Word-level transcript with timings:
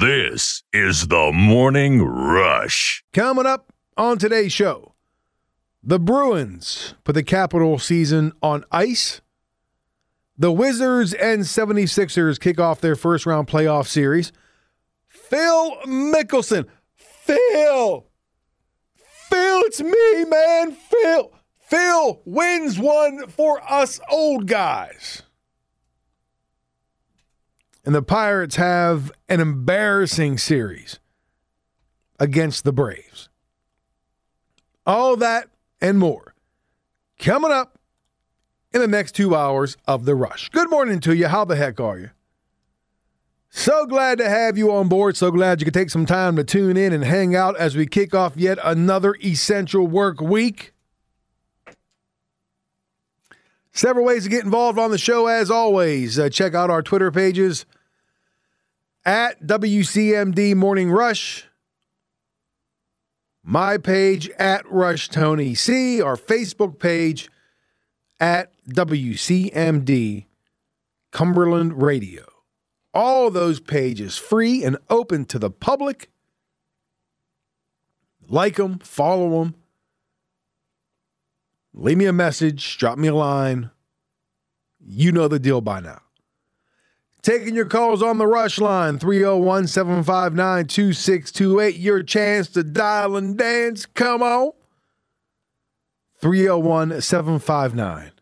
This 0.00 0.62
is 0.72 1.08
the 1.08 1.30
Morning 1.30 2.02
Rush. 2.02 3.04
Coming 3.12 3.44
up 3.44 3.70
on 3.98 4.16
today's 4.16 4.50
show, 4.50 4.94
the 5.82 5.98
Bruins 5.98 6.94
put 7.04 7.12
the 7.12 7.22
Capital 7.22 7.78
season 7.78 8.32
on 8.42 8.64
ice. 8.72 9.20
The 10.38 10.52
Wizards 10.52 11.12
and 11.12 11.42
76ers 11.42 12.40
kick 12.40 12.58
off 12.58 12.80
their 12.80 12.96
first 12.96 13.26
round 13.26 13.46
playoff 13.46 13.88
series. 13.88 14.32
Phil 15.06 15.76
Mickelson. 15.84 16.66
Phil. 16.96 18.06
Phil, 19.28 19.60
it's 19.66 19.82
me, 19.82 20.24
man. 20.24 20.72
Phil. 20.72 21.30
Phil 21.58 22.22
wins 22.24 22.78
one 22.78 23.28
for 23.28 23.60
us 23.70 24.00
old 24.10 24.46
guys. 24.46 25.24
And 27.84 27.94
the 27.94 28.02
Pirates 28.02 28.56
have 28.56 29.10
an 29.28 29.40
embarrassing 29.40 30.38
series 30.38 30.98
against 32.18 32.64
the 32.64 32.72
Braves. 32.72 33.28
All 34.86 35.16
that 35.16 35.48
and 35.80 35.98
more 35.98 36.34
coming 37.18 37.52
up 37.52 37.78
in 38.72 38.80
the 38.80 38.88
next 38.88 39.12
two 39.12 39.34
hours 39.34 39.76
of 39.86 40.04
The 40.04 40.14
Rush. 40.14 40.48
Good 40.50 40.70
morning 40.70 41.00
to 41.00 41.14
you. 41.14 41.28
How 41.28 41.44
the 41.44 41.56
heck 41.56 41.80
are 41.80 41.98
you? 41.98 42.10
So 43.50 43.84
glad 43.84 44.18
to 44.18 44.28
have 44.28 44.56
you 44.56 44.72
on 44.72 44.88
board. 44.88 45.16
So 45.16 45.30
glad 45.30 45.60
you 45.60 45.64
could 45.64 45.74
take 45.74 45.90
some 45.90 46.06
time 46.06 46.36
to 46.36 46.44
tune 46.44 46.76
in 46.76 46.92
and 46.92 47.04
hang 47.04 47.34
out 47.34 47.56
as 47.56 47.76
we 47.76 47.86
kick 47.86 48.14
off 48.14 48.36
yet 48.36 48.58
another 48.62 49.16
essential 49.24 49.86
work 49.86 50.20
week. 50.20 50.72
Several 53.80 54.04
ways 54.04 54.24
to 54.24 54.28
get 54.28 54.44
involved 54.44 54.78
on 54.78 54.90
the 54.90 54.98
show, 54.98 55.26
as 55.26 55.50
always. 55.50 56.18
Uh, 56.18 56.28
check 56.28 56.54
out 56.54 56.68
our 56.68 56.82
Twitter 56.82 57.10
pages 57.10 57.64
at 59.06 59.42
WCMD 59.42 60.54
Morning 60.54 60.90
Rush, 60.90 61.46
my 63.42 63.78
page 63.78 64.28
at 64.38 64.70
Rush 64.70 65.08
Tony 65.08 65.54
C, 65.54 66.02
our 66.02 66.16
Facebook 66.16 66.78
page 66.78 67.30
at 68.20 68.52
WCMD 68.68 70.26
Cumberland 71.10 71.80
Radio. 71.80 72.26
All 72.92 73.30
those 73.30 73.60
pages 73.60 74.18
free 74.18 74.62
and 74.62 74.76
open 74.90 75.24
to 75.24 75.38
the 75.38 75.50
public. 75.50 76.10
Like 78.28 78.56
them, 78.56 78.78
follow 78.80 79.40
them. 79.40 79.54
Leave 81.72 81.98
me 81.98 82.06
a 82.06 82.12
message, 82.12 82.78
drop 82.78 82.98
me 82.98 83.08
a 83.08 83.14
line. 83.14 83.70
You 84.84 85.12
know 85.12 85.28
the 85.28 85.38
deal 85.38 85.60
by 85.60 85.80
now. 85.80 86.00
Taking 87.22 87.54
your 87.54 87.66
calls 87.66 88.02
on 88.02 88.18
the 88.18 88.26
rush 88.26 88.58
line 88.58 88.98
301 88.98 89.66
759 89.66 90.66
2628. 90.66 91.76
Your 91.76 92.02
chance 92.02 92.48
to 92.48 92.64
dial 92.64 93.16
and 93.16 93.36
dance. 93.36 93.84
Come 93.84 94.22
on. 94.22 94.52
301 96.20 97.02
759 97.02 98.12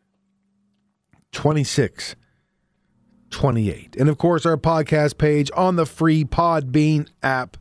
2628. 1.30 3.96
And 3.96 4.08
of 4.08 4.18
course, 4.18 4.44
our 4.44 4.56
podcast 4.56 5.18
page 5.18 5.52
on 5.56 5.76
the 5.76 5.86
free 5.86 6.24
Podbean 6.24 7.08
app. 7.22 7.56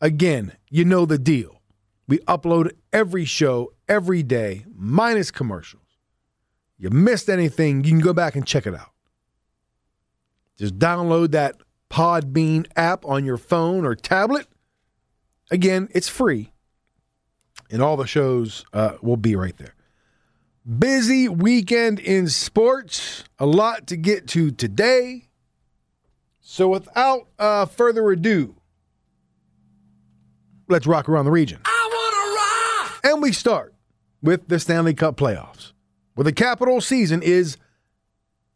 Again, 0.00 0.52
you 0.70 0.84
know 0.84 1.04
the 1.04 1.18
deal. 1.18 1.55
We 2.08 2.18
upload 2.20 2.72
every 2.92 3.24
show 3.24 3.72
every 3.88 4.22
day, 4.22 4.64
minus 4.74 5.30
commercials. 5.30 5.82
You 6.78 6.90
missed 6.90 7.28
anything, 7.28 7.84
you 7.84 7.90
can 7.90 8.00
go 8.00 8.12
back 8.12 8.36
and 8.36 8.46
check 8.46 8.66
it 8.66 8.74
out. 8.74 8.90
Just 10.56 10.78
download 10.78 11.32
that 11.32 11.56
Podbean 11.90 12.66
app 12.76 13.04
on 13.04 13.24
your 13.24 13.36
phone 13.36 13.84
or 13.84 13.94
tablet. 13.94 14.46
Again, 15.50 15.88
it's 15.92 16.08
free, 16.08 16.52
and 17.70 17.80
all 17.80 17.96
the 17.96 18.06
shows 18.06 18.64
uh, 18.72 18.96
will 19.00 19.16
be 19.16 19.36
right 19.36 19.56
there. 19.56 19.74
Busy 20.78 21.28
weekend 21.28 22.00
in 22.00 22.28
sports, 22.28 23.24
a 23.38 23.46
lot 23.46 23.86
to 23.86 23.96
get 23.96 24.26
to 24.28 24.50
today. 24.50 25.28
So, 26.40 26.68
without 26.68 27.28
uh, 27.38 27.66
further 27.66 28.10
ado, 28.10 28.56
let's 30.68 30.86
rock 30.86 31.08
around 31.08 31.24
the 31.24 31.30
region. 31.30 31.60
And 33.06 33.22
we 33.22 33.30
start 33.30 33.72
with 34.20 34.48
the 34.48 34.58
Stanley 34.58 34.92
Cup 34.92 35.16
playoffs, 35.16 35.70
where 36.16 36.24
the 36.24 36.32
Capital 36.32 36.80
season 36.80 37.22
is 37.22 37.56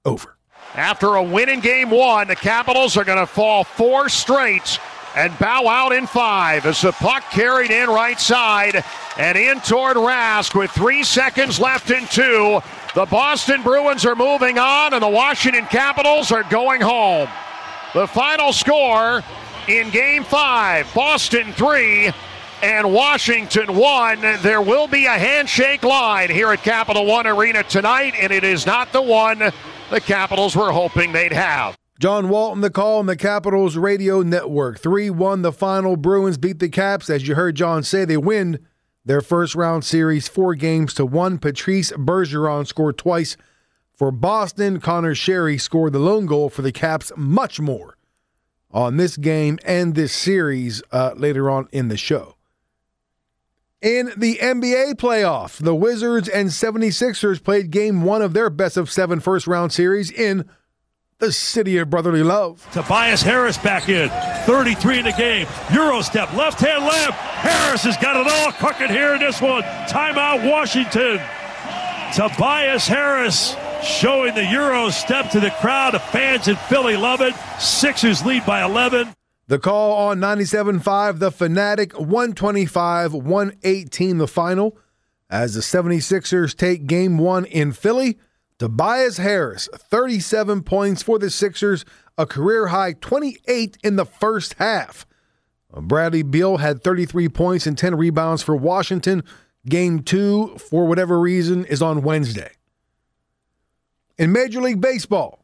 over. 0.05 0.37
After 0.75 1.15
a 1.15 1.23
win 1.23 1.49
in 1.49 1.61
game 1.61 1.89
one, 1.89 2.27
the 2.27 2.35
Capitals 2.35 2.97
are 2.97 3.05
going 3.05 3.21
to 3.21 3.29
fall 3.29 3.63
four 3.63 4.09
straight 4.09 4.81
and 5.15 5.39
bow 5.39 5.69
out 5.69 5.93
in 5.93 6.05
five 6.05 6.67
as 6.67 6.83
the 6.83 6.91
puck 6.91 7.23
carried 7.31 7.71
in 7.71 7.89
right 7.89 8.19
side 8.19 8.83
and 9.17 9.39
in 9.39 9.61
toward 9.61 9.97
Rask 9.97 10.59
with 10.59 10.73
three 10.73 11.05
seconds 11.05 11.61
left 11.61 11.93
in 11.93 12.05
two. 12.09 12.61
The 12.97 13.07
Boston 13.07 13.63
Bruins 13.63 14.05
are 14.05 14.17
moving 14.17 14.59
on 14.59 14.95
and 14.95 15.03
the 15.03 15.09
Washington 15.09 15.67
Capitals 15.67 16.33
are 16.33 16.43
going 16.43 16.81
home. 16.81 17.29
The 17.95 18.09
final 18.09 18.53
score 18.53 19.23
in 19.69 19.91
game 19.91 20.25
five 20.25 20.93
Boston 20.93 21.53
three 21.53 22.11
and 22.63 22.93
Washington 22.93 23.77
one. 23.77 24.21
There 24.43 24.63
will 24.63 24.87
be 24.87 25.07
a 25.07 25.19
handshake 25.19 25.83
line 25.83 26.31
here 26.31 26.51
at 26.51 26.63
Capital 26.63 27.07
One 27.07 27.27
Arena 27.27 27.63
tonight, 27.63 28.15
and 28.19 28.33
it 28.33 28.45
is 28.45 28.67
not 28.67 28.93
the 28.93 29.03
one 29.03 29.39
the 29.91 30.01
Capitals 30.01 30.55
were 30.55 30.73
hoping 30.73 31.13
they'd 31.13 31.33
have. 31.33 31.77
John 31.99 32.29
Walton, 32.31 32.63
the 32.63 32.71
call 32.71 33.01
on 33.01 33.07
the 33.07 33.17
Capitals 33.17 33.77
Radio 33.77 34.23
Network. 34.23 34.79
3 34.79 35.11
1 35.11 35.43
the 35.43 35.53
final. 35.53 35.97
Bruins 35.97 36.39
beat 36.39 36.59
the 36.59 36.69
Caps. 36.69 37.11
As 37.11 37.29
you 37.29 37.35
heard 37.35 37.57
John 37.57 37.83
say, 37.83 38.05
they 38.05 38.17
win 38.17 38.59
their 39.05 39.21
first 39.21 39.55
round 39.55 39.85
series 39.85 40.29
four 40.29 40.55
games 40.55 40.95
to 40.95 41.05
one. 41.05 41.39
Patrice 41.39 41.93
Bergeron 41.93 42.67
scored 42.67 42.97
twice 42.97 43.37
for 43.93 44.11
Boston. 44.11 44.81
Conor 44.81 45.15
Sheary 45.15 45.61
scored 45.61 45.93
the 45.93 45.99
lone 45.99 46.25
goal 46.25 46.49
for 46.49 46.63
the 46.63 46.73
Caps. 46.73 47.13
Much 47.17 47.61
more 47.61 47.99
on 48.71 48.97
this 48.97 49.17
game 49.17 49.59
and 49.65 49.95
this 49.95 50.13
series 50.15 50.83
uh, 50.93 51.13
later 51.17 51.51
on 51.51 51.69
in 51.73 51.89
the 51.89 51.97
show. 51.97 52.37
In 53.83 54.13
the 54.15 54.37
NBA 54.37 54.97
playoff, 54.97 55.57
the 55.57 55.75
Wizards 55.75 56.29
and 56.29 56.51
76ers 56.51 57.43
played 57.43 57.71
game 57.71 58.03
one 58.03 58.21
of 58.21 58.35
their 58.35 58.51
best 58.51 58.77
of 58.77 58.91
seven 58.91 59.21
first 59.21 59.47
round 59.47 59.73
series 59.73 60.11
in 60.11 60.47
the 61.19 61.33
city 61.33 61.79
of 61.79 61.89
brotherly 61.89 62.23
love. 62.23 62.69
Tobias 62.73 63.23
Harris 63.23 63.57
back 63.57 63.89
in. 63.89 64.11
33 64.45 64.99
in 64.99 65.05
the 65.07 65.13
game. 65.13 65.47
Euro 65.73 66.03
step, 66.03 66.31
left 66.35 66.61
hand 66.61 66.85
lamp. 66.85 67.15
Harris 67.15 67.83
has 67.85 67.97
got 67.97 68.17
it 68.17 68.31
all 68.31 68.53
cooking 68.53 68.89
here 68.89 69.15
in 69.15 69.21
this 69.21 69.41
one. 69.41 69.63
Timeout, 69.89 70.47
Washington. 70.51 71.19
Tobias 72.15 72.87
Harris 72.87 73.57
showing 73.83 74.35
the 74.35 74.45
Euro 74.45 74.91
step 74.91 75.31
to 75.31 75.41
the 75.41 75.51
crowd. 75.53 75.95
The 75.95 76.01
fans 76.01 76.49
in 76.49 76.57
Philly 76.57 76.99
love 76.99 77.23
it. 77.23 77.35
Sixers 77.59 78.27
lead 78.27 78.45
by 78.45 78.63
11. 78.63 79.15
The 79.51 79.59
call 79.59 80.11
on 80.11 80.21
97.5, 80.21 81.19
the 81.19 81.33
Fanatic, 81.33 81.99
125 81.99 83.13
118, 83.13 84.19
the 84.19 84.29
final. 84.29 84.79
As 85.29 85.55
the 85.55 85.61
76ers 85.61 86.57
take 86.57 86.87
game 86.87 87.19
one 87.19 87.47
in 87.47 87.73
Philly, 87.73 88.21
Tobias 88.61 89.17
Harris, 89.17 89.69
37 89.75 90.63
points 90.63 91.03
for 91.03 91.19
the 91.19 91.31
Sixers, 91.31 91.85
a 92.17 92.27
career 92.27 92.69
high 92.69 92.93
28 92.93 93.77
in 93.83 93.97
the 93.97 94.05
first 94.05 94.55
half. 94.55 95.05
Bradley 95.75 96.23
Beal 96.23 96.59
had 96.59 96.85
33 96.85 97.29
points 97.29 97.67
and 97.67 97.77
10 97.77 97.97
rebounds 97.97 98.45
for 98.45 98.55
Washington. 98.55 99.25
Game 99.69 100.05
two, 100.05 100.57
for 100.59 100.87
whatever 100.87 101.19
reason, 101.19 101.65
is 101.65 101.83
on 101.83 102.03
Wednesday. 102.03 102.53
In 104.17 104.31
Major 104.31 104.61
League 104.61 104.81
Baseball, 104.81 105.40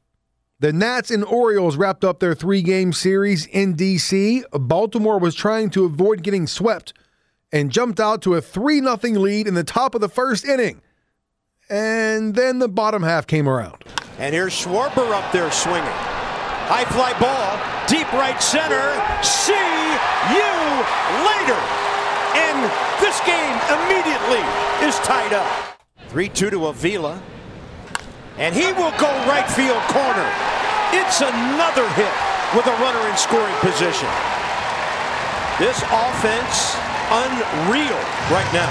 the 0.58 0.72
Nats 0.72 1.10
and 1.10 1.22
Orioles 1.24 1.76
wrapped 1.76 2.02
up 2.02 2.18
their 2.18 2.34
three 2.34 2.62
game 2.62 2.92
series 2.92 3.46
in 3.46 3.74
D.C. 3.74 4.42
Baltimore 4.52 5.18
was 5.18 5.34
trying 5.34 5.68
to 5.70 5.84
avoid 5.84 6.22
getting 6.22 6.46
swept 6.46 6.94
and 7.52 7.70
jumped 7.70 8.00
out 8.00 8.22
to 8.22 8.34
a 8.34 8.40
3 8.40 8.80
0 8.80 8.96
lead 9.20 9.46
in 9.46 9.54
the 9.54 9.64
top 9.64 9.94
of 9.94 10.00
the 10.00 10.08
first 10.08 10.46
inning. 10.46 10.80
And 11.68 12.34
then 12.34 12.58
the 12.58 12.68
bottom 12.68 13.02
half 13.02 13.26
came 13.26 13.48
around. 13.48 13.84
And 14.18 14.34
here's 14.34 14.54
Schwarber 14.54 15.12
up 15.12 15.30
there 15.30 15.50
swinging. 15.50 15.84
High 16.68 16.86
fly 16.86 17.12
ball, 17.20 17.60
deep 17.86 18.10
right 18.14 18.40
center. 18.42 18.96
See 19.22 19.52
you 20.32 20.56
later. 21.20 21.60
And 22.32 22.64
this 22.98 23.20
game 23.28 23.56
immediately 23.76 24.40
is 24.86 24.96
tied 25.00 25.34
up. 25.34 25.78
3 26.08 26.30
2 26.30 26.50
to 26.50 26.66
Avila 26.68 27.20
and 28.38 28.54
he 28.54 28.72
will 28.72 28.92
go 28.98 29.08
right 29.26 29.48
field 29.50 29.82
corner. 29.88 30.28
It's 30.92 31.20
another 31.20 31.88
hit 31.96 32.12
with 32.54 32.66
a 32.66 32.76
runner 32.82 33.08
in 33.08 33.16
scoring 33.16 33.54
position. 33.60 34.08
This 35.58 35.80
offense 35.90 36.76
unreal 37.10 38.00
right 38.30 38.48
now. 38.52 38.70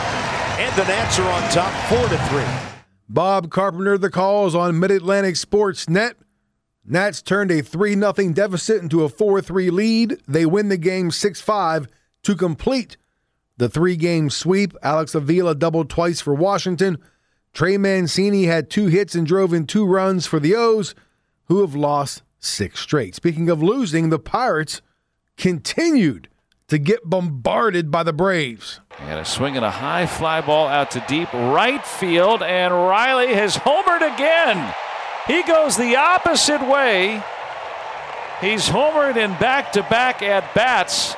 And 0.59 0.73
the 0.75 0.85
Nats 0.85 1.19
are 1.19 1.29
on 1.29 1.49
top 1.51 1.73
4 1.89 1.97
to 2.09 2.17
3. 2.29 2.43
Bob 3.09 3.49
Carpenter 3.49 3.97
the 3.97 4.09
calls 4.09 4.55
on 4.55 4.79
Mid-Atlantic 4.79 5.35
Sports 5.35 5.89
Net. 5.89 6.15
Nats 6.85 7.21
turned 7.21 7.51
a 7.51 7.61
3 7.61 7.95
0 7.95 8.13
deficit 8.33 8.81
into 8.81 9.03
a 9.03 9.09
4 9.09 9.41
3 9.41 9.69
lead. 9.71 10.21
They 10.27 10.45
win 10.45 10.69
the 10.69 10.77
game 10.77 11.11
6 11.11 11.41
5 11.41 11.87
to 12.23 12.35
complete 12.35 12.97
the 13.57 13.69
three 13.69 13.95
game 13.95 14.29
sweep. 14.29 14.75
Alex 14.83 15.15
Avila 15.15 15.55
doubled 15.55 15.89
twice 15.89 16.21
for 16.21 16.33
Washington. 16.33 16.97
Trey 17.55 17.77
Mancini 17.77 18.47
had 18.47 18.69
two 18.69 18.87
hits 18.87 19.15
and 19.15 19.25
drove 19.25 19.53
in 19.53 19.65
two 19.65 19.85
runs 19.85 20.27
for 20.27 20.41
the 20.41 20.53
O's, 20.53 20.93
who 21.45 21.61
have 21.61 21.73
lost 21.73 22.21
six 22.37 22.81
straight. 22.81 23.15
Speaking 23.15 23.49
of 23.49 23.63
losing, 23.63 24.09
the 24.09 24.19
Pirates 24.19 24.81
continued 25.37 26.27
to 26.67 26.77
get 26.77 27.09
bombarded 27.09 27.89
by 27.89 28.03
the 28.03 28.11
Braves. 28.11 28.81
And 28.99 29.21
a 29.21 29.23
swing 29.23 29.55
and 29.55 29.63
a 29.63 29.71
high 29.71 30.05
fly 30.05 30.41
ball 30.41 30.67
out 30.67 30.91
to 30.91 31.05
deep 31.07 31.31
right 31.31 31.85
field, 31.87 32.43
and 32.43 32.73
Riley 32.73 33.33
has 33.33 33.55
homered 33.55 34.01
again. 34.13 34.75
He 35.25 35.41
goes 35.43 35.77
the 35.77 35.95
opposite 35.95 36.67
way. 36.67 37.23
He's 38.41 38.67
homered 38.67 39.15
in 39.15 39.31
back 39.39 39.71
to 39.73 39.83
back 39.83 40.21
at 40.21 40.53
bats. 40.53 41.15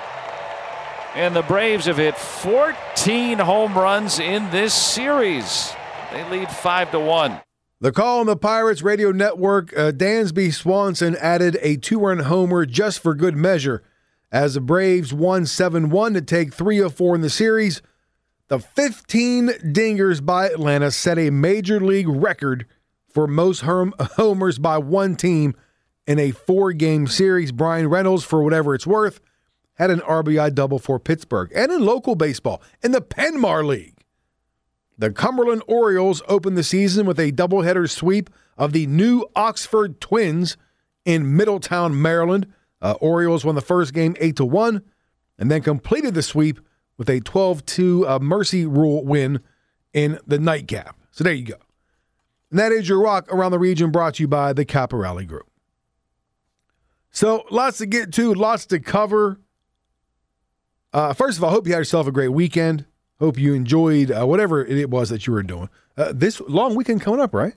And 1.15 1.35
the 1.35 1.41
Braves 1.41 1.87
have 1.87 1.97
hit 1.97 2.15
14 2.15 3.39
home 3.39 3.73
runs 3.73 4.19
in 4.19 4.51
this 4.51 4.75
series. 4.75 5.73
They 6.17 6.27
lead 6.31 6.49
5 6.49 6.91
to 6.93 6.99
1. 6.99 7.41
The 7.79 7.91
call 7.91 8.21
on 8.21 8.25
the 8.25 8.35
Pirates 8.35 8.81
radio 8.81 9.11
network, 9.11 9.71
uh, 9.77 9.91
Dansby 9.91 10.51
Swanson 10.51 11.15
added 11.17 11.59
a 11.61 11.77
two 11.77 11.99
run 11.99 12.17
homer 12.17 12.65
just 12.65 13.01
for 13.01 13.13
good 13.13 13.35
measure 13.35 13.83
as 14.31 14.55
the 14.55 14.61
Braves 14.61 15.13
won 15.13 15.45
7 15.45 15.91
1 15.91 16.13
to 16.15 16.21
take 16.23 16.55
3 16.55 16.79
of 16.79 16.95
4 16.95 17.13
in 17.13 17.21
the 17.21 17.29
series. 17.29 17.83
The 18.47 18.57
15 18.57 19.49
dingers 19.71 20.25
by 20.25 20.47
Atlanta 20.47 20.89
set 20.89 21.19
a 21.19 21.29
major 21.29 21.79
league 21.79 22.09
record 22.09 22.65
for 23.07 23.27
most 23.27 23.61
homers 23.61 24.57
by 24.57 24.79
one 24.79 25.15
team 25.17 25.53
in 26.07 26.17
a 26.17 26.31
four 26.31 26.73
game 26.73 27.05
series. 27.05 27.51
Bryan 27.51 27.89
Reynolds, 27.89 28.23
for 28.23 28.41
whatever 28.41 28.73
it's 28.73 28.87
worth, 28.87 29.19
had 29.75 29.91
an 29.91 29.99
RBI 29.99 30.55
double 30.55 30.79
for 30.79 30.97
Pittsburgh. 30.99 31.51
And 31.53 31.71
in 31.71 31.85
local 31.85 32.15
baseball, 32.15 32.63
in 32.81 32.91
the 32.91 33.01
Penmar 33.01 33.63
League, 33.63 33.96
the 34.97 35.11
Cumberland 35.11 35.63
Orioles 35.67 36.21
opened 36.27 36.57
the 36.57 36.63
season 36.63 37.05
with 37.05 37.19
a 37.19 37.31
doubleheader 37.31 37.89
sweep 37.89 38.29
of 38.57 38.73
the 38.73 38.87
new 38.87 39.25
Oxford 39.35 40.01
Twins 40.01 40.57
in 41.05 41.35
Middletown, 41.35 42.01
Maryland. 42.01 42.47
Uh, 42.81 42.95
Orioles 42.99 43.45
won 43.45 43.55
the 43.55 43.61
first 43.61 43.93
game 43.93 44.15
8 44.19 44.35
to 44.37 44.45
1 44.45 44.81
and 45.37 45.51
then 45.51 45.61
completed 45.61 46.13
the 46.13 46.23
sweep 46.23 46.59
with 46.97 47.09
a 47.09 47.19
12 47.19 47.65
2 47.65 48.07
uh, 48.07 48.19
Mercy 48.19 48.65
Rule 48.65 49.05
win 49.05 49.39
in 49.93 50.19
the 50.25 50.39
nightcap. 50.39 50.97
So 51.11 51.23
there 51.23 51.33
you 51.33 51.45
go. 51.45 51.55
And 52.49 52.59
that 52.59 52.71
is 52.71 52.89
your 52.89 52.99
rock 52.99 53.31
around 53.31 53.51
the 53.51 53.59
region 53.59 53.91
brought 53.91 54.15
to 54.15 54.23
you 54.23 54.27
by 54.27 54.53
the 54.53 54.65
Caporale 54.65 55.25
Group. 55.27 55.47
So 57.11 57.45
lots 57.51 57.77
to 57.79 57.85
get 57.85 58.11
to, 58.13 58.33
lots 58.33 58.65
to 58.67 58.79
cover. 58.79 59.39
Uh, 60.93 61.13
first 61.13 61.37
of 61.37 61.43
all, 61.43 61.51
hope 61.51 61.67
you 61.67 61.73
had 61.73 61.79
yourself 61.79 62.07
a 62.07 62.11
great 62.11 62.29
weekend. 62.29 62.85
Hope 63.19 63.37
you 63.37 63.53
enjoyed 63.53 64.11
uh, 64.11 64.25
whatever 64.25 64.63
it 64.63 64.89
was 64.89 65.09
that 65.09 65.25
you 65.25 65.33
were 65.33 65.43
doing. 65.43 65.69
Uh, 65.97 66.11
this 66.13 66.39
long 66.41 66.75
weekend 66.75 67.01
coming 67.01 67.19
up, 67.19 67.33
right? 67.33 67.53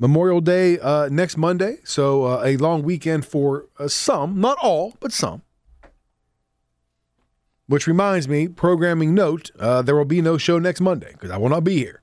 Memorial 0.00 0.40
Day 0.40 0.78
uh, 0.78 1.08
next 1.10 1.36
Monday. 1.36 1.76
So 1.84 2.24
uh, 2.24 2.42
a 2.44 2.56
long 2.56 2.82
weekend 2.82 3.26
for 3.26 3.66
uh, 3.78 3.86
some, 3.86 4.40
not 4.40 4.58
all, 4.60 4.94
but 4.98 5.12
some. 5.12 5.42
Which 7.66 7.86
reminds 7.86 8.26
me, 8.26 8.48
programming 8.48 9.14
note, 9.14 9.52
uh, 9.60 9.82
there 9.82 9.94
will 9.94 10.04
be 10.04 10.20
no 10.20 10.38
show 10.38 10.58
next 10.58 10.80
Monday 10.80 11.12
because 11.12 11.30
I 11.30 11.36
will 11.36 11.50
not 11.50 11.62
be 11.62 11.76
here. 11.76 12.02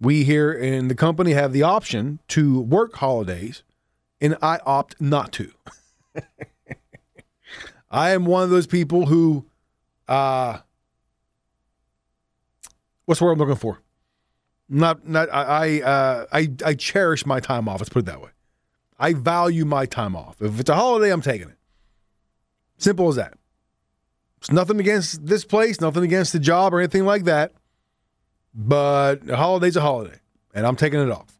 We 0.00 0.22
here 0.24 0.52
in 0.52 0.88
the 0.88 0.94
company 0.94 1.32
have 1.32 1.52
the 1.52 1.62
option 1.62 2.20
to 2.28 2.60
work 2.60 2.94
holidays, 2.96 3.64
and 4.20 4.36
I 4.42 4.60
opt 4.66 5.00
not 5.00 5.32
to. 5.32 5.50
I 7.90 8.10
am 8.10 8.26
one 8.26 8.44
of 8.44 8.50
those 8.50 8.66
people 8.66 9.06
who 9.06 9.46
uh 10.08 10.58
what's 13.04 13.18
the 13.18 13.24
word 13.24 13.32
I'm 13.32 13.38
looking 13.38 13.56
for? 13.56 13.80
Not 14.68 15.06
not 15.06 15.28
I 15.32 15.42
I 15.42 15.80
uh, 15.82 16.26
I 16.32 16.48
I 16.64 16.74
cherish 16.74 17.26
my 17.26 17.40
time 17.40 17.68
off. 17.68 17.80
Let's 17.80 17.90
put 17.90 18.00
it 18.00 18.06
that 18.06 18.20
way. 18.20 18.30
I 18.98 19.12
value 19.12 19.64
my 19.64 19.86
time 19.86 20.16
off. 20.16 20.40
If 20.40 20.60
it's 20.60 20.70
a 20.70 20.74
holiday, 20.74 21.12
I'm 21.12 21.20
taking 21.20 21.48
it. 21.48 21.56
Simple 22.78 23.08
as 23.08 23.16
that. 23.16 23.34
It's 24.38 24.50
nothing 24.50 24.78
against 24.78 25.26
this 25.26 25.44
place, 25.44 25.80
nothing 25.80 26.04
against 26.04 26.32
the 26.32 26.38
job 26.38 26.74
or 26.74 26.78
anything 26.80 27.04
like 27.04 27.24
that. 27.24 27.52
But 28.54 29.28
a 29.28 29.36
holiday's 29.36 29.76
a 29.76 29.80
holiday, 29.80 30.20
and 30.54 30.66
I'm 30.66 30.76
taking 30.76 31.00
it 31.00 31.10
off. 31.10 31.38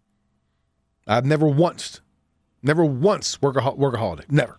I've 1.07 1.27
never 1.27 1.47
once, 1.47 2.01
never 2.63 2.85
once 2.85 3.41
work 3.41 3.57
a 3.57 3.71
work 3.73 3.95
a 3.95 3.99
holiday. 3.99 4.25
Never. 4.29 4.59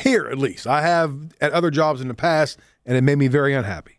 Here, 0.00 0.26
at 0.26 0.38
least, 0.38 0.66
I 0.66 0.82
have 0.82 1.34
at 1.40 1.52
other 1.52 1.70
jobs 1.70 2.00
in 2.00 2.08
the 2.08 2.14
past, 2.14 2.58
and 2.84 2.96
it 2.96 3.00
made 3.02 3.16
me 3.16 3.28
very 3.28 3.54
unhappy. 3.54 3.98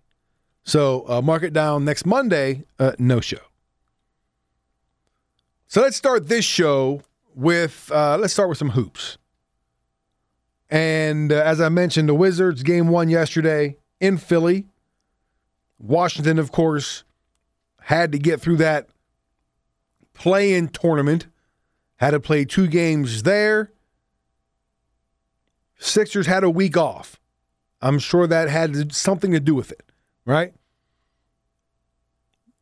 So 0.63 1.05
uh, 1.07 1.21
mark 1.21 1.43
it 1.43 1.53
down 1.53 1.85
next 1.85 2.05
Monday, 2.05 2.63
uh, 2.77 2.91
no 2.99 3.19
show. 3.19 3.39
So 5.67 5.81
let's 5.81 5.97
start 5.97 6.27
this 6.27 6.45
show 6.45 7.01
with 7.35 7.91
uh, 7.93 8.17
let's 8.17 8.33
start 8.33 8.49
with 8.49 8.57
some 8.57 8.71
hoops. 8.71 9.17
And 10.69 11.31
uh, 11.31 11.35
as 11.35 11.61
I 11.61 11.69
mentioned, 11.69 12.09
the 12.09 12.13
Wizards 12.13 12.63
game 12.63 12.89
one 12.89 13.09
yesterday 13.09 13.77
in 13.99 14.17
Philly. 14.17 14.65
Washington, 15.79 16.39
of 16.39 16.51
course, 16.51 17.03
had 17.81 18.11
to 18.11 18.19
get 18.19 18.41
through 18.41 18.57
that 18.57 18.87
play-in 20.13 20.67
tournament. 20.69 21.27
Had 21.97 22.11
to 22.11 22.19
play 22.19 22.45
two 22.45 22.67
games 22.67 23.23
there. 23.23 23.71
Sixers 25.77 26.27
had 26.27 26.43
a 26.43 26.49
week 26.49 26.77
off. 26.77 27.19
I'm 27.81 27.99
sure 27.99 28.27
that 28.27 28.49
had 28.49 28.93
something 28.93 29.31
to 29.31 29.39
do 29.39 29.53
with 29.53 29.71
it, 29.71 29.91
right? 30.25 30.53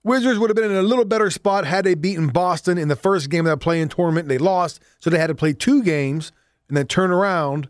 Wizards 0.04 0.38
would 0.38 0.50
have 0.50 0.56
been 0.56 0.70
in 0.70 0.78
a 0.78 0.84
little 0.84 1.06
better 1.06 1.32
spot 1.32 1.66
had 1.66 1.86
they 1.86 1.96
beaten 1.96 2.28
Boston 2.28 2.78
in 2.78 2.90
the 2.90 2.96
first 2.96 3.30
game 3.30 3.48
of 3.48 3.52
that 3.52 3.64
play-in 3.64 3.90
tournament. 3.90 4.28
They 4.28 4.38
lost, 4.38 4.80
so 5.00 5.10
they 5.10 5.18
had 5.18 5.28
to 5.28 5.36
play 5.36 5.54
two 5.54 5.82
games 5.82 6.32
and 6.68 6.78
then 6.78 6.86
turn 6.86 7.12
around 7.12 7.70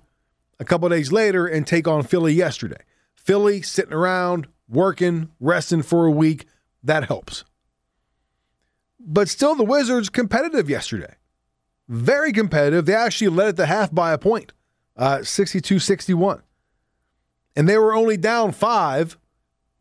a 0.59 0.65
couple 0.65 0.89
days 0.89 1.11
later 1.11 1.47
and 1.47 1.65
take 1.65 1.87
on 1.87 2.03
Philly 2.03 2.33
yesterday. 2.33 2.81
Philly 3.15 3.61
sitting 3.61 3.93
around, 3.93 4.47
working, 4.67 5.29
resting 5.39 5.81
for 5.81 6.05
a 6.05 6.11
week, 6.11 6.45
that 6.83 7.05
helps. 7.05 7.45
But 8.99 9.29
still, 9.29 9.55
the 9.55 9.63
Wizards 9.63 10.09
competitive 10.09 10.69
yesterday. 10.69 11.15
Very 11.87 12.33
competitive. 12.33 12.85
They 12.85 12.95
actually 12.95 13.29
led 13.29 13.49
at 13.49 13.55
the 13.55 13.67
half 13.67 13.93
by 13.93 14.11
a 14.11 14.17
point 14.17 14.51
uh, 14.97 15.23
62 15.23 15.79
61. 15.79 16.41
And 17.55 17.69
they 17.69 17.77
were 17.77 17.93
only 17.93 18.17
down 18.17 18.51
five 18.51 19.17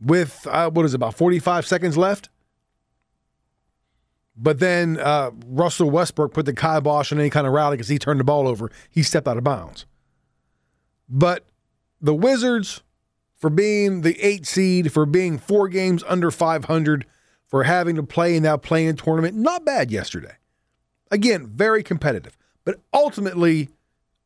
with, 0.01 0.47
uh, 0.47 0.71
what 0.71 0.85
is 0.87 0.95
it, 0.95 0.97
about 0.97 1.15
45 1.15 1.67
seconds 1.67 1.97
left? 1.97 2.29
But 4.37 4.59
then 4.59 4.99
uh, 4.99 5.31
Russell 5.47 5.91
Westbrook 5.91 6.33
put 6.33 6.47
the 6.47 6.55
kibosh 6.55 7.13
on 7.13 7.21
any 7.21 7.31
kind 7.31 7.47
of 7.47 7.53
rally 7.53 7.77
because 7.77 7.89
he 7.89 7.99
turned 7.99 8.21
the 8.21 8.25
ball 8.25 8.49
over. 8.49 8.71
He 8.91 9.03
stepped 9.03 9.29
out 9.29 9.37
of 9.37 9.45
bounds. 9.45 9.87
But 11.09 11.45
the 12.01 12.15
Wizards, 12.15 12.83
for 13.37 13.51
being 13.51 14.01
the 14.01 14.19
eight 14.21 14.47
seed, 14.47 14.93
for 14.93 15.07
being 15.07 15.39
four 15.39 15.69
games 15.69 16.03
under 16.09 16.31
500, 16.31 17.07
for 17.47 17.63
having 17.65 17.95
to 17.97 18.03
play 18.03 18.35
in 18.35 18.43
that 18.43 18.63
play-in 18.63 18.97
tournament, 18.97 19.37
not 19.37 19.65
bad 19.65 19.91
yesterday. 19.91 20.35
Again, 21.11 21.47
very 21.47 21.85
competitive. 21.85 22.37
But 22.65 22.81
ultimately, 22.93 23.69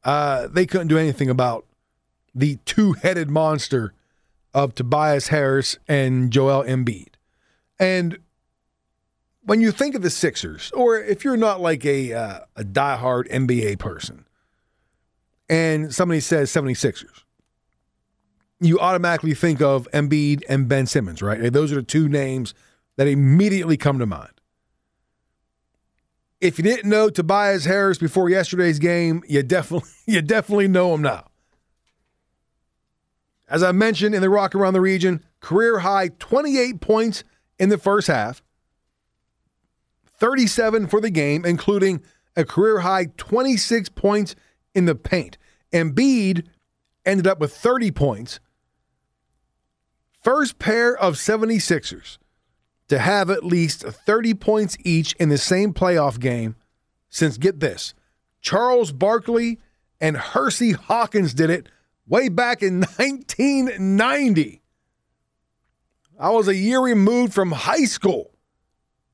uh, 0.04 0.48
they 0.48 0.66
couldn't 0.66 0.88
do 0.88 0.98
anything 0.98 1.28
about 1.28 1.66
the 2.34 2.56
two 2.64 2.92
headed 2.92 3.30
monster 3.30 3.94
of 4.54 4.74
Tobias 4.74 5.28
Harris 5.28 5.78
and 5.86 6.30
Joel 6.30 6.64
Embiid. 6.64 7.14
And 7.78 8.18
when 9.42 9.60
you 9.60 9.70
think 9.70 9.94
of 9.94 10.02
the 10.02 10.10
Sixers, 10.10 10.70
or 10.72 10.98
if 10.98 11.24
you're 11.24 11.36
not 11.36 11.60
like 11.60 11.84
a, 11.84 12.12
uh, 12.12 12.40
a 12.56 12.64
diehard 12.64 13.30
NBA 13.30 13.78
person, 13.78 14.24
and 15.48 15.94
somebody 15.94 16.20
says 16.20 16.50
76ers, 16.50 17.24
you 18.60 18.78
automatically 18.80 19.34
think 19.34 19.62
of 19.62 19.88
Embiid 19.92 20.42
and 20.48 20.68
Ben 20.68 20.86
Simmons, 20.86 21.22
right? 21.22 21.52
Those 21.52 21.72
are 21.72 21.76
the 21.76 21.82
two 21.82 22.08
names 22.08 22.54
that 22.96 23.06
immediately 23.06 23.76
come 23.76 23.98
to 23.98 24.06
mind. 24.06 24.32
If 26.40 26.58
you 26.58 26.64
didn't 26.64 26.88
know 26.88 27.10
Tobias 27.10 27.64
Harris 27.64 27.98
before 27.98 28.30
yesterday's 28.30 28.78
game, 28.78 29.22
you 29.28 29.42
definitely 29.42 29.88
you 30.06 30.22
definitely 30.22 30.68
know 30.68 30.94
him 30.94 31.02
now. 31.02 31.26
As 33.48 33.62
I 33.62 33.72
mentioned 33.72 34.14
in 34.14 34.20
the 34.20 34.30
Rock 34.30 34.54
Around 34.54 34.74
the 34.74 34.80
Region, 34.80 35.24
career 35.40 35.80
high 35.80 36.08
28 36.18 36.80
points 36.80 37.24
in 37.58 37.70
the 37.70 37.78
first 37.78 38.06
half, 38.06 38.42
37 40.18 40.86
for 40.86 41.00
the 41.00 41.10
game, 41.10 41.44
including 41.44 42.02
a 42.36 42.44
career 42.44 42.80
high 42.80 43.06
26 43.16 43.88
points 43.90 44.36
in 44.74 44.84
the 44.84 44.94
paint. 44.94 45.38
Embiid 45.72 46.46
ended 47.04 47.26
up 47.26 47.40
with 47.40 47.54
30 47.54 47.90
points. 47.90 48.38
First 50.22 50.58
pair 50.58 50.96
of 50.96 51.14
76ers 51.14 52.18
to 52.88 52.98
have 52.98 53.30
at 53.30 53.44
least 53.44 53.82
30 53.82 54.34
points 54.34 54.76
each 54.84 55.12
in 55.14 55.28
the 55.28 55.38
same 55.38 55.72
playoff 55.72 56.18
game 56.18 56.56
since, 57.10 57.38
get 57.38 57.60
this, 57.60 57.94
Charles 58.40 58.92
Barkley 58.92 59.58
and 60.00 60.16
Hersey 60.16 60.72
Hawkins 60.72 61.34
did 61.34 61.50
it 61.50 61.68
way 62.06 62.28
back 62.28 62.62
in 62.62 62.80
1990. 62.96 64.62
I 66.20 66.30
was 66.30 66.48
a 66.48 66.54
year 66.54 66.80
removed 66.80 67.32
from 67.32 67.52
high 67.52 67.84
school 67.84 68.32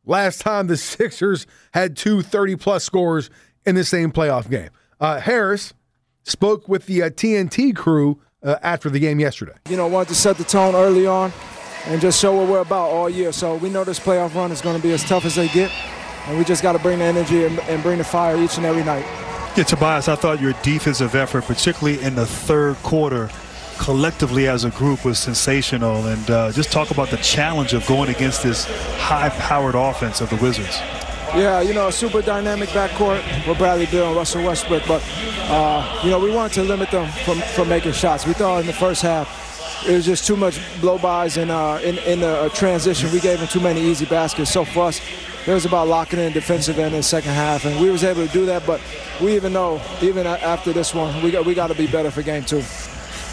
last 0.07 0.41
time 0.41 0.67
the 0.67 0.77
Sixers 0.77 1.47
had 1.73 1.97
two 1.97 2.23
30 2.23 2.57
plus 2.57 2.85
scores 2.85 3.31
in 3.67 3.75
the 3.75 3.85
same 3.85 4.13
playoff 4.13 4.49
game. 4.49 4.71
Uh, 5.01 5.21
Harris 5.21 5.75
spoke 6.23 6.69
with 6.69 6.87
the 6.87 7.03
uh, 7.03 7.11
TNT 7.11 7.75
crew 7.75 8.21
uh, 8.43 8.57
after 8.63 8.89
the 8.89 8.99
game 8.99 9.21
yesterday. 9.21 9.55
You 9.69 9.77
know, 9.77 9.87
wanted 9.87 10.09
to 10.09 10.15
set 10.15 10.37
the 10.37 10.45
tone 10.45 10.75
early 10.75 11.07
on 11.07 11.33
and 11.87 12.01
just 12.01 12.21
show 12.21 12.35
what 12.35 12.49
we're 12.49 12.61
about 12.61 12.91
all 12.91 13.11
year. 13.11 13.33
So 13.33 13.57
we 13.57 13.69
know 13.69 13.85
this 13.85 14.01
playoff 14.01 14.35
run 14.35 14.53
is 14.53 14.61
going 14.61 14.77
to 14.77 14.83
be 14.83 14.93
as 14.93 15.03
tough 15.05 15.25
as 15.25 15.35
they 15.35 15.49
get, 15.49 15.71
and 16.27 16.39
we 16.39 16.45
just 16.45 16.63
got 16.63 16.73
to 16.73 16.79
bring 16.79 16.99
the 16.99 17.05
energy 17.05 17.45
and, 17.45 17.59
and 17.61 17.83
bring 17.83 17.99
the 17.99 18.05
fire 18.05 18.37
each 18.37 18.57
and 18.57 18.67
every 18.67 18.85
night. 18.85 19.05
Yeah, 19.57 19.63
Tobias, 19.65 20.09
I 20.09 20.17
thought 20.17 20.41
your 20.41 20.55
defensive 20.63 21.15
effort, 21.15 21.45
particularly 21.45 22.03
in 22.03 22.17
the 22.17 22.27
third 22.27 22.75
quarter, 22.77 23.31
collectively 23.79 24.49
as 24.49 24.65
a 24.65 24.71
group 24.71 25.05
was 25.05 25.19
sensational. 25.19 26.07
And 26.07 26.31
uh, 26.31 26.53
just 26.53 26.73
talk 26.73 26.91
about 26.91 27.11
the 27.11 27.19
challenge 27.19 27.73
of 27.73 27.87
going 27.87 28.09
against 28.09 28.43
this 28.43 28.65
high-powered 28.99 29.77
offense 29.77 30.21
of 30.21 30.31
the 30.31 30.37
Wizards. 30.37 30.77
Yeah, 31.35 31.61
you 31.61 31.75
know, 31.75 31.89
a 31.89 31.93
super 31.93 32.23
dynamic 32.23 32.69
backcourt 32.71 33.47
with 33.47 33.59
Bradley 33.59 33.87
Beal 33.87 34.09
and 34.09 34.17
Russell 34.17 34.45
Westbrook. 34.45 34.85
But, 34.89 35.03
uh, 35.43 36.01
you 36.03 36.11
know, 36.11 36.19
we 36.19 36.31
wanted 36.31 36.55
to 36.55 36.63
limit 36.63 36.91
them 36.91 37.09
from, 37.25 37.41
from 37.41 37.69
making 37.69 37.93
shots. 37.93 38.27
We 38.27 38.33
thought 38.33 38.61
in 38.61 38.67
the 38.67 38.73
first 38.73 39.03
half 39.03 39.29
it 39.87 39.95
was 39.95 40.05
just 40.05 40.27
too 40.27 40.37
much 40.37 40.59
blow-bys 40.81 41.37
and 41.37 41.51
uh, 41.51 41.79
in, 41.83 41.99
in 41.99 42.21
the 42.21 42.51
transition. 42.55 43.11
We 43.13 43.21
gave 43.21 43.39
them 43.39 43.49
too 43.49 43.61
many 43.61 43.81
easy 43.81 44.07
baskets. 44.07 44.51
So 44.51 44.65
for 44.65 44.85
us, 44.85 45.01
it 45.47 45.53
was 45.53 45.67
about 45.67 45.89
locking 45.89 46.19
in 46.19 46.33
defensive 46.33 46.79
end 46.79 46.95
in 46.95 47.01
the 47.01 47.03
second 47.03 47.33
half, 47.33 47.67
and 47.67 47.79
we 47.81 47.91
was 47.91 48.03
able 48.03 48.27
to 48.27 48.33
do 48.33 48.47
that. 48.47 48.67
But 48.67 48.81
we 49.21 49.35
even 49.37 49.53
know, 49.53 49.81
even 50.01 50.27
after 50.27 50.73
this 50.73 50.95
one, 50.95 51.23
we 51.23 51.31
got 51.31 51.45
we 51.45 51.55
got 51.55 51.67
to 51.67 51.75
be 51.75 51.87
better 51.87 52.11
for 52.11 52.23
game 52.23 52.45
two. 52.45 52.63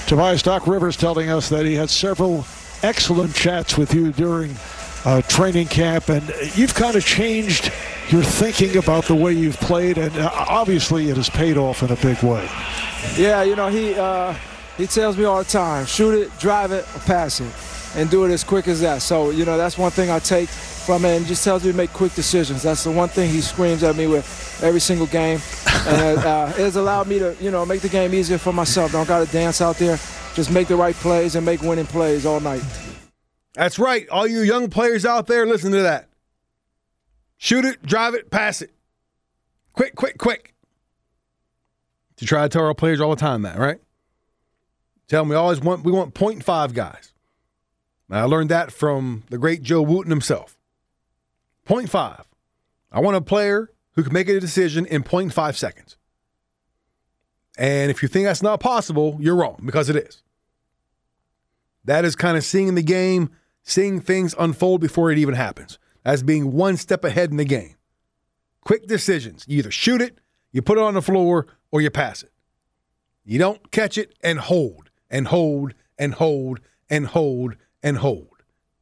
Tobias 0.07 0.41
Doc 0.41 0.67
Rivers 0.67 0.97
telling 0.97 1.29
us 1.29 1.47
that 1.49 1.65
he 1.65 1.75
had 1.75 1.89
several 1.89 2.45
excellent 2.83 3.33
chats 3.33 3.77
with 3.77 3.93
you 3.93 4.11
during 4.11 4.55
uh, 5.05 5.21
training 5.23 5.67
camp, 5.67 6.09
and 6.09 6.27
you've 6.55 6.73
kind 6.73 6.95
of 6.95 7.05
changed 7.05 7.71
your 8.09 8.23
thinking 8.23 8.75
about 8.75 9.05
the 9.05 9.15
way 9.15 9.31
you've 9.31 9.59
played, 9.61 9.97
and 9.97 10.15
uh, 10.17 10.29
obviously 10.33 11.09
it 11.09 11.15
has 11.15 11.29
paid 11.29 11.57
off 11.57 11.81
in 11.81 11.91
a 11.91 11.95
big 11.95 12.21
way. 12.21 12.47
Yeah, 13.15 13.43
you 13.43 13.55
know 13.55 13.69
he 13.69 13.93
uh, 13.95 14.35
he 14.81 14.87
tells 14.87 15.15
me 15.15 15.25
all 15.25 15.37
the 15.37 15.49
time, 15.49 15.85
shoot 15.85 16.19
it, 16.19 16.39
drive 16.39 16.71
it, 16.71 16.83
or 16.95 16.99
pass 17.01 17.39
it, 17.39 17.53
and 17.95 18.09
do 18.09 18.25
it 18.25 18.31
as 18.31 18.43
quick 18.43 18.67
as 18.67 18.81
that. 18.81 19.03
So 19.03 19.29
you 19.29 19.45
know 19.45 19.55
that's 19.55 19.77
one 19.77 19.91
thing 19.91 20.09
I 20.09 20.17
take 20.17 20.49
from 20.49 21.05
it, 21.05 21.15
and 21.17 21.25
just 21.27 21.43
tells 21.43 21.63
me 21.63 21.71
to 21.71 21.77
make 21.77 21.93
quick 21.93 22.15
decisions. 22.15 22.63
That's 22.63 22.83
the 22.83 22.91
one 22.91 23.07
thing 23.07 23.29
he 23.29 23.41
screams 23.41 23.83
at 23.83 23.95
me 23.95 24.07
with 24.07 24.59
every 24.63 24.79
single 24.79 25.05
game, 25.05 25.39
and 25.85 26.17
uh, 26.17 26.47
it 26.57 26.61
has 26.61 26.77
allowed 26.77 27.05
me 27.07 27.19
to 27.19 27.35
you 27.39 27.51
know 27.51 27.63
make 27.63 27.81
the 27.81 27.89
game 27.89 28.11
easier 28.15 28.39
for 28.39 28.51
myself. 28.51 28.91
Don't 28.91 29.07
got 29.07 29.23
to 29.23 29.31
dance 29.31 29.61
out 29.61 29.77
there, 29.77 29.97
just 30.33 30.49
make 30.49 30.67
the 30.67 30.75
right 30.75 30.95
plays 30.95 31.35
and 31.35 31.45
make 31.45 31.61
winning 31.61 31.85
plays 31.85 32.25
all 32.25 32.39
night. 32.39 32.63
That's 33.53 33.77
right. 33.77 34.09
All 34.09 34.25
you 34.25 34.41
young 34.41 34.67
players 34.71 35.05
out 35.05 35.27
there, 35.27 35.45
listen 35.45 35.71
to 35.73 35.83
that. 35.83 36.07
Shoot 37.37 37.65
it, 37.65 37.83
drive 37.83 38.15
it, 38.15 38.31
pass 38.31 38.63
it. 38.63 38.71
Quick, 39.73 39.95
quick, 39.95 40.17
quick. 40.17 40.55
To 42.17 42.25
try 42.25 42.43
to 42.43 42.49
tell 42.49 42.65
our 42.65 42.73
players 42.73 42.99
all 42.99 43.11
the 43.11 43.19
time 43.19 43.43
that, 43.43 43.59
right? 43.59 43.79
Tell 45.11 45.23
them 45.23 45.29
we 45.29 45.35
always 45.35 45.59
want 45.59 45.83
we 45.83 45.91
want 45.91 46.13
point 46.13 46.41
five 46.41 46.73
guys. 46.73 47.11
And 48.07 48.17
I 48.17 48.23
learned 48.23 48.49
that 48.49 48.71
from 48.71 49.23
the 49.29 49.37
great 49.37 49.61
Joe 49.61 49.81
Wooten 49.81 50.09
himself. 50.09 50.57
Point 51.65 51.89
five. 51.89 52.23
I 52.93 53.01
want 53.01 53.17
a 53.17 53.21
player 53.21 53.69
who 53.95 54.03
can 54.03 54.13
make 54.13 54.29
a 54.29 54.39
decision 54.39 54.85
in 54.85 55.03
0.5 55.03 55.55
seconds. 55.57 55.97
And 57.57 57.91
if 57.91 58.01
you 58.01 58.07
think 58.07 58.25
that's 58.25 58.41
not 58.41 58.61
possible, 58.61 59.17
you're 59.19 59.35
wrong 59.35 59.61
because 59.65 59.89
it 59.89 59.97
is. 59.97 60.23
That 61.83 62.05
is 62.05 62.15
kind 62.15 62.37
of 62.37 62.45
seeing 62.45 62.75
the 62.75 62.81
game 62.81 63.31
seeing 63.63 63.99
things 63.99 64.33
unfold 64.39 64.79
before 64.79 65.11
it 65.11 65.17
even 65.17 65.35
happens, 65.35 65.77
as 66.05 66.23
being 66.23 66.53
one 66.53 66.77
step 66.77 67.03
ahead 67.03 67.31
in 67.31 67.35
the 67.35 67.43
game. 67.43 67.75
Quick 68.61 68.87
decisions. 68.87 69.43
You 69.45 69.57
either 69.57 69.71
shoot 69.71 70.01
it, 70.01 70.19
you 70.53 70.61
put 70.61 70.77
it 70.77 70.85
on 70.85 70.93
the 70.93 71.01
floor, 71.01 71.47
or 71.69 71.81
you 71.81 71.89
pass 71.89 72.23
it. 72.23 72.31
You 73.25 73.39
don't 73.39 73.71
catch 73.71 73.97
it 73.97 74.13
and 74.23 74.39
hold 74.39 74.87
and 75.11 75.27
hold 75.27 75.75
and 75.99 76.15
hold 76.15 76.59
and 76.89 77.05
hold 77.05 77.55
and 77.83 77.97
hold 77.97 78.27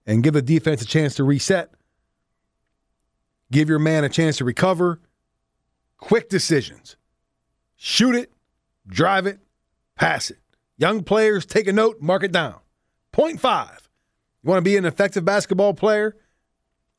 and 0.05 0.24
give 0.24 0.33
the 0.33 0.41
defense 0.41 0.81
a 0.81 0.86
chance 0.86 1.15
to 1.15 1.25
reset. 1.25 1.71
Give 3.51 3.67
your 3.67 3.79
man 3.79 4.05
a 4.05 4.09
chance 4.09 4.38
to 4.38 4.45
recover. 4.45 5.01
Quick 5.98 6.29
decisions. 6.29 6.95
Shoot 7.75 8.15
it, 8.15 8.31
drive 8.88 9.25
it, 9.25 9.39
pass 9.95 10.29
it. 10.29 10.39
Young 10.77 11.03
players, 11.03 11.45
take 11.45 11.67
a 11.67 11.74
note, 11.74 12.00
mark 12.00 12.24
it 12.24 12.31
down. 12.31 12.55
Point 13.12 13.41
five. 13.41 13.89
You 14.43 14.50
want 14.50 14.59
to 14.59 14.69
be 14.69 14.77
an 14.77 14.86
effective 14.86 15.25
basketball 15.25 15.74
player? 15.74 16.15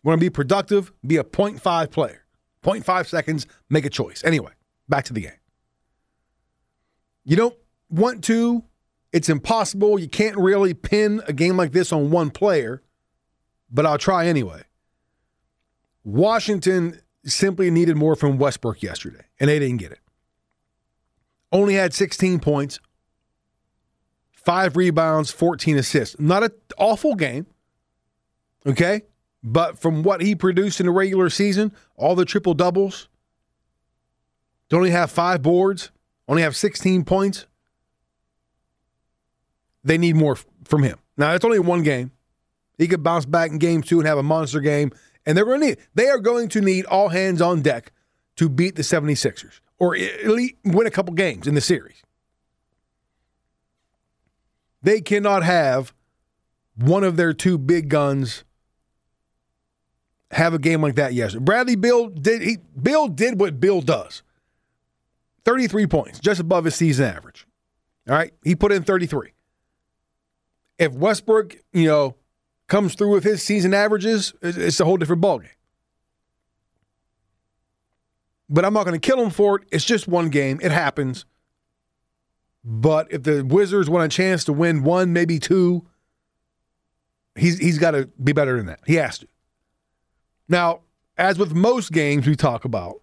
You 0.02 0.08
want 0.08 0.20
to 0.20 0.24
be 0.24 0.30
productive? 0.30 0.92
Be 1.06 1.16
a 1.16 1.24
0.5 1.24 1.90
player. 1.90 2.24
0.5 2.62 3.06
seconds, 3.06 3.46
make 3.70 3.86
a 3.86 3.90
choice. 3.90 4.22
Anyway, 4.24 4.52
back 4.88 5.04
to 5.04 5.12
the 5.12 5.22
game. 5.22 5.32
You 7.24 7.36
don't 7.36 7.56
want 7.88 8.24
to, 8.24 8.64
it's 9.12 9.28
impossible. 9.28 9.98
You 9.98 10.08
can't 10.08 10.36
really 10.36 10.74
pin 10.74 11.22
a 11.26 11.32
game 11.32 11.56
like 11.56 11.72
this 11.72 11.92
on 11.92 12.10
one 12.10 12.30
player, 12.30 12.82
but 13.70 13.86
I'll 13.86 13.98
try 13.98 14.26
anyway. 14.26 14.62
Washington 16.04 17.00
simply 17.24 17.70
needed 17.70 17.96
more 17.96 18.16
from 18.16 18.38
Westbrook 18.38 18.82
yesterday, 18.82 19.24
and 19.38 19.48
they 19.48 19.58
didn't 19.58 19.78
get 19.78 19.92
it. 19.92 20.00
Only 21.52 21.74
had 21.74 21.92
16 21.92 22.40
points, 22.40 22.78
five 24.32 24.76
rebounds, 24.76 25.30
14 25.30 25.76
assists. 25.76 26.18
Not 26.18 26.44
an 26.44 26.50
awful 26.78 27.16
game, 27.16 27.46
okay? 28.66 29.02
But 29.42 29.78
from 29.78 30.02
what 30.02 30.20
he 30.20 30.34
produced 30.34 30.80
in 30.80 30.86
the 30.86 30.92
regular 30.92 31.28
season, 31.28 31.72
all 31.96 32.14
the 32.14 32.24
triple 32.24 32.54
doubles, 32.54 33.08
to 34.68 34.76
only 34.76 34.90
have 34.90 35.10
five 35.10 35.42
boards, 35.42 35.90
only 36.28 36.42
have 36.42 36.54
16 36.54 37.04
points, 37.04 37.46
they 39.84 39.98
need 39.98 40.16
more 40.16 40.36
from 40.64 40.82
him. 40.82 40.98
Now, 41.16 41.34
it's 41.34 41.44
only 41.44 41.58
one 41.58 41.82
game. 41.82 42.12
He 42.78 42.88
could 42.88 43.02
bounce 43.02 43.26
back 43.26 43.50
in 43.50 43.58
game 43.58 43.82
two 43.82 43.98
and 43.98 44.08
have 44.08 44.18
a 44.18 44.22
monster 44.22 44.60
game. 44.60 44.92
And 45.26 45.36
they're 45.36 45.44
going 45.44 45.60
to 45.60 45.66
need, 45.66 45.78
they 45.94 46.08
are 46.08 46.18
going 46.18 46.48
to 46.50 46.60
need 46.60 46.86
all 46.86 47.10
hands 47.10 47.42
on 47.42 47.60
deck 47.62 47.92
to 48.36 48.48
beat 48.48 48.76
the 48.76 48.82
76ers 48.82 49.60
or 49.78 49.96
win 50.64 50.86
a 50.86 50.90
couple 50.90 51.14
games 51.14 51.46
in 51.46 51.54
the 51.54 51.60
series. 51.60 52.02
They 54.82 55.00
cannot 55.00 55.42
have 55.42 55.92
one 56.74 57.04
of 57.04 57.16
their 57.16 57.34
two 57.34 57.58
big 57.58 57.88
guns 57.88 58.44
have 60.30 60.54
a 60.54 60.58
game 60.58 60.80
like 60.80 60.94
that 60.94 61.12
yesterday. 61.12 61.44
Bradley 61.44 61.76
Beal 61.76 62.08
did 62.08 62.40
he 62.40 62.58
Beal 62.80 63.08
did 63.08 63.40
what 63.40 63.60
Beal 63.60 63.80
does. 63.80 64.22
33 65.44 65.86
points, 65.86 66.20
just 66.20 66.40
above 66.40 66.64
his 66.64 66.76
season 66.76 67.06
average. 67.06 67.46
All 68.08 68.14
right. 68.14 68.32
He 68.44 68.54
put 68.54 68.72
in 68.72 68.84
33. 68.84 69.32
If 70.80 70.92
Westbrook, 70.94 71.56
you 71.72 71.86
know, 71.86 72.16
comes 72.66 72.94
through 72.94 73.12
with 73.12 73.22
his 73.22 73.42
season 73.42 73.74
averages, 73.74 74.32
it's 74.40 74.80
a 74.80 74.84
whole 74.84 74.96
different 74.96 75.22
ballgame. 75.22 75.50
But 78.48 78.64
I'm 78.64 78.72
not 78.72 78.84
going 78.84 78.98
to 78.98 79.06
kill 79.06 79.22
him 79.22 79.30
for 79.30 79.56
it. 79.56 79.68
It's 79.70 79.84
just 79.84 80.08
one 80.08 80.30
game. 80.30 80.58
It 80.62 80.72
happens. 80.72 81.26
But 82.64 83.12
if 83.12 83.22
the 83.22 83.44
Wizards 83.44 83.90
want 83.90 84.12
a 84.12 84.16
chance 84.16 84.44
to 84.44 84.52
win 84.52 84.82
one, 84.82 85.12
maybe 85.12 85.38
two, 85.38 85.86
he's 87.36 87.58
he's 87.58 87.78
got 87.78 87.92
to 87.92 88.08
be 88.22 88.32
better 88.32 88.56
than 88.56 88.66
that. 88.66 88.80
He 88.86 88.94
has 88.94 89.18
to. 89.18 89.28
Now, 90.48 90.80
as 91.16 91.38
with 91.38 91.54
most 91.54 91.92
games 91.92 92.26
we 92.26 92.36
talk 92.36 92.64
about, 92.64 93.02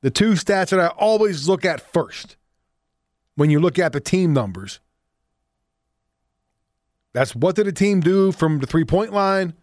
the 0.00 0.10
two 0.10 0.32
stats 0.32 0.70
that 0.70 0.80
I 0.80 0.86
always 0.88 1.48
look 1.48 1.64
at 1.64 1.92
first 1.92 2.36
when 3.34 3.50
you 3.50 3.58
look 3.60 3.78
at 3.78 3.92
the 3.92 4.00
team 4.00 4.32
numbers. 4.32 4.80
That's 7.12 7.34
what 7.34 7.56
did 7.56 7.66
the 7.66 7.72
team 7.72 8.00
do 8.00 8.32
from 8.32 8.58
the 8.58 8.66
three 8.66 8.84
point 8.84 9.12
line 9.12 9.54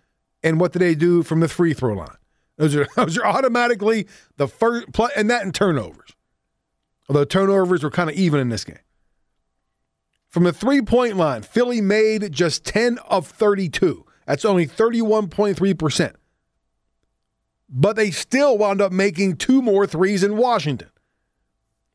and 0.44 0.60
what 0.60 0.72
did 0.74 0.79
they 0.79 0.96
do 0.96 1.24
from 1.24 1.39
the 1.39 1.48
free 1.48 1.74
throw 1.74 1.96
line. 1.96 2.18
Those 2.58 2.75
are, 2.75 2.88
those 2.96 3.18
are 3.18 3.25
automatically 3.25 4.08
the 4.38 4.48
first 4.48 4.91
play, 4.91 5.10
and 5.15 5.29
that 5.29 5.44
in 5.44 5.51
turnovers. 5.51 6.12
Although 7.08 7.25
turnovers 7.25 7.84
were 7.84 7.89
kind 7.89 8.10
of 8.10 8.15
even 8.15 8.39
in 8.39 8.50
this 8.50 8.63
game. 8.63 8.77
From 10.27 10.44
the 10.44 10.53
three 10.53 10.82
point 10.82 11.18
line, 11.18 11.41
Philly 11.41 11.82
made 11.82 12.32
just 12.32 12.63
10 12.65 13.00
of 13.00 13.27
32. 13.27 14.06
That's 14.27 14.46
only 14.46 14.68
31.3%. 14.68 16.13
But 17.68 17.96
they 17.96 18.12
still 18.12 18.58
wound 18.58 18.79
up 18.79 18.91
making 18.91 19.38
two 19.38 19.62
more 19.62 19.88
threes 19.88 20.24
in 20.24 20.38
Washington. 20.38 20.89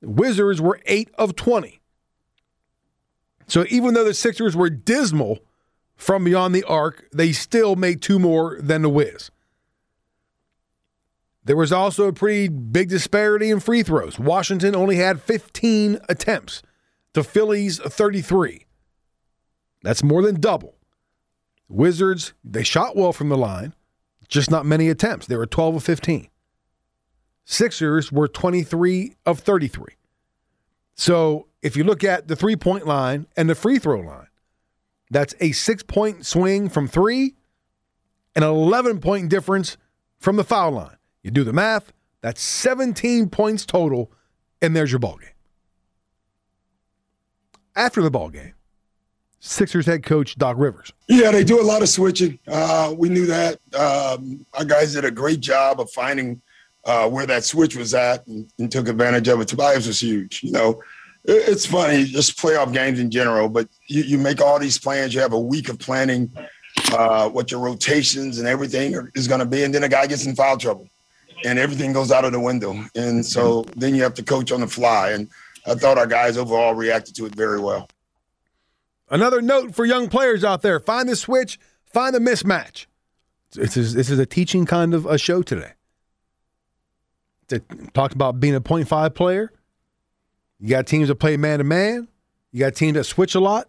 The 0.00 0.10
Wizards 0.10 0.60
were 0.60 0.80
8 0.84 1.10
of 1.16 1.36
20. 1.36 1.80
So 3.46 3.64
even 3.68 3.94
though 3.94 4.04
the 4.04 4.14
Sixers 4.14 4.56
were 4.56 4.70
dismal 4.70 5.40
from 5.96 6.24
beyond 6.24 6.54
the 6.54 6.64
arc, 6.64 7.08
they 7.12 7.32
still 7.32 7.76
made 7.76 8.02
two 8.02 8.18
more 8.18 8.58
than 8.60 8.82
the 8.82 8.88
Wiz. 8.88 9.30
There 11.44 11.56
was 11.56 11.72
also 11.72 12.08
a 12.08 12.12
pretty 12.12 12.48
big 12.48 12.88
disparity 12.88 13.50
in 13.50 13.60
free 13.60 13.82
throws. 13.82 14.18
Washington 14.18 14.74
only 14.74 14.96
had 14.96 15.20
15 15.20 15.98
attempts 16.08 16.62
to 17.12 17.22
Philly's 17.22 17.78
33. 17.78 18.64
That's 19.82 20.02
more 20.02 20.22
than 20.22 20.40
double. 20.40 20.74
Wizards, 21.68 22.32
they 22.42 22.62
shot 22.62 22.96
well 22.96 23.12
from 23.12 23.28
the 23.28 23.36
line, 23.36 23.74
just 24.28 24.50
not 24.50 24.64
many 24.64 24.88
attempts. 24.88 25.26
They 25.26 25.36
were 25.36 25.46
12 25.46 25.76
of 25.76 25.84
15. 25.84 26.28
Sixers 27.44 28.10
were 28.10 28.26
23 28.26 29.14
of 29.26 29.38
33. 29.40 29.84
So 30.94 31.48
if 31.62 31.76
you 31.76 31.84
look 31.84 32.04
at 32.04 32.28
the 32.28 32.36
three 32.36 32.56
point 32.56 32.86
line 32.86 33.26
and 33.36 33.48
the 33.48 33.54
free 33.54 33.78
throw 33.78 34.00
line, 34.00 34.28
that's 35.10 35.34
a 35.40 35.52
six 35.52 35.82
point 35.82 36.26
swing 36.26 36.68
from 36.68 36.88
three 36.88 37.34
and 38.34 38.44
an 38.44 38.50
11 38.50 39.00
point 39.00 39.28
difference 39.28 39.76
from 40.18 40.36
the 40.36 40.44
foul 40.44 40.72
line. 40.72 40.96
You 41.22 41.30
do 41.30 41.44
the 41.44 41.52
math, 41.52 41.92
that's 42.20 42.42
17 42.42 43.28
points 43.30 43.66
total, 43.66 44.10
and 44.60 44.74
there's 44.74 44.92
your 44.92 44.98
ball 44.98 45.16
game. 45.16 45.30
After 47.76 48.02
the 48.02 48.10
ball 48.10 48.30
game, 48.30 48.54
Sixers 49.40 49.84
head 49.84 50.02
coach 50.04 50.36
Doc 50.36 50.56
Rivers. 50.58 50.94
Yeah, 51.06 51.30
they 51.30 51.44
do 51.44 51.60
a 51.60 51.62
lot 51.62 51.82
of 51.82 51.90
switching. 51.90 52.38
Uh, 52.48 52.94
we 52.96 53.10
knew 53.10 53.26
that. 53.26 53.60
Um, 53.78 54.46
our 54.54 54.64
guys 54.64 54.94
did 54.94 55.04
a 55.04 55.10
great 55.10 55.40
job 55.40 55.80
of 55.80 55.90
finding 55.90 56.40
uh, 56.86 57.08
where 57.08 57.26
that 57.26 57.44
switch 57.44 57.76
was 57.76 57.94
at 57.94 58.26
and, 58.26 58.50
and, 58.58 58.70
took 58.70 58.88
advantage 58.88 59.28
of 59.28 59.40
it. 59.40 59.48
Tobias 59.48 59.86
was 59.86 60.02
huge. 60.02 60.42
You 60.42 60.52
know, 60.52 60.82
it, 61.24 61.48
it's 61.48 61.64
funny, 61.64 62.04
just 62.04 62.38
playoff 62.38 62.72
games 62.72 62.98
in 62.98 63.10
general, 63.10 63.48
but 63.48 63.68
you, 63.86 64.02
you, 64.02 64.18
make 64.18 64.40
all 64.40 64.58
these 64.58 64.78
plans. 64.78 65.14
You 65.14 65.20
have 65.20 65.32
a 65.32 65.40
week 65.40 65.68
of 65.68 65.78
planning 65.78 66.30
uh, 66.92 67.28
what 67.30 67.50
your 67.50 67.60
rotations 67.60 68.38
and 68.38 68.46
everything 68.46 68.94
is 69.14 69.26
going 69.26 69.40
to 69.40 69.46
be, 69.46 69.64
and 69.64 69.74
then 69.74 69.84
a 69.84 69.88
guy 69.88 70.06
gets 70.06 70.26
in 70.26 70.34
foul 70.34 70.58
trouble 70.58 70.88
and 71.44 71.58
everything 71.58 71.92
goes 71.92 72.10
out 72.10 72.24
of 72.24 72.32
the 72.32 72.40
window. 72.40 72.74
And 72.94 73.24
so 73.24 73.64
then 73.76 73.94
you 73.94 74.02
have 74.02 74.14
to 74.14 74.22
coach 74.22 74.50
on 74.50 74.60
the 74.60 74.66
fly. 74.66 75.10
And 75.10 75.28
I 75.66 75.74
thought 75.74 75.98
our 75.98 76.06
guys 76.06 76.36
overall 76.36 76.74
reacted 76.74 77.14
to 77.16 77.26
it 77.26 77.34
very 77.34 77.60
well. 77.60 77.88
Another 79.10 79.42
note 79.42 79.74
for 79.74 79.84
young 79.84 80.08
players 80.08 80.42
out 80.42 80.62
there 80.62 80.80
find 80.80 81.08
the 81.08 81.16
switch, 81.16 81.58
find 81.84 82.14
the 82.14 82.18
mismatch. 82.18 82.86
This 83.52 83.76
is, 83.76 83.94
this 83.94 84.10
is 84.10 84.18
a 84.18 84.26
teaching 84.26 84.66
kind 84.66 84.94
of 84.94 85.06
a 85.06 85.18
show 85.18 85.42
today. 85.42 85.72
To 87.48 87.60
talk 87.92 88.12
about 88.12 88.40
being 88.40 88.54
a 88.54 88.60
point 88.60 88.88
five 88.88 89.14
player. 89.14 89.52
You 90.60 90.70
got 90.70 90.86
teams 90.86 91.08
that 91.08 91.16
play 91.16 91.36
man 91.36 91.58
to 91.58 91.64
man. 91.64 92.08
You 92.52 92.60
got 92.60 92.74
teams 92.74 92.94
that 92.94 93.04
switch 93.04 93.34
a 93.34 93.40
lot. 93.40 93.68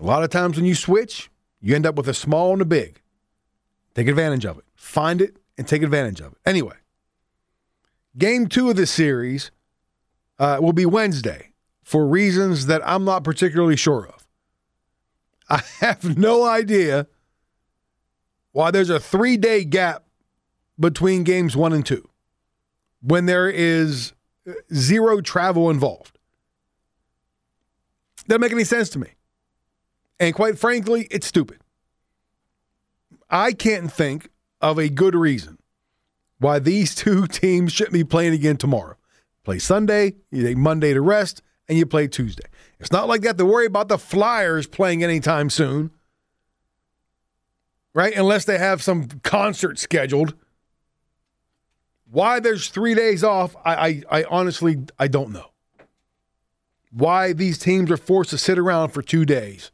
A 0.00 0.04
lot 0.04 0.22
of 0.22 0.30
times 0.30 0.56
when 0.56 0.64
you 0.64 0.74
switch, 0.74 1.30
you 1.60 1.74
end 1.74 1.86
up 1.86 1.96
with 1.96 2.08
a 2.08 2.14
small 2.14 2.52
and 2.52 2.62
a 2.62 2.64
big. 2.64 3.00
Take 3.94 4.08
advantage 4.08 4.46
of 4.46 4.58
it. 4.58 4.64
Find 4.74 5.20
it 5.20 5.36
and 5.58 5.68
take 5.68 5.82
advantage 5.82 6.20
of 6.20 6.32
it. 6.32 6.38
Anyway, 6.46 6.74
Game 8.16 8.46
two 8.46 8.70
of 8.70 8.76
this 8.76 8.92
series 8.92 9.50
uh, 10.38 10.58
will 10.60 10.72
be 10.72 10.86
Wednesday 10.86 11.50
for 11.82 12.06
reasons 12.06 12.66
that 12.66 12.80
I'm 12.86 13.04
not 13.04 13.24
particularly 13.24 13.76
sure 13.76 14.06
of. 14.06 14.26
I 15.48 15.62
have 15.80 16.16
no 16.16 16.44
idea 16.44 17.08
why 18.52 18.70
there's 18.70 18.90
a 18.90 19.00
three 19.00 19.36
day 19.36 19.64
gap 19.64 20.04
between 20.78 21.24
games 21.24 21.56
one 21.56 21.72
and 21.72 21.84
two 21.84 22.08
when 23.04 23.26
there 23.26 23.48
is 23.48 24.12
zero 24.72 25.20
travel 25.20 25.70
involved. 25.70 26.18
Doesn't 28.26 28.40
make 28.40 28.52
any 28.52 28.64
sense 28.64 28.88
to 28.90 28.98
me. 28.98 29.08
And 30.18 30.34
quite 30.34 30.58
frankly, 30.58 31.06
it's 31.10 31.26
stupid. 31.26 31.58
I 33.28 33.52
can't 33.52 33.92
think 33.92 34.30
of 34.60 34.78
a 34.78 34.88
good 34.88 35.14
reason 35.14 35.58
why 36.38 36.58
these 36.58 36.94
two 36.94 37.26
teams 37.26 37.72
shouldn't 37.72 37.92
be 37.92 38.04
playing 38.04 38.32
again 38.32 38.56
tomorrow. 38.56 38.96
Play 39.44 39.58
Sunday, 39.58 40.14
you 40.30 40.42
take 40.42 40.56
Monday 40.56 40.94
to 40.94 41.02
rest, 41.02 41.42
and 41.68 41.76
you 41.76 41.84
play 41.84 42.08
Tuesday. 42.08 42.44
It's 42.80 42.92
not 42.92 43.08
like 43.08 43.20
that 43.22 43.36
to 43.36 43.44
worry 43.44 43.66
about 43.66 43.88
the 43.88 43.98
Flyers 43.98 44.66
playing 44.66 45.04
anytime 45.04 45.50
soon, 45.50 45.90
right? 47.94 48.14
Unless 48.16 48.46
they 48.46 48.58
have 48.58 48.82
some 48.82 49.08
concert 49.22 49.78
scheduled. 49.78 50.34
Why 52.14 52.38
there's 52.38 52.68
three 52.68 52.94
days 52.94 53.24
off, 53.24 53.56
I, 53.64 53.74
I, 53.74 54.02
I 54.20 54.24
honestly 54.30 54.78
I 55.00 55.08
don't 55.08 55.32
know. 55.32 55.50
Why 56.92 57.32
these 57.32 57.58
teams 57.58 57.90
are 57.90 57.96
forced 57.96 58.30
to 58.30 58.38
sit 58.38 58.56
around 58.56 58.90
for 58.90 59.02
two 59.02 59.24
days. 59.24 59.72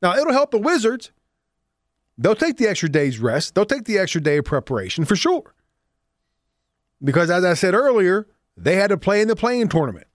Now 0.00 0.16
it'll 0.16 0.32
help 0.32 0.52
the 0.52 0.58
Wizards. 0.58 1.12
They'll 2.16 2.34
take 2.34 2.56
the 2.56 2.66
extra 2.66 2.88
day's 2.88 3.18
rest. 3.18 3.54
They'll 3.54 3.66
take 3.66 3.84
the 3.84 3.98
extra 3.98 4.22
day 4.22 4.38
of 4.38 4.46
preparation 4.46 5.04
for 5.04 5.16
sure. 5.16 5.54
Because 7.04 7.28
as 7.28 7.44
I 7.44 7.52
said 7.52 7.74
earlier, 7.74 8.26
they 8.56 8.76
had 8.76 8.88
to 8.88 8.96
play 8.96 9.20
in 9.20 9.28
the 9.28 9.36
play-in 9.36 9.68
tournament. 9.68 10.06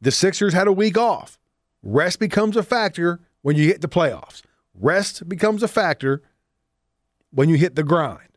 The 0.00 0.10
Sixers 0.10 0.54
had 0.54 0.66
a 0.66 0.72
week 0.72 0.96
off. 0.96 1.38
Rest 1.82 2.20
becomes 2.20 2.56
a 2.56 2.62
factor 2.62 3.20
when 3.42 3.54
you 3.56 3.66
hit 3.66 3.82
the 3.82 3.88
playoffs. 3.88 4.40
Rest 4.74 5.28
becomes 5.28 5.62
a 5.62 5.68
factor 5.68 6.22
when 7.32 7.50
you 7.50 7.56
hit 7.56 7.74
the 7.74 7.82
grind. 7.82 8.27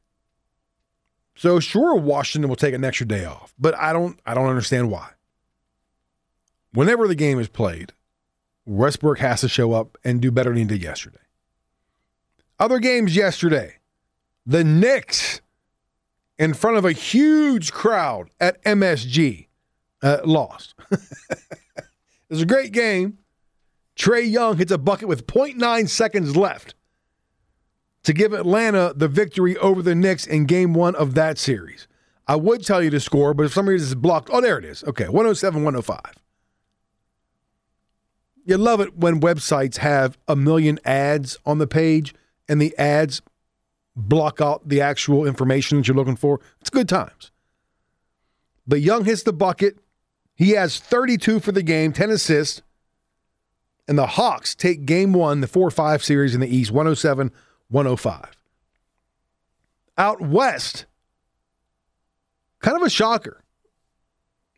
So 1.41 1.59
sure 1.59 1.95
Washington 1.95 2.49
will 2.49 2.55
take 2.55 2.75
an 2.75 2.83
extra 2.83 3.07
day 3.07 3.25
off, 3.25 3.51
but 3.57 3.75
I 3.75 3.93
don't 3.93 4.19
I 4.27 4.35
don't 4.35 4.45
understand 4.45 4.91
why. 4.91 5.09
Whenever 6.71 7.07
the 7.07 7.15
game 7.15 7.39
is 7.39 7.47
played, 7.47 7.93
Westbrook 8.67 9.17
has 9.17 9.41
to 9.41 9.49
show 9.49 9.73
up 9.73 9.97
and 10.03 10.21
do 10.21 10.29
better 10.29 10.51
than 10.51 10.59
he 10.59 10.65
did 10.65 10.83
yesterday. 10.83 11.17
Other 12.59 12.77
games 12.77 13.15
yesterday. 13.15 13.77
The 14.45 14.63
Knicks 14.63 15.41
in 16.37 16.53
front 16.53 16.77
of 16.77 16.85
a 16.85 16.91
huge 16.91 17.71
crowd 17.71 18.29
at 18.39 18.63
MSG 18.63 19.47
uh, 20.03 20.19
lost. 20.23 20.75
it 20.91 21.85
was 22.29 22.43
a 22.43 22.45
great 22.45 22.71
game. 22.71 23.17
Trae 23.95 24.29
Young 24.29 24.57
hits 24.57 24.71
a 24.71 24.77
bucket 24.77 25.07
with 25.07 25.25
0.9 25.25 25.89
seconds 25.89 26.35
left 26.37 26.75
to 28.03 28.13
give 28.13 28.33
Atlanta 28.33 28.93
the 28.95 29.07
victory 29.07 29.57
over 29.57 29.81
the 29.81 29.95
Knicks 29.95 30.25
in 30.25 30.45
game 30.45 30.73
one 30.73 30.95
of 30.95 31.13
that 31.15 31.37
series. 31.37 31.87
I 32.27 32.35
would 32.35 32.65
tell 32.65 32.81
you 32.81 32.89
the 32.89 32.99
score, 32.99 33.33
but 33.33 33.45
if 33.45 33.53
some 33.53 33.67
reason 33.67 33.87
it's 33.87 33.95
blocked, 33.95 34.29
oh, 34.31 34.41
there 34.41 34.57
it 34.57 34.65
is. 34.65 34.83
Okay, 34.85 35.05
107 35.05 35.63
105. 35.63 35.99
You 38.45 38.57
love 38.57 38.81
it 38.81 38.97
when 38.97 39.21
websites 39.21 39.77
have 39.77 40.17
a 40.27 40.35
million 40.35 40.79
ads 40.83 41.37
on 41.45 41.59
the 41.59 41.67
page 41.67 42.13
and 42.49 42.61
the 42.61 42.75
ads 42.77 43.21
block 43.95 44.41
out 44.41 44.67
the 44.67 44.81
actual 44.81 45.25
information 45.25 45.77
that 45.77 45.87
you're 45.87 45.95
looking 45.95 46.15
for. 46.15 46.39
It's 46.59 46.69
good 46.69 46.89
times. 46.89 47.31
But 48.65 48.81
Young 48.81 49.05
hits 49.05 49.23
the 49.23 49.33
bucket. 49.33 49.77
He 50.33 50.51
has 50.51 50.79
32 50.79 51.39
for 51.39 51.51
the 51.51 51.63
game, 51.63 51.91
10 51.93 52.09
assists. 52.09 52.61
And 53.87 53.97
the 53.97 54.07
Hawks 54.07 54.55
take 54.55 54.85
game 54.85 55.11
one, 55.11 55.41
the 55.41 55.47
4 55.47 55.69
5 55.69 56.03
series 56.03 56.33
in 56.33 56.41
the 56.41 56.55
East, 56.55 56.71
107 56.71 57.31
105. 57.71 58.37
Out 59.97 60.21
west, 60.21 60.85
kind 62.59 62.77
of 62.77 62.83
a 62.83 62.89
shocker. 62.89 63.43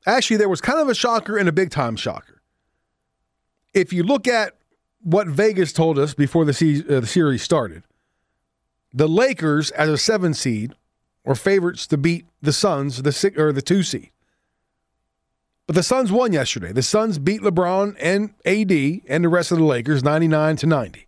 Actually, 0.06 0.38
there 0.38 0.49
was 0.49 0.62
kind 0.62 0.80
of 0.80 0.89
a 0.89 0.95
shocker 0.95 1.38
and 1.38 1.47
a 1.47 1.54
big 1.54 1.69
time 1.69 1.95
shocker. 1.95 2.41
If 3.73 3.93
you 3.93 4.04
look 4.04 4.28
at 4.28 4.56
what 5.02 5.28
Vegas 5.28 5.73
told 5.73 5.97
us 5.97 6.13
before 6.13 6.45
the, 6.45 6.54
se- 6.54 6.84
uh, 6.89 6.99
the 6.99 7.08
series 7.08 7.41
started, 7.41 7.84
the 8.93 9.08
Lakers, 9.08 9.71
as 9.71 9.89
a 9.89 9.97
seven 9.97 10.34
seed, 10.34 10.73
were 11.26 11.36
favorites 11.36 11.88
to 11.88 11.97
beat 11.97 12.26
the 12.41 12.54
Suns, 12.54 13.02
the 13.02 13.12
six, 13.12 13.38
or 13.38 13.52
the 13.52 13.62
two 13.62 13.82
seed. 13.82 14.12
But 15.65 15.76
the 15.76 15.84
Suns 15.84 16.12
won 16.12 16.34
yesterday. 16.34 16.73
The 16.73 16.84
Suns 16.84 17.17
beat 17.17 17.41
LeBron 17.41 17.95
and 17.99 18.34
AD 18.45 19.02
and 19.08 19.23
the 19.23 19.30
rest 19.30 19.52
of 19.52 19.58
the 19.58 19.63
Lakers 19.63 20.04
99 20.04 20.58
to 20.58 20.67
90. 20.67 21.08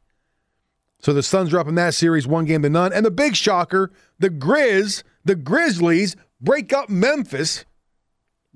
So 1.06 1.14
the 1.14 1.22
Suns 1.22 1.54
are 1.54 1.60
up 1.60 1.68
in 1.68 1.76
that 1.76 1.94
series 1.94 2.26
one 2.26 2.46
game 2.46 2.64
to 2.64 2.70
none. 2.70 2.92
And 2.92 3.06
the 3.06 3.12
big 3.12 3.36
shocker, 3.36 3.92
the 4.18 4.32
Grizz, 4.32 5.04
the 5.24 5.36
Grizzlies 5.36 6.16
break 6.42 6.74
up 6.74 6.90
Memphis. 6.90 7.64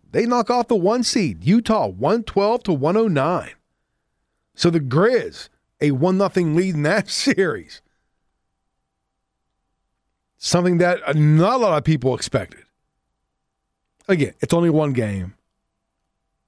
They 0.09 0.25
knock 0.25 0.49
off 0.49 0.67
the 0.67 0.75
one 0.75 1.03
seed, 1.03 1.43
Utah, 1.43 1.85
112 1.85 2.63
to 2.63 2.73
109. 2.73 3.51
So 4.55 4.71
the 4.71 4.79
Grizz, 4.79 5.49
a 5.79 5.91
1 5.91 6.17
0 6.17 6.47
lead 6.55 6.73
in 6.73 6.81
that 6.81 7.07
series 7.11 7.83
something 10.39 10.79
that 10.79 11.15
not 11.15 11.53
a 11.53 11.57
lot 11.57 11.77
of 11.77 11.83
people 11.83 12.15
expected. 12.15 12.63
Again, 14.07 14.33
it's 14.39 14.55
only 14.55 14.71
one 14.71 14.93
game. 14.93 15.35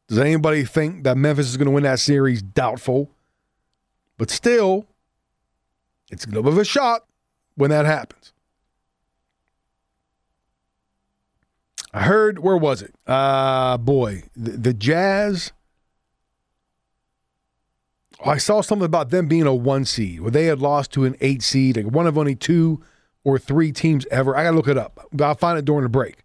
Does 0.07 0.17
anybody 0.17 0.65
think 0.65 1.03
that 1.03 1.15
Memphis 1.15 1.47
is 1.47 1.57
going 1.57 1.67
to 1.67 1.71
win 1.71 1.83
that 1.83 1.99
series? 1.99 2.41
Doubtful. 2.41 3.11
But 4.17 4.31
still, 4.31 4.87
it's 6.11 6.25
a 6.25 6.27
little 6.27 6.43
bit 6.43 6.53
of 6.53 6.59
a 6.59 6.65
shot 6.65 7.05
when 7.55 7.69
that 7.69 7.85
happens. 7.85 8.33
I 11.93 12.03
heard, 12.03 12.39
where 12.39 12.55
was 12.55 12.81
it? 12.81 12.95
Uh, 13.05 13.77
boy, 13.77 14.23
the, 14.35 14.51
the 14.51 14.73
Jazz 14.73 15.51
I 18.23 18.37
saw 18.37 18.61
something 18.61 18.85
about 18.85 19.09
them 19.09 19.27
being 19.27 19.47
a 19.47 19.55
one 19.55 19.85
seed 19.85 20.21
where 20.21 20.31
they 20.31 20.45
had 20.45 20.59
lost 20.59 20.91
to 20.93 21.05
an 21.05 21.15
eight 21.21 21.41
seed, 21.41 21.77
like 21.77 21.87
one 21.87 22.07
of 22.07 22.17
only 22.17 22.35
two 22.35 22.83
or 23.23 23.39
three 23.39 23.71
teams 23.71 24.05
ever. 24.11 24.35
I 24.35 24.43
got 24.43 24.51
to 24.51 24.55
look 24.55 24.67
it 24.67 24.77
up. 24.77 25.07
I'll 25.19 25.35
find 25.35 25.57
it 25.57 25.65
during 25.65 25.83
the 25.83 25.89
break. 25.89 26.17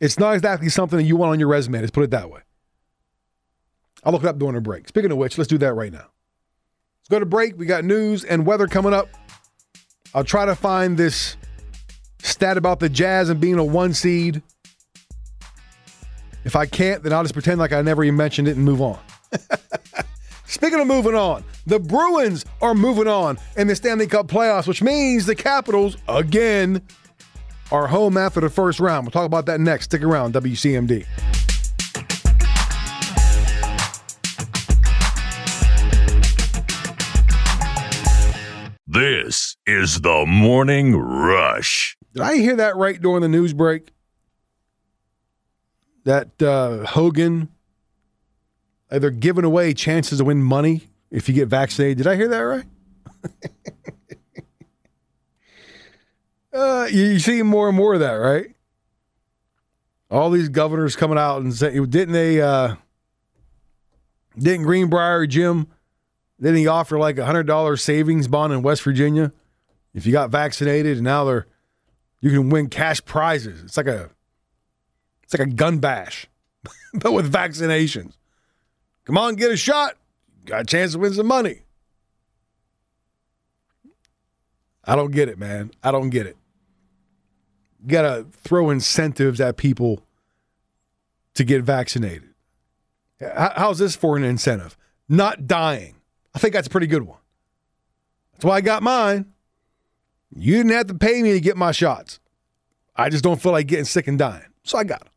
It's 0.00 0.18
not 0.18 0.34
exactly 0.34 0.68
something 0.68 0.96
that 0.98 1.04
you 1.04 1.16
want 1.16 1.32
on 1.32 1.40
your 1.40 1.48
resume. 1.48 1.80
Let's 1.80 1.90
put 1.90 2.04
it 2.04 2.10
that 2.10 2.30
way. 2.30 2.40
I'll 4.04 4.12
look 4.12 4.22
it 4.22 4.28
up 4.28 4.38
during 4.38 4.54
the 4.54 4.60
break. 4.60 4.88
Speaking 4.88 5.10
of 5.10 5.18
which, 5.18 5.36
let's 5.36 5.48
do 5.48 5.58
that 5.58 5.74
right 5.74 5.92
now. 5.92 6.06
Go 7.10 7.18
to 7.18 7.26
break. 7.26 7.58
We 7.58 7.66
got 7.66 7.84
news 7.84 8.22
and 8.22 8.46
weather 8.46 8.68
coming 8.68 8.94
up. 8.94 9.08
I'll 10.14 10.24
try 10.24 10.46
to 10.46 10.54
find 10.54 10.96
this 10.96 11.36
stat 12.22 12.56
about 12.56 12.78
the 12.78 12.88
Jazz 12.88 13.28
and 13.28 13.40
being 13.40 13.58
a 13.58 13.64
one 13.64 13.92
seed. 13.92 14.42
If 16.44 16.54
I 16.54 16.66
can't, 16.66 17.02
then 17.02 17.12
I'll 17.12 17.22
just 17.22 17.34
pretend 17.34 17.58
like 17.58 17.72
I 17.72 17.82
never 17.82 18.04
even 18.04 18.16
mentioned 18.16 18.46
it 18.46 18.56
and 18.56 18.64
move 18.64 18.80
on. 18.80 18.98
Speaking 20.46 20.80
of 20.80 20.86
moving 20.86 21.14
on, 21.14 21.44
the 21.66 21.80
Bruins 21.80 22.44
are 22.62 22.74
moving 22.74 23.08
on 23.08 23.38
in 23.56 23.66
the 23.66 23.74
Stanley 23.74 24.06
Cup 24.06 24.28
playoffs, 24.28 24.66
which 24.66 24.82
means 24.82 25.26
the 25.26 25.34
Capitals, 25.34 25.96
again, 26.08 26.80
are 27.72 27.88
home 27.88 28.16
after 28.16 28.40
the 28.40 28.50
first 28.50 28.78
round. 28.80 29.04
We'll 29.04 29.12
talk 29.12 29.26
about 29.26 29.46
that 29.46 29.60
next. 29.60 29.86
Stick 29.86 30.02
around, 30.02 30.34
WCMD. 30.34 31.06
Is 39.70 40.00
the 40.00 40.24
Morning 40.26 40.96
Rush. 40.96 41.96
Did 42.12 42.22
I 42.22 42.36
hear 42.36 42.56
that 42.56 42.74
right 42.76 43.00
during 43.00 43.22
the 43.22 43.28
news 43.28 43.52
break? 43.52 43.92
That 46.04 46.42
uh, 46.42 46.84
Hogan, 46.86 47.48
they're 48.88 49.10
giving 49.10 49.44
away 49.44 49.72
chances 49.74 50.18
to 50.18 50.24
win 50.24 50.42
money 50.42 50.88
if 51.10 51.28
you 51.28 51.34
get 51.34 51.48
vaccinated. 51.48 51.98
Did 51.98 52.06
I 52.08 52.16
hear 52.16 52.28
that 52.28 52.40
right? 52.40 52.64
uh, 56.52 56.88
you, 56.90 57.04
you 57.04 57.18
see 57.20 57.42
more 57.42 57.68
and 57.68 57.76
more 57.76 57.94
of 57.94 58.00
that, 58.00 58.14
right? 58.14 58.56
All 60.10 60.30
these 60.30 60.48
governors 60.48 60.96
coming 60.96 61.18
out 61.18 61.42
and 61.42 61.54
saying, 61.54 61.90
didn't 61.90 62.12
they, 62.12 62.40
uh, 62.40 62.74
didn't 64.36 64.66
Greenbrier 64.66 65.28
Jim, 65.28 65.68
didn't 66.40 66.56
he 66.56 66.66
offer 66.66 66.98
like 66.98 67.18
a 67.18 67.22
$100 67.22 67.78
savings 67.78 68.26
bond 68.26 68.52
in 68.52 68.62
West 68.62 68.82
Virginia 68.82 69.32
if 69.94 70.06
you 70.06 70.12
got 70.12 70.30
vaccinated 70.30 70.96
and 70.96 71.04
now 71.04 71.24
they're, 71.24 71.46
you 72.20 72.30
can 72.30 72.50
win 72.50 72.68
cash 72.68 73.04
prizes. 73.04 73.62
It's 73.62 73.76
like 73.76 73.86
a, 73.86 74.10
it's 75.22 75.32
like 75.32 75.46
a 75.46 75.50
gun 75.50 75.78
bash, 75.78 76.26
but 76.94 77.12
with 77.12 77.32
vaccinations. 77.32 78.14
Come 79.04 79.18
on, 79.18 79.34
get 79.34 79.50
a 79.50 79.56
shot. 79.56 79.96
Got 80.44 80.62
a 80.62 80.64
chance 80.64 80.92
to 80.92 80.98
win 80.98 81.14
some 81.14 81.26
money. 81.26 81.62
I 84.84 84.96
don't 84.96 85.12
get 85.12 85.28
it, 85.28 85.38
man. 85.38 85.70
I 85.82 85.90
don't 85.90 86.10
get 86.10 86.26
it. 86.26 86.36
You 87.82 87.88
got 87.88 88.02
to 88.02 88.26
throw 88.30 88.70
incentives 88.70 89.40
at 89.40 89.56
people 89.56 90.02
to 91.34 91.44
get 91.44 91.62
vaccinated. 91.62 92.30
How's 93.20 93.78
this 93.78 93.94
for 93.94 94.16
an 94.16 94.24
incentive? 94.24 94.76
Not 95.08 95.46
dying. 95.46 95.96
I 96.34 96.38
think 96.38 96.54
that's 96.54 96.66
a 96.66 96.70
pretty 96.70 96.86
good 96.86 97.02
one. 97.02 97.18
That's 98.32 98.44
why 98.44 98.56
I 98.56 98.60
got 98.60 98.82
mine. 98.82 99.32
You 100.34 100.56
didn't 100.56 100.72
have 100.72 100.86
to 100.88 100.94
pay 100.94 101.22
me 101.22 101.32
to 101.32 101.40
get 101.40 101.56
my 101.56 101.72
shots. 101.72 102.20
I 102.96 103.08
just 103.08 103.24
don't 103.24 103.40
feel 103.40 103.52
like 103.52 103.66
getting 103.66 103.84
sick 103.84 104.06
and 104.06 104.18
dying. 104.18 104.44
So 104.62 104.78
I 104.78 104.84
got 104.84 105.00
them. 105.00 105.08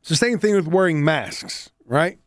It's 0.00 0.10
the 0.10 0.16
same 0.16 0.38
thing 0.38 0.54
with 0.54 0.68
wearing 0.68 1.02
masks, 1.02 1.70
right? 1.86 2.18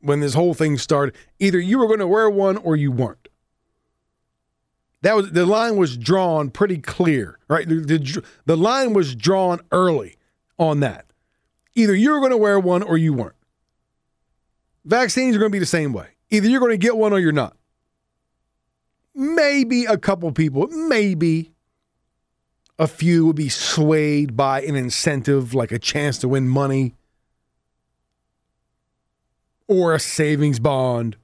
When 0.00 0.20
this 0.20 0.34
whole 0.34 0.54
thing 0.54 0.78
started, 0.78 1.16
either 1.38 1.58
you 1.58 1.78
were 1.78 1.86
going 1.86 1.98
to 1.98 2.06
wear 2.06 2.30
one 2.30 2.56
or 2.56 2.76
you 2.76 2.92
weren't. 2.92 3.28
That 5.02 5.16
was 5.16 5.32
the 5.32 5.46
line 5.46 5.76
was 5.76 5.96
drawn 5.96 6.50
pretty 6.50 6.78
clear, 6.78 7.38
right? 7.48 7.68
The, 7.68 7.76
the, 7.76 8.24
the 8.44 8.56
line 8.56 8.92
was 8.92 9.14
drawn 9.14 9.60
early 9.72 10.16
on 10.58 10.80
that. 10.80 11.06
Either 11.74 11.94
you 11.94 12.12
were 12.12 12.18
going 12.18 12.32
to 12.32 12.36
wear 12.36 12.60
one 12.60 12.82
or 12.82 12.98
you 12.98 13.12
weren't. 13.12 13.36
Vaccines 14.84 15.34
are 15.34 15.38
going 15.38 15.50
to 15.50 15.54
be 15.54 15.58
the 15.58 15.66
same 15.66 15.92
way. 15.92 16.08
Either 16.30 16.48
you're 16.48 16.60
going 16.60 16.72
to 16.72 16.78
get 16.78 16.96
one 16.96 17.12
or 17.12 17.18
you're 17.18 17.32
not. 17.32 17.56
Maybe 19.20 19.84
a 19.84 19.98
couple 19.98 20.32
people, 20.32 20.66
maybe 20.68 21.52
a 22.78 22.86
few 22.86 23.26
would 23.26 23.36
be 23.36 23.50
swayed 23.50 24.34
by 24.34 24.62
an 24.62 24.76
incentive 24.76 25.52
like 25.52 25.72
a 25.72 25.78
chance 25.78 26.16
to 26.20 26.28
win 26.28 26.48
money 26.48 26.94
or 29.68 29.92
a 29.92 30.00
savings 30.00 30.58
bond 30.58 31.18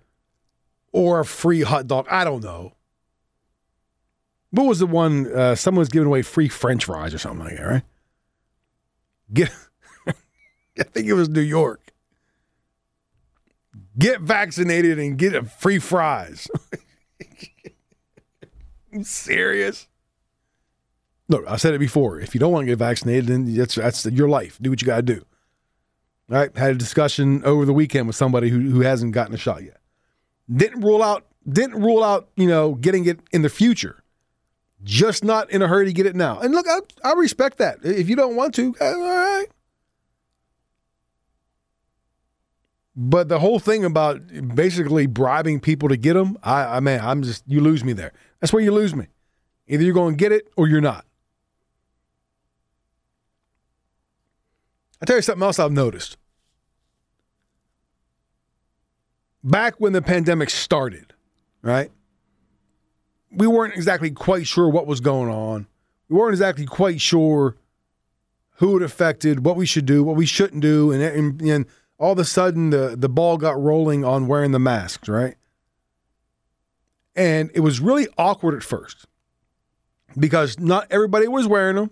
or 0.92 1.20
a 1.20 1.24
free 1.24 1.62
hot 1.62 1.87
dog. 1.87 2.06
I 2.11 2.24
don't 2.24 2.44
know. 2.44 2.74
What 4.50 4.66
was 4.66 4.80
the 4.80 4.87
one? 4.87 5.32
Uh, 5.32 5.54
someone 5.54 5.80
was 5.80 5.88
giving 5.88 6.06
away 6.06 6.20
free 6.20 6.48
French 6.48 6.85
fries 6.85 7.14
or 7.14 7.18
something 7.18 7.46
like 7.46 7.56
that, 7.56 7.66
right? 7.66 7.82
Get, 9.32 9.50
I 10.06 10.82
think 10.82 11.06
it 11.06 11.14
was 11.14 11.30
New 11.30 11.40
York. 11.40 11.94
Get 13.98 14.20
vaccinated 14.20 14.98
and 14.98 15.16
get 15.16 15.35
a 15.35 15.44
free 15.44 15.78
fries. 15.78 16.46
you 18.98 19.04
serious? 19.04 19.88
Look, 21.28 21.44
I 21.48 21.56
said 21.56 21.74
it 21.74 21.78
before. 21.78 22.20
If 22.20 22.35
you 22.35 22.38
don't 22.40 22.52
want 22.52 22.64
to 22.64 22.72
get 22.72 22.78
vaccinated, 22.78 23.26
then 23.26 23.54
that's 23.54 23.74
that's 23.74 24.06
your 24.06 24.28
life. 24.28 24.59
Do 24.61 24.70
what 24.70 24.80
you 24.80 24.87
got 24.87 24.96
to 24.96 25.02
do. 25.02 25.24
All 26.30 26.38
right. 26.38 26.56
Had 26.56 26.72
a 26.72 26.74
discussion 26.74 27.44
over 27.44 27.64
the 27.64 27.72
weekend 27.72 28.06
with 28.06 28.16
somebody 28.16 28.48
who, 28.48 28.61
who 28.70 28.80
hasn't 28.80 29.12
gotten 29.12 29.35
a 29.35 29.38
shot 29.38 29.62
yet. 29.62 29.78
Didn't 30.48 30.82
rule 30.82 31.02
out 31.02 31.26
didn't 31.48 31.80
rule 31.80 32.02
out, 32.02 32.28
you 32.37 32.46
know, 32.46 32.74
getting 32.74 33.06
it 33.06 33.20
in 33.32 33.42
the 33.42 33.48
future. 33.48 34.02
Just 34.82 35.24
not 35.24 35.50
in 35.50 35.62
a 35.62 35.68
hurry 35.68 35.87
to 35.87 35.92
get 35.92 36.06
it 36.06 36.14
now. 36.14 36.38
And 36.40 36.54
look, 36.54 36.66
I, 36.68 36.80
I 37.04 37.12
respect 37.14 37.59
that. 37.59 37.78
If 37.82 38.09
you 38.09 38.16
don't 38.16 38.37
want 38.37 38.54
to, 38.56 38.74
all 38.80 39.00
right. 39.00 39.46
But 42.96 43.28
the 43.28 43.38
whole 43.38 43.59
thing 43.59 43.85
about 43.85 44.22
basically 44.54 45.06
bribing 45.06 45.61
people 45.61 45.90
to 45.90 45.98
get 45.98 46.14
them, 46.14 46.38
I, 46.42 46.76
I 46.76 46.80
man, 46.80 47.00
I'm 47.04 47.22
just 47.22 47.44
you 47.46 47.61
lose 47.61 47.85
me 47.85 47.92
there. 47.92 48.12
That's 48.40 48.54
where 48.54 48.62
you 48.62 48.72
lose 48.72 48.94
me. 48.94 49.09
Either 49.68 49.82
you're 49.85 49.92
going 49.92 50.14
to 50.14 50.18
get 50.18 50.32
it 50.32 50.48
or 50.56 50.66
you're 50.66 50.80
not. 50.80 51.04
I'll 55.00 55.06
tell 55.06 55.16
you 55.16 55.22
something 55.22 55.42
else 55.42 55.59
I've 55.59 55.72
noticed. 55.72 56.16
Back 59.44 59.74
when 59.78 59.92
the 59.92 60.00
pandemic 60.00 60.48
started, 60.48 61.12
right? 61.61 61.90
We 63.30 63.46
weren't 63.46 63.74
exactly 63.74 64.11
quite 64.11 64.46
sure 64.46 64.70
what 64.70 64.87
was 64.87 65.00
going 65.00 65.30
on. 65.30 65.66
We 66.09 66.16
weren't 66.16 66.32
exactly 66.32 66.64
quite 66.64 67.00
sure 67.00 67.56
who 68.56 68.76
it 68.78 68.82
affected, 68.82 69.44
what 69.44 69.56
we 69.56 69.66
should 69.66 69.85
do, 69.85 70.02
what 70.02 70.16
we 70.16 70.24
shouldn't 70.24 70.62
do, 70.62 70.90
and, 70.92 71.02
and, 71.02 71.42
and 71.42 71.66
all 71.98 72.12
of 72.12 72.18
a 72.18 72.24
sudden 72.24 72.70
the, 72.70 72.94
the 72.96 73.09
ball 73.09 73.37
got 73.37 73.61
rolling 73.61 74.04
on 74.04 74.26
wearing 74.26 74.52
the 74.52 74.59
masks, 74.59 75.09
right? 75.09 75.37
And 77.14 77.50
it 77.54 77.61
was 77.61 77.80
really 77.80 78.09
awkward 78.18 78.54
at 78.54 78.62
first 78.62 79.06
because 80.18 80.59
not 80.59 80.87
everybody 80.90 81.28
was 81.28 81.46
wearing 81.46 81.76
them. 81.76 81.90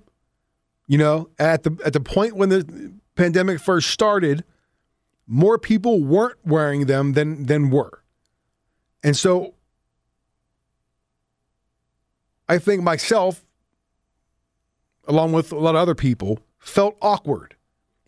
You 0.87 0.99
know, 0.99 1.31
at 1.38 1.62
the 1.62 1.79
at 1.85 1.95
the 1.95 2.01
point 2.01 2.37
when 2.37 2.51
the 2.51 2.93
pandemic 3.14 3.59
first 3.59 3.88
started, 3.88 4.45
more 5.27 5.59
people 5.59 6.05
weren't 6.05 6.37
wearing 6.45 6.85
them 6.87 7.14
than 7.14 7.47
than 7.47 7.71
were. 7.71 8.03
And 9.03 9.17
so 9.17 9.55
I 12.47 12.59
think 12.59 12.83
myself 12.83 13.45
along 15.07 15.33
with 15.33 15.53
a 15.53 15.59
lot 15.59 15.75
of 15.75 15.81
other 15.81 15.95
people 15.95 16.40
felt 16.59 16.97
awkward 17.01 17.54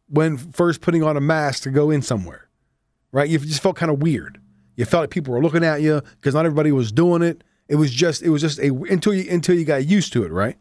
when 0.08 0.36
first 0.36 0.80
putting 0.80 1.02
on 1.02 1.16
a 1.16 1.20
mask 1.20 1.64
to 1.64 1.70
go 1.70 1.90
in 1.90 2.02
somewhere. 2.02 2.48
Right? 3.12 3.28
You 3.28 3.38
just 3.38 3.62
felt 3.62 3.76
kind 3.76 3.90
of 3.90 4.02
weird. 4.02 4.40
You 4.76 4.84
felt 4.84 5.04
like 5.04 5.10
people 5.10 5.32
were 5.32 5.42
looking 5.42 5.64
at 5.64 5.80
you 5.80 6.02
because 6.20 6.34
not 6.34 6.44
everybody 6.44 6.70
was 6.72 6.92
doing 6.92 7.22
it. 7.22 7.42
It 7.68 7.76
was 7.76 7.90
just 7.90 8.22
it 8.22 8.28
was 8.28 8.42
just 8.42 8.58
a 8.58 8.68
until 8.68 9.14
you 9.14 9.30
until 9.30 9.54
you 9.54 9.64
got 9.64 9.86
used 9.86 10.12
to 10.12 10.24
it, 10.24 10.30
right? 10.30 10.56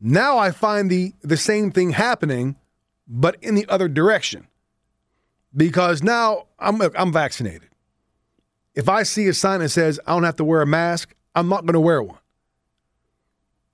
Now 0.00 0.38
I 0.38 0.50
find 0.50 0.90
the 0.90 1.12
the 1.22 1.36
same 1.36 1.70
thing 1.70 1.90
happening, 1.90 2.56
but 3.06 3.36
in 3.42 3.54
the 3.54 3.66
other 3.68 3.88
direction. 3.88 4.48
Because 5.54 6.02
now 6.02 6.46
I'm 6.58 6.80
I'm 6.80 7.12
vaccinated. 7.12 7.68
If 8.74 8.88
I 8.88 9.02
see 9.02 9.28
a 9.28 9.34
sign 9.34 9.60
that 9.60 9.68
says 9.68 10.00
I 10.06 10.14
don't 10.14 10.24
have 10.24 10.36
to 10.36 10.44
wear 10.44 10.62
a 10.62 10.66
mask, 10.66 11.14
I'm 11.34 11.48
not 11.48 11.66
going 11.66 11.74
to 11.74 11.80
wear 11.80 12.02
one. 12.02 12.18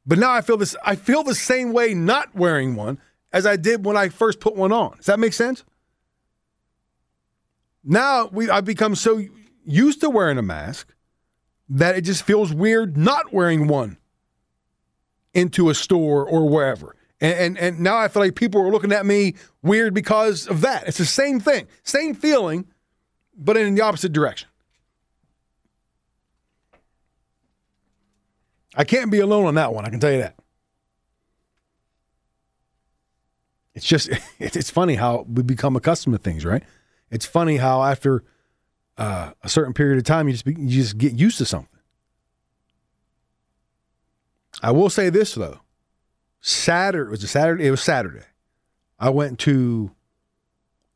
But 0.05 0.19
now 0.19 0.33
I 0.33 0.41
feel 0.41 0.57
this 0.57 0.75
I 0.85 0.97
feel 0.97 1.23
the 1.23 1.35
same 1.35 1.73
way 1.73 1.95
not 1.95 2.35
wearing 2.35 2.75
one 2.75 2.99
as 3.33 3.47
I 3.47 3.57
did 3.57 3.85
when 3.85 3.97
I 3.97 4.09
first 4.09 4.41
put 4.41 4.57
one 4.57 4.73
on. 4.73 4.97
Does 4.97 5.07
that 5.07 5.19
make 5.19 5.33
sense? 5.33 5.65
Now 7.85 8.29
we 8.33 8.51
I've 8.51 8.65
become 8.65 8.95
so 8.95 9.25
used 9.65 10.01
to 10.01 10.11
wearing 10.11 10.39
a 10.39 10.43
mask 10.43 10.95
that 11.69 11.97
it 11.97 12.03
just 12.03 12.23
feels 12.23 12.53
weird 12.53 12.97
not 12.97 13.33
wearing 13.33 13.69
one 13.69 13.99
into 15.35 15.69
a 15.71 15.75
store 15.75 16.27
or 16.27 16.49
wherever. 16.49 16.97
And, 17.21 17.39
and 17.39 17.59
and 17.59 17.81
now 17.81 17.97
I 17.97 18.09
feel 18.09 18.23
like 18.23 18.35
people 18.35 18.61
are 18.61 18.71
looking 18.71 18.93
at 18.93 19.05
me 19.05 19.35
weird 19.63 19.95
because 19.95 20.47
of 20.47 20.61
that. 20.63 20.87
It's 20.87 20.99
the 20.99 21.05
same 21.05 21.41
thing, 21.41 21.67
same 21.83 22.15
feeling, 22.15 22.67
but 23.37 23.57
in 23.57 23.75
the 23.75 23.83
opposite 23.83 24.13
direction. 24.13 24.49
I 28.77 28.85
can't 28.85 29.11
be 29.11 29.19
alone 29.19 29.47
on 29.47 29.55
that 29.55 29.75
one. 29.75 29.85
I 29.85 29.91
can 29.91 29.99
tell 29.99 30.13
you 30.13 30.19
that. 30.19 30.37
It's 33.79 33.87
just 33.87 34.11
it's 34.41 34.71
funny 34.71 34.97
how 34.97 35.25
we 35.33 35.43
become 35.45 35.77
accustomed 35.77 36.15
to 36.15 36.19
things, 36.19 36.45
right? 36.45 36.65
It's 37.11 37.25
funny 37.25 37.57
how 37.57 37.85
after 37.85 38.25
uh, 38.99 39.31
a 39.43 39.49
certain 39.49 39.73
period 39.73 39.99
of 39.99 40.05
time 40.05 40.27
you 40.27 40.33
just 40.33 40.45
be, 40.45 40.55
you 40.55 40.69
just 40.69 40.99
get 40.99 41.13
used 41.13 41.39
to 41.39 41.45
something. 41.45 41.69
I 44.61 44.73
will 44.73 44.91
say 44.91 45.11
this 45.11 45.35
though. 45.35 45.61
Saturday 46.41 47.09
was 47.09 47.23
a 47.23 47.29
Saturday. 47.29 47.69
It 47.69 47.71
was 47.71 47.81
Saturday. 47.81 48.25
I 48.99 49.11
went 49.11 49.39
to 49.41 49.93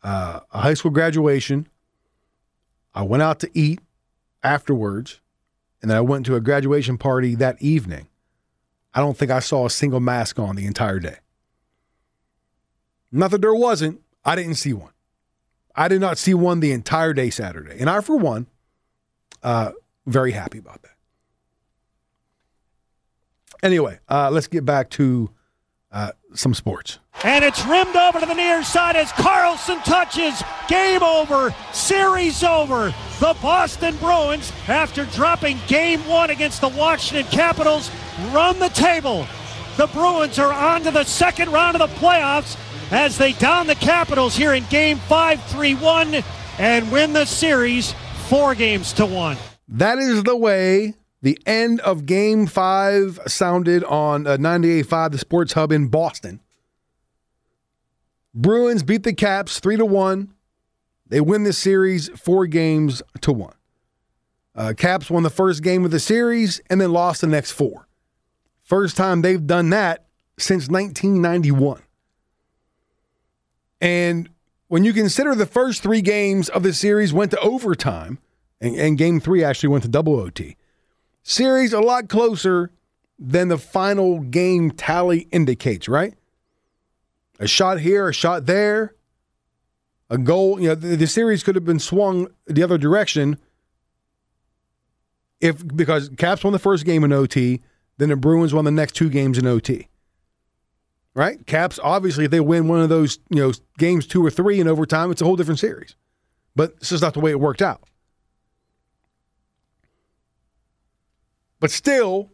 uh, 0.02 0.40
a 0.52 0.60
high 0.60 0.74
school 0.74 0.90
graduation. 0.90 1.68
I 2.94 3.02
went 3.02 3.22
out 3.22 3.38
to 3.40 3.50
eat 3.54 3.80
afterwards, 4.42 5.20
and 5.80 5.90
then 5.90 5.96
I 5.96 6.00
went 6.00 6.26
to 6.26 6.34
a 6.34 6.40
graduation 6.40 6.98
party 6.98 7.36
that 7.36 7.62
evening. 7.62 8.08
I 8.92 9.00
don't 9.00 9.16
think 9.16 9.30
I 9.30 9.38
saw 9.38 9.66
a 9.66 9.70
single 9.70 10.00
mask 10.00 10.40
on 10.40 10.56
the 10.56 10.66
entire 10.66 10.98
day. 10.98 11.18
Not 13.12 13.30
that 13.30 13.42
there 13.42 13.54
wasn't. 13.54 14.00
I 14.24 14.34
didn't 14.34 14.54
see 14.54 14.72
one. 14.72 14.92
I 15.76 15.88
did 15.88 16.00
not 16.00 16.18
see 16.18 16.34
one 16.34 16.60
the 16.60 16.72
entire 16.72 17.12
day 17.12 17.30
Saturday, 17.30 17.78
and 17.78 17.88
I, 17.88 18.00
for 18.00 18.16
one, 18.16 18.46
uh, 19.42 19.72
very 20.06 20.32
happy 20.32 20.58
about 20.58 20.82
that. 20.82 20.90
Anyway, 23.62 23.98
uh, 24.08 24.30
let's 24.30 24.48
get 24.48 24.64
back 24.64 24.90
to 24.90 25.30
uh, 25.92 26.12
some 26.34 26.52
sports. 26.52 26.98
And 27.22 27.44
it's 27.44 27.64
rimmed 27.64 27.94
over 27.94 28.18
to 28.18 28.26
the 28.26 28.34
near 28.34 28.64
side 28.64 28.96
as 28.96 29.12
Carlson 29.12 29.78
touches. 29.80 30.42
Game 30.68 31.02
over. 31.02 31.54
Series 31.72 32.42
over. 32.42 32.92
The 33.20 33.36
Boston 33.40 33.96
Bruins, 33.98 34.52
after 34.66 35.04
dropping 35.06 35.58
game 35.68 36.00
one 36.08 36.30
against 36.30 36.60
the 36.60 36.68
Washington 36.68 37.30
Capitals, 37.30 37.90
run 38.32 38.58
the 38.58 38.70
table. 38.70 39.26
The 39.76 39.86
Bruins 39.88 40.38
are 40.38 40.52
on 40.52 40.82
to 40.82 40.90
the 40.90 41.04
second 41.04 41.52
round 41.52 41.80
of 41.80 41.88
the 41.88 41.96
playoffs 41.96 42.56
as 42.92 43.16
they 43.18 43.32
down 43.32 43.66
the 43.66 43.74
Capitals 43.74 44.36
here 44.36 44.52
in 44.52 44.64
game 44.66 44.98
five, 44.98 45.42
3 45.44 45.74
1, 45.74 46.22
and 46.58 46.92
win 46.92 47.12
the 47.12 47.24
series 47.24 47.94
four 48.28 48.54
games 48.54 48.92
to 48.92 49.06
one. 49.06 49.36
That 49.66 49.98
is 49.98 50.22
the 50.22 50.36
way 50.36 50.94
the 51.22 51.38
end 51.46 51.80
of 51.80 52.06
game 52.06 52.46
five 52.46 53.18
sounded 53.26 53.82
on 53.84 54.26
uh, 54.26 54.36
98.5, 54.36 55.12
the 55.12 55.18
Sports 55.18 55.52
Hub 55.54 55.72
in 55.72 55.88
Boston. 55.88 56.40
Bruins 58.34 58.82
beat 58.82 59.02
the 59.02 59.12
Caps 59.12 59.58
3 59.60 59.78
to 59.78 59.84
1. 59.84 60.32
They 61.08 61.20
win 61.20 61.42
the 61.42 61.52
series 61.52 62.08
four 62.18 62.46
games 62.46 63.02
to 63.20 63.34
one. 63.34 63.52
Uh, 64.54 64.72
Caps 64.74 65.10
won 65.10 65.22
the 65.22 65.28
first 65.28 65.62
game 65.62 65.84
of 65.84 65.90
the 65.90 66.00
series 66.00 66.58
and 66.70 66.80
then 66.80 66.90
lost 66.90 67.20
the 67.20 67.26
next 67.26 67.50
four. 67.50 67.86
First 68.62 68.96
time 68.96 69.20
they've 69.20 69.46
done 69.46 69.68
that 69.70 70.06
since 70.38 70.68
1991. 70.68 71.82
And 73.82 74.30
when 74.68 74.84
you 74.84 74.92
consider 74.92 75.34
the 75.34 75.44
first 75.44 75.82
three 75.82 76.00
games 76.00 76.48
of 76.48 76.62
the 76.62 76.72
series 76.72 77.12
went 77.12 77.32
to 77.32 77.40
overtime, 77.40 78.20
and, 78.60 78.76
and 78.76 78.96
game 78.96 79.18
three 79.18 79.42
actually 79.42 79.70
went 79.70 79.82
to 79.82 79.90
double 79.90 80.18
OT, 80.18 80.56
series 81.24 81.72
a 81.72 81.80
lot 81.80 82.08
closer 82.08 82.70
than 83.18 83.48
the 83.48 83.58
final 83.58 84.20
game 84.20 84.70
tally 84.70 85.26
indicates, 85.32 85.88
right? 85.88 86.14
A 87.40 87.48
shot 87.48 87.80
here, 87.80 88.08
a 88.08 88.14
shot 88.14 88.46
there, 88.46 88.94
a 90.08 90.16
goal. 90.16 90.60
You 90.60 90.68
know, 90.68 90.74
the, 90.76 90.96
the 90.96 91.06
series 91.08 91.42
could 91.42 91.56
have 91.56 91.64
been 91.64 91.80
swung 91.80 92.28
the 92.46 92.62
other 92.62 92.78
direction 92.78 93.36
if 95.40 95.66
because 95.76 96.08
Caps 96.16 96.44
won 96.44 96.52
the 96.52 96.60
first 96.60 96.84
game 96.84 97.02
in 97.02 97.12
OT, 97.12 97.60
then 97.98 98.10
the 98.10 98.16
Bruins 98.16 98.54
won 98.54 98.64
the 98.64 98.70
next 98.70 98.92
two 98.92 99.10
games 99.10 99.38
in 99.38 99.46
OT. 99.46 99.88
Right? 101.14 101.46
Caps 101.46 101.78
obviously 101.82 102.24
if 102.24 102.30
they 102.30 102.40
win 102.40 102.68
one 102.68 102.80
of 102.80 102.88
those, 102.88 103.18
you 103.28 103.40
know, 103.40 103.52
games 103.78 104.06
2 104.06 104.24
or 104.24 104.30
3 104.30 104.60
in 104.60 104.68
overtime, 104.68 105.10
it's 105.10 105.20
a 105.20 105.24
whole 105.24 105.36
different 105.36 105.60
series. 105.60 105.94
But 106.56 106.80
this 106.80 106.92
is 106.92 107.02
not 107.02 107.14
the 107.14 107.20
way 107.20 107.30
it 107.30 107.40
worked 107.40 107.62
out. 107.62 107.82
But 111.60 111.70
still, 111.70 112.30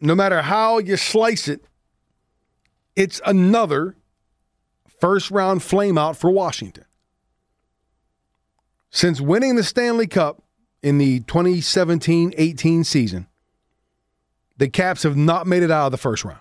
no 0.00 0.14
matter 0.14 0.42
how 0.42 0.78
you 0.78 0.96
slice 0.96 1.48
it, 1.48 1.64
it's 2.94 3.20
another 3.24 3.96
first 5.00 5.30
round 5.30 5.60
flameout 5.60 6.16
for 6.16 6.30
Washington. 6.30 6.84
Since 8.90 9.20
winning 9.20 9.56
the 9.56 9.64
Stanley 9.64 10.06
Cup 10.06 10.42
in 10.82 10.98
the 10.98 11.20
2017 11.20 12.34
18 12.36 12.84
season, 12.84 13.26
the 14.58 14.68
Caps 14.68 15.04
have 15.04 15.16
not 15.16 15.46
made 15.46 15.62
it 15.62 15.70
out 15.70 15.86
of 15.86 15.92
the 15.92 15.98
first 15.98 16.24
round. 16.24 16.40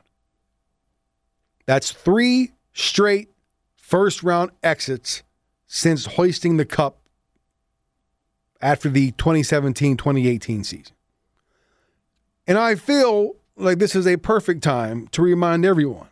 That's 1.71 1.93
three 1.93 2.51
straight 2.73 3.29
first 3.77 4.23
round 4.23 4.51
exits 4.61 5.23
since 5.67 6.05
hoisting 6.05 6.57
the 6.57 6.65
cup 6.65 6.97
after 8.61 8.89
the 8.89 9.11
2017 9.11 9.95
2018 9.95 10.65
season. 10.65 10.93
And 12.45 12.57
I 12.57 12.75
feel 12.75 13.37
like 13.55 13.79
this 13.79 13.95
is 13.95 14.05
a 14.05 14.17
perfect 14.17 14.61
time 14.61 15.07
to 15.13 15.21
remind 15.21 15.63
everyone 15.63 16.09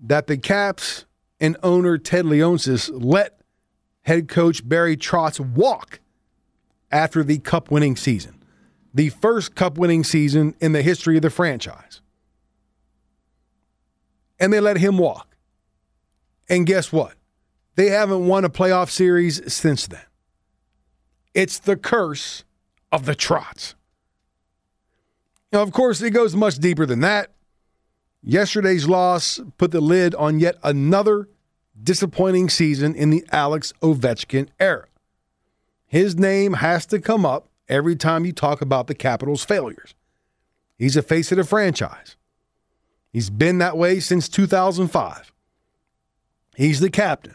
that 0.00 0.28
the 0.28 0.38
Caps 0.38 1.04
and 1.38 1.58
owner 1.62 1.98
Ted 1.98 2.24
Leonsis 2.24 2.88
let 2.90 3.42
head 4.04 4.28
coach 4.28 4.66
Barry 4.66 4.96
Trotz 4.96 5.38
walk 5.38 6.00
after 6.90 7.22
the 7.22 7.36
cup 7.36 7.70
winning 7.70 7.96
season, 7.96 8.42
the 8.94 9.10
first 9.10 9.54
cup 9.54 9.76
winning 9.76 10.04
season 10.04 10.54
in 10.58 10.72
the 10.72 10.80
history 10.80 11.16
of 11.16 11.22
the 11.22 11.28
franchise. 11.28 12.00
And 14.38 14.52
they 14.52 14.60
let 14.60 14.78
him 14.78 14.98
walk. 14.98 15.36
And 16.48 16.66
guess 16.66 16.92
what? 16.92 17.14
They 17.74 17.90
haven't 17.90 18.26
won 18.26 18.44
a 18.44 18.50
playoff 18.50 18.90
series 18.90 19.52
since 19.52 19.86
then. 19.86 20.02
It's 21.34 21.58
the 21.58 21.76
curse 21.76 22.44
of 22.90 23.04
the 23.04 23.14
Trotz. 23.14 23.74
Now, 25.52 25.62
of 25.62 25.72
course, 25.72 26.02
it 26.02 26.10
goes 26.10 26.34
much 26.34 26.58
deeper 26.58 26.86
than 26.86 27.00
that. 27.00 27.30
Yesterday's 28.22 28.88
loss 28.88 29.40
put 29.56 29.70
the 29.70 29.80
lid 29.80 30.14
on 30.14 30.40
yet 30.40 30.56
another 30.62 31.28
disappointing 31.80 32.48
season 32.48 32.94
in 32.94 33.10
the 33.10 33.24
Alex 33.30 33.72
Ovechkin 33.80 34.48
era. 34.58 34.86
His 35.86 36.16
name 36.16 36.54
has 36.54 36.84
to 36.86 36.98
come 36.98 37.24
up 37.24 37.48
every 37.68 37.96
time 37.96 38.24
you 38.24 38.32
talk 38.32 38.60
about 38.60 38.88
the 38.88 38.94
Capitals' 38.94 39.44
failures. 39.44 39.94
He's 40.76 40.96
a 40.96 41.02
face 41.02 41.32
of 41.32 41.38
the 41.38 41.44
franchise. 41.44 42.16
He's 43.18 43.30
been 43.30 43.58
that 43.58 43.76
way 43.76 43.98
since 43.98 44.28
2005. 44.28 45.32
He's 46.54 46.78
the 46.78 46.88
captain. 46.88 47.34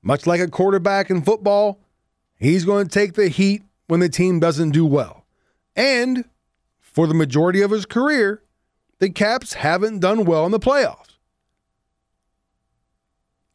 Much 0.00 0.26
like 0.26 0.40
a 0.40 0.48
quarterback 0.48 1.10
in 1.10 1.20
football, 1.20 1.80
he's 2.38 2.64
going 2.64 2.86
to 2.86 2.90
take 2.90 3.12
the 3.12 3.28
heat 3.28 3.62
when 3.88 4.00
the 4.00 4.08
team 4.08 4.40
doesn't 4.40 4.70
do 4.70 4.86
well. 4.86 5.26
And 5.76 6.24
for 6.80 7.06
the 7.06 7.12
majority 7.12 7.60
of 7.60 7.72
his 7.72 7.84
career, 7.84 8.42
the 9.00 9.10
Caps 9.10 9.52
haven't 9.52 9.98
done 9.98 10.24
well 10.24 10.46
in 10.46 10.50
the 10.50 10.58
playoffs. 10.58 11.18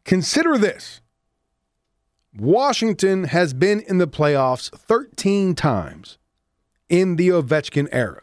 Consider 0.06 0.60
this 0.60 1.02
Washington 2.38 3.24
has 3.24 3.56
been 3.56 3.80
in 3.80 3.98
the 3.98 4.08
playoffs 4.08 4.70
13 4.78 5.56
times 5.56 6.20
in 6.88 7.16
the 7.16 7.30
Ovechkin 7.30 7.88
era, 7.92 8.22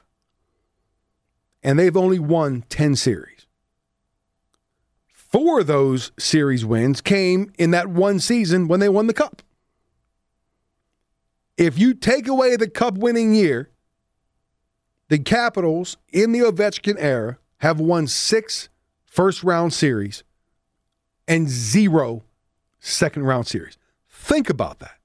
and 1.67 1.77
they've 1.81 1.97
only 1.97 2.21
won 2.21 2.63
10 2.69 2.95
series. 2.95 3.49
Four 5.09 5.61
of 5.61 5.67
those 5.67 6.13
series 6.17 6.65
wins 6.65 7.01
came 7.01 7.53
in 7.59 7.73
that 7.73 7.89
one 7.89 8.21
season 8.21 8.69
when 8.69 8.79
they 8.79 8.89
won 8.89 9.09
the 9.09 9.13
Cup. 9.13 9.43
If 11.57 11.77
you 11.77 11.93
take 11.93 12.29
away 12.29 12.55
the 12.55 12.71
Cup 12.71 12.97
winning 12.97 13.35
year, 13.35 13.71
the 15.09 15.19
Capitals 15.19 15.97
in 16.13 16.31
the 16.31 16.39
Ovechkin 16.39 16.97
era 16.99 17.39
have 17.59 17.81
won 17.81 18.07
six 18.07 18.69
first 19.05 19.43
round 19.43 19.75
series 19.75 20.23
and 21.27 21.49
zero 21.49 22.23
second 22.79 23.25
round 23.25 23.49
series. 23.49 23.77
Think 24.09 24.49
about 24.49 24.79
that. 24.79 24.99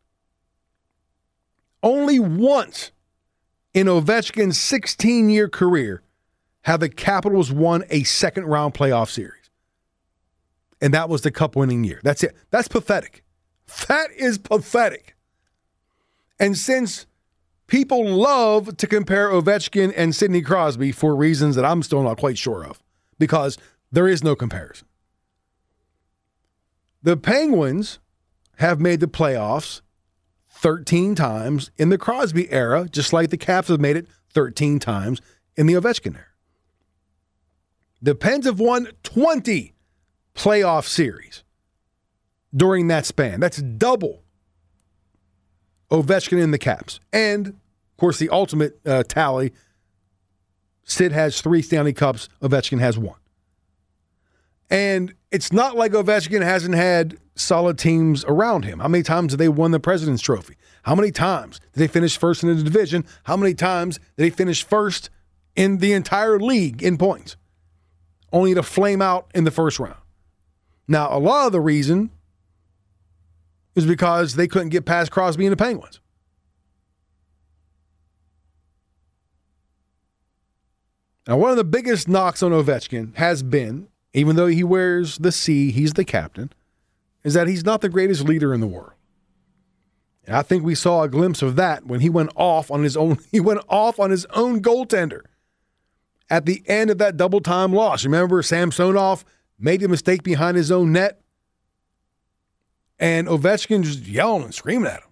Only 1.82 2.20
once 2.20 2.92
in 3.74 3.88
Ovechkin's 3.88 4.62
16 4.62 5.32
year 5.32 5.50
career 5.50 6.04
have 6.64 6.80
the 6.80 6.90
Capitals 6.90 7.52
won 7.52 7.84
a 7.90 8.04
second 8.04 8.46
round 8.46 8.74
playoff 8.74 9.10
series. 9.10 9.50
And 10.82 10.94
that 10.94 11.10
was 11.10 11.22
the 11.22 11.32
cup 11.32 11.56
winning 11.56 11.84
year. 11.84 12.00
That's 12.04 12.24
it. 12.24 12.36
That's 12.50 12.68
pathetic. 12.68 13.24
That 13.88 14.12
is 14.12 14.38
pathetic. 14.38 15.16
And 16.40 16.58
since 16.58 17.06
people 17.68 18.06
love 18.06 18.76
to 18.78 18.88
compare 18.88 19.30
Ovechkin 19.30 19.94
and 19.96 20.14
Sidney 20.14 20.42
Crosby 20.42 20.92
for 20.92 21.16
reasons 21.16 21.56
that 21.56 21.66
I'm 21.66 21.84
still 21.84 22.04
not 22.04 22.18
quite 22.18 22.38
sure 22.38 22.66
of, 22.66 22.82
because 23.18 23.58
there 23.92 24.08
is 24.08 24.24
no 24.24 24.36
comparison. 24.36 24.88
The 27.04 27.16
Penguins 27.16 28.00
have 28.58 28.80
made 28.80 29.00
the 29.00 29.08
playoffs 29.08 29.82
13 30.50 31.16
times 31.16 31.72
in 31.78 31.90
the 31.90 31.98
Crosby 31.98 32.52
era, 32.52 32.88
just 32.92 33.14
like 33.14 33.30
the 33.30 33.38
Caps 33.38 33.70
have 33.70 33.80
made 33.80 33.96
it 33.96 34.08
13 34.34 34.80
times 34.80 35.22
in 35.56 35.66
the 35.66 35.74
Ovechkin 35.74 36.16
era. 36.16 36.26
The 38.02 38.16
Pens 38.16 38.46
have 38.46 38.60
won 38.60 38.88
20 39.04 39.74
playoff 40.36 40.88
series 40.88 41.44
during 42.56 42.88
that 42.88 43.06
span. 43.06 43.40
That's 43.40 43.62
double 43.62 44.24
Ovechkin 45.92 46.42
in 46.42 46.52
the 46.52 46.58
Caps. 46.58 47.00
And, 47.14 47.48
of 47.48 47.98
course, 47.98 48.18
the 48.18 48.30
ultimate 48.30 48.80
uh, 48.86 49.04
tally 49.04 49.54
Sid 50.84 51.12
has 51.12 51.42
three 51.42 51.62
Stanley 51.62 51.94
Cups, 51.94 52.28
Ovechkin 52.42 52.80
has 52.80 52.98
one. 52.98 53.18
And 54.70 55.14
it's 55.32 55.52
not 55.52 55.76
like 55.76 55.92
Ovechkin 55.92 56.42
hasn't 56.42 56.76
had 56.76 57.18
solid 57.36 57.78
teams 57.78 58.26
around 58.26 58.66
him. 58.66 58.80
How 58.80 58.88
many 58.88 59.04
times 59.04 59.34
have 59.34 59.40
they 59.40 59.50
won 59.50 59.72
the 59.72 59.80
President's 59.80 60.22
Trophy? 60.22 60.56
How 60.84 60.96
many 60.96 61.12
times 61.12 61.60
did 61.74 61.80
they 61.80 61.88
finish 61.88 62.18
first 62.18 62.44
in 62.44 62.56
the 62.56 62.64
division? 62.64 63.06
How 63.24 63.38
many 63.38 63.54
times 63.54 63.98
did 64.18 64.24
they 64.24 64.30
finish 64.30 64.64
first 64.64 65.10
in 65.56 65.78
the 65.78 65.94
entire 65.94 66.40
league 66.40 66.82
in 66.82 66.98
points? 66.98 67.36
Only 68.32 68.54
to 68.54 68.64
flame 68.64 69.02
out 69.02 69.30
in 69.36 69.44
the 69.44 69.52
first 69.52 69.80
round. 69.80 69.98
Now, 70.88 71.16
a 71.16 71.20
lot 71.20 71.48
of 71.48 71.52
the 71.52 71.62
reason 71.62 72.12
is 73.76 73.86
because 73.86 74.36
they 74.36 74.48
couldn't 74.48 74.70
get 74.70 74.86
past 74.86 75.12
Crosby 75.12 75.46
and 75.46 75.52
the 75.52 75.58
Penguins. 75.58 76.00
Now, 81.28 81.38
one 81.38 81.52
of 81.52 81.58
the 81.58 81.64
biggest 81.64 82.08
knocks 82.08 82.42
on 82.42 82.52
Ovechkin 82.52 83.16
has 83.16 83.44
been, 83.44 83.88
even 84.14 84.36
though 84.36 84.48
he 84.48 84.64
wears 84.64 85.18
the 85.18 85.32
C, 85.32 85.72
he's 85.72 85.94
the 85.94 86.04
captain, 86.04 86.52
is 87.24 87.34
that 87.36 87.48
he's 87.48 87.64
not 87.64 87.82
the 87.82 87.90
greatest 87.90 88.24
leader 88.24 88.54
in 88.54 88.60
the 88.60 88.68
world. 88.68 88.94
And 90.26 90.36
I 90.36 90.42
think 90.42 90.64
we 90.64 90.76
saw 90.76 91.04
a 91.04 91.10
glimpse 91.10 91.42
of 91.42 91.56
that 91.56 91.86
when 91.86 92.00
he 92.00 92.10
went 92.10 92.32
off 92.36 92.72
on 92.72 92.84
his 92.84 92.98
own. 92.98 93.20
He 93.32 93.40
went 93.40 93.62
off 93.70 94.00
on 94.00 94.12
his 94.12 94.26
own 94.34 94.62
goaltender 94.62 95.24
at 96.32 96.46
the 96.46 96.64
end 96.66 96.90
of 96.90 96.98
that 96.98 97.18
double 97.18 97.42
time 97.42 97.74
loss. 97.74 98.06
Remember, 98.06 98.42
Samsonov 98.42 99.26
made 99.60 99.84
a 99.84 99.88
mistake 99.90 100.24
behind 100.24 100.56
his 100.56 100.72
own 100.72 100.94
net, 100.94 101.22
and 102.98 103.28
Ovechkin 103.28 103.84
just 103.84 104.08
yelling 104.08 104.46
and 104.46 104.56
screaming 104.56 104.88
at 104.88 105.02
him 105.02 105.10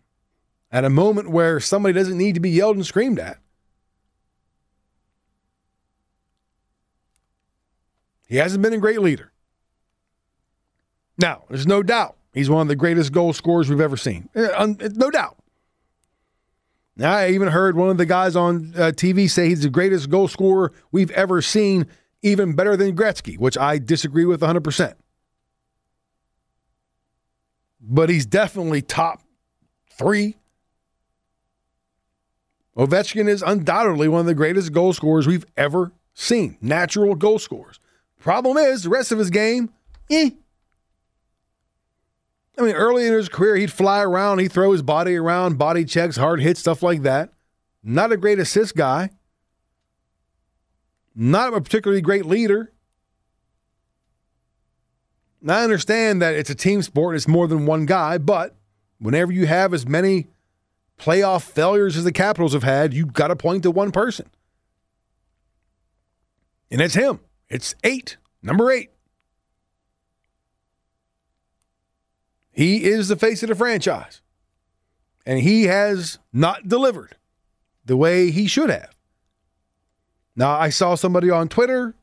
at 0.71 0.85
a 0.85 0.89
moment 0.89 1.29
where 1.29 1.59
somebody 1.59 1.93
doesn't 1.93 2.17
need 2.17 2.35
to 2.35 2.39
be 2.39 2.49
yelled 2.49 2.77
and 2.77 2.85
screamed 2.85 3.19
at. 3.19 3.37
He 8.27 8.37
hasn't 8.37 8.61
been 8.61 8.73
a 8.73 8.77
great 8.77 9.01
leader. 9.01 9.33
Now, 11.17 11.43
there's 11.49 11.67
no 11.67 11.83
doubt 11.83 12.15
he's 12.31 12.49
one 12.49 12.61
of 12.61 12.67
the 12.69 12.75
greatest 12.75 13.11
goal 13.11 13.33
scorers 13.33 13.69
we've 13.69 13.81
ever 13.81 13.97
seen. 13.97 14.29
Uh, 14.33 14.73
no 14.93 15.11
doubt. 15.11 15.38
Now, 16.99 17.13
I 17.13 17.29
even 17.29 17.47
heard 17.47 17.77
one 17.77 17.89
of 17.89 17.97
the 17.97 18.05
guys 18.05 18.35
on 18.35 18.73
uh, 18.75 18.91
TV 18.93 19.29
say 19.29 19.47
he's 19.47 19.61
the 19.61 19.69
greatest 19.69 20.09
goal 20.09 20.27
scorer 20.27 20.73
we've 20.91 21.11
ever 21.11 21.41
seen, 21.41 21.87
even 22.21 22.57
better 22.57 22.75
than 22.75 22.93
Gretzky, 22.93 23.37
which 23.37 23.57
I 23.57 23.77
disagree 23.77 24.25
with 24.25 24.41
100%. 24.41 24.95
But 27.79 28.09
he's 28.09 28.25
definitely 28.25 28.81
top 28.81 29.21
three. 29.89 30.35
Ovechkin 32.77 33.29
is 33.29 33.41
undoubtedly 33.43 34.09
one 34.09 34.19
of 34.19 34.25
the 34.25 34.35
greatest 34.35 34.73
goal 34.73 34.91
scorers 34.91 35.25
we've 35.25 35.45
ever 35.55 35.93
seen, 36.13 36.57
natural 36.59 37.15
goal 37.15 37.39
scorers. 37.39 37.79
Problem 38.19 38.57
is, 38.57 38.83
the 38.83 38.89
rest 38.89 39.13
of 39.13 39.19
his 39.19 39.29
game, 39.29 39.69
eh. 40.11 40.31
I 42.59 42.63
mean, 42.63 42.75
early 42.75 43.07
in 43.07 43.13
his 43.13 43.29
career, 43.29 43.55
he'd 43.55 43.71
fly 43.71 44.03
around, 44.03 44.39
he'd 44.39 44.51
throw 44.51 44.73
his 44.73 44.81
body 44.81 45.15
around, 45.15 45.57
body 45.57 45.85
checks, 45.85 46.17
hard 46.17 46.41
hits, 46.41 46.59
stuff 46.59 46.83
like 46.83 47.03
that. 47.03 47.31
Not 47.81 48.11
a 48.11 48.17
great 48.17 48.37
assist 48.37 48.75
guy. 48.75 49.11
Not 51.15 51.53
a 51.53 51.61
particularly 51.61 52.01
great 52.01 52.25
leader. 52.25 52.73
Now, 55.41 55.59
I 55.59 55.63
understand 55.63 56.21
that 56.21 56.35
it's 56.35 56.49
a 56.49 56.55
team 56.55 56.81
sport, 56.81 57.15
it's 57.15 57.27
more 57.27 57.47
than 57.47 57.65
one 57.65 57.85
guy, 57.85 58.17
but 58.17 58.57
whenever 58.99 59.31
you 59.31 59.47
have 59.47 59.73
as 59.73 59.87
many 59.87 60.27
playoff 60.97 61.43
failures 61.43 61.95
as 61.95 62.03
the 62.03 62.11
Capitals 62.11 62.51
have 62.51 62.63
had, 62.63 62.93
you've 62.93 63.13
got 63.13 63.29
to 63.29 63.37
point 63.37 63.63
to 63.63 63.71
one 63.71 63.91
person. 63.91 64.29
And 66.69 66.81
it's 66.81 66.93
him. 66.93 67.21
It's 67.47 67.73
eight, 67.85 68.17
number 68.43 68.69
eight. 68.69 68.91
He 72.59 72.83
is 72.83 73.07
the 73.07 73.15
face 73.15 73.41
of 73.41 73.47
the 73.47 73.55
franchise. 73.55 74.19
And 75.25 75.39
he 75.39 75.67
has 75.67 76.19
not 76.33 76.67
delivered 76.67 77.15
the 77.85 77.95
way 77.95 78.31
he 78.31 78.47
should 78.47 78.69
have. 78.69 78.93
Now, 80.35 80.59
I 80.59 80.67
saw 80.67 80.95
somebody 80.95 81.29
on 81.29 81.47
Twitter 81.47 81.95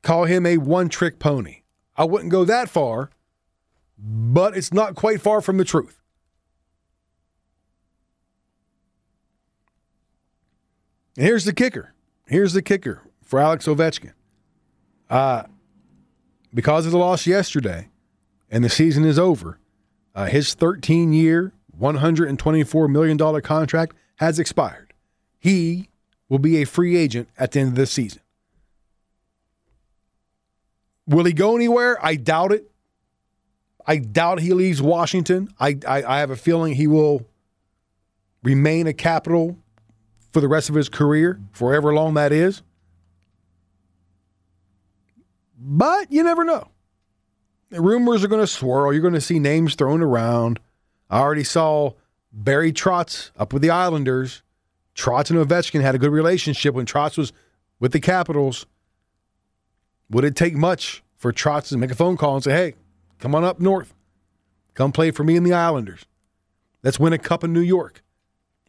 call 0.00 0.24
him 0.24 0.46
a 0.46 0.56
one 0.56 0.88
trick 0.88 1.18
pony. 1.18 1.58
I 1.94 2.04
wouldn't 2.04 2.32
go 2.32 2.46
that 2.46 2.70
far, 2.70 3.10
but 3.98 4.56
it's 4.56 4.72
not 4.72 4.94
quite 4.94 5.20
far 5.20 5.42
from 5.42 5.58
the 5.58 5.64
truth. 5.66 6.00
And 11.18 11.26
here's 11.26 11.44
the 11.44 11.52
kicker. 11.52 11.92
Here's 12.24 12.54
the 12.54 12.62
kicker 12.62 13.02
for 13.22 13.40
Alex 13.40 13.66
Ovechkin. 13.66 14.14
Uh, 15.10 15.42
because 16.54 16.86
of 16.86 16.92
the 16.92 16.98
loss 16.98 17.26
yesterday 17.26 17.90
and 18.54 18.62
the 18.62 18.68
season 18.68 19.04
is 19.04 19.18
over, 19.18 19.58
uh, 20.14 20.26
his 20.26 20.54
13 20.54 21.12
year, 21.12 21.52
$124 21.78 22.88
million 22.88 23.42
contract 23.42 23.96
has 24.16 24.38
expired. 24.38 24.94
He 25.40 25.88
will 26.28 26.38
be 26.38 26.62
a 26.62 26.64
free 26.64 26.96
agent 26.96 27.28
at 27.36 27.50
the 27.50 27.58
end 27.58 27.70
of 27.70 27.74
this 27.74 27.90
season. 27.90 28.22
Will 31.04 31.24
he 31.24 31.32
go 31.32 31.56
anywhere? 31.56 31.98
I 32.00 32.14
doubt 32.14 32.52
it. 32.52 32.70
I 33.88 33.96
doubt 33.98 34.38
he 34.38 34.52
leaves 34.52 34.80
Washington. 34.80 35.48
I, 35.58 35.76
I, 35.86 36.04
I 36.04 36.20
have 36.20 36.30
a 36.30 36.36
feeling 36.36 36.74
he 36.74 36.86
will 36.86 37.26
remain 38.44 38.86
a 38.86 38.92
capital 38.92 39.58
for 40.32 40.40
the 40.40 40.48
rest 40.48 40.68
of 40.68 40.76
his 40.76 40.88
career, 40.88 41.40
forever 41.50 41.92
long 41.92 42.14
that 42.14 42.30
is. 42.30 42.62
But 45.58 46.12
you 46.12 46.22
never 46.22 46.44
know. 46.44 46.68
Rumors 47.70 48.24
are 48.24 48.28
going 48.28 48.42
to 48.42 48.46
swirl. 48.46 48.92
You're 48.92 49.02
going 49.02 49.14
to 49.14 49.20
see 49.20 49.38
names 49.38 49.74
thrown 49.74 50.02
around. 50.02 50.60
I 51.10 51.20
already 51.20 51.44
saw 51.44 51.92
Barry 52.32 52.72
Trotz 52.72 53.30
up 53.36 53.52
with 53.52 53.62
the 53.62 53.70
Islanders. 53.70 54.42
Trotz 54.94 55.30
and 55.30 55.38
Ovechkin 55.38 55.80
had 55.80 55.94
a 55.94 55.98
good 55.98 56.12
relationship 56.12 56.74
when 56.74 56.86
Trotz 56.86 57.18
was 57.18 57.32
with 57.80 57.92
the 57.92 58.00
Capitals. 58.00 58.66
Would 60.10 60.24
it 60.24 60.36
take 60.36 60.54
much 60.54 61.02
for 61.16 61.32
Trotz 61.32 61.68
to 61.68 61.78
make 61.78 61.90
a 61.90 61.94
phone 61.94 62.16
call 62.16 62.34
and 62.34 62.44
say, 62.44 62.52
hey, 62.52 62.74
come 63.18 63.34
on 63.34 63.44
up 63.44 63.60
north. 63.60 63.94
Come 64.74 64.92
play 64.92 65.10
for 65.10 65.24
me 65.24 65.36
and 65.36 65.46
the 65.46 65.52
Islanders. 65.52 66.04
Let's 66.82 66.98
win 66.98 67.12
a 67.12 67.18
cup 67.18 67.44
in 67.44 67.52
New 67.52 67.60
York. 67.60 68.02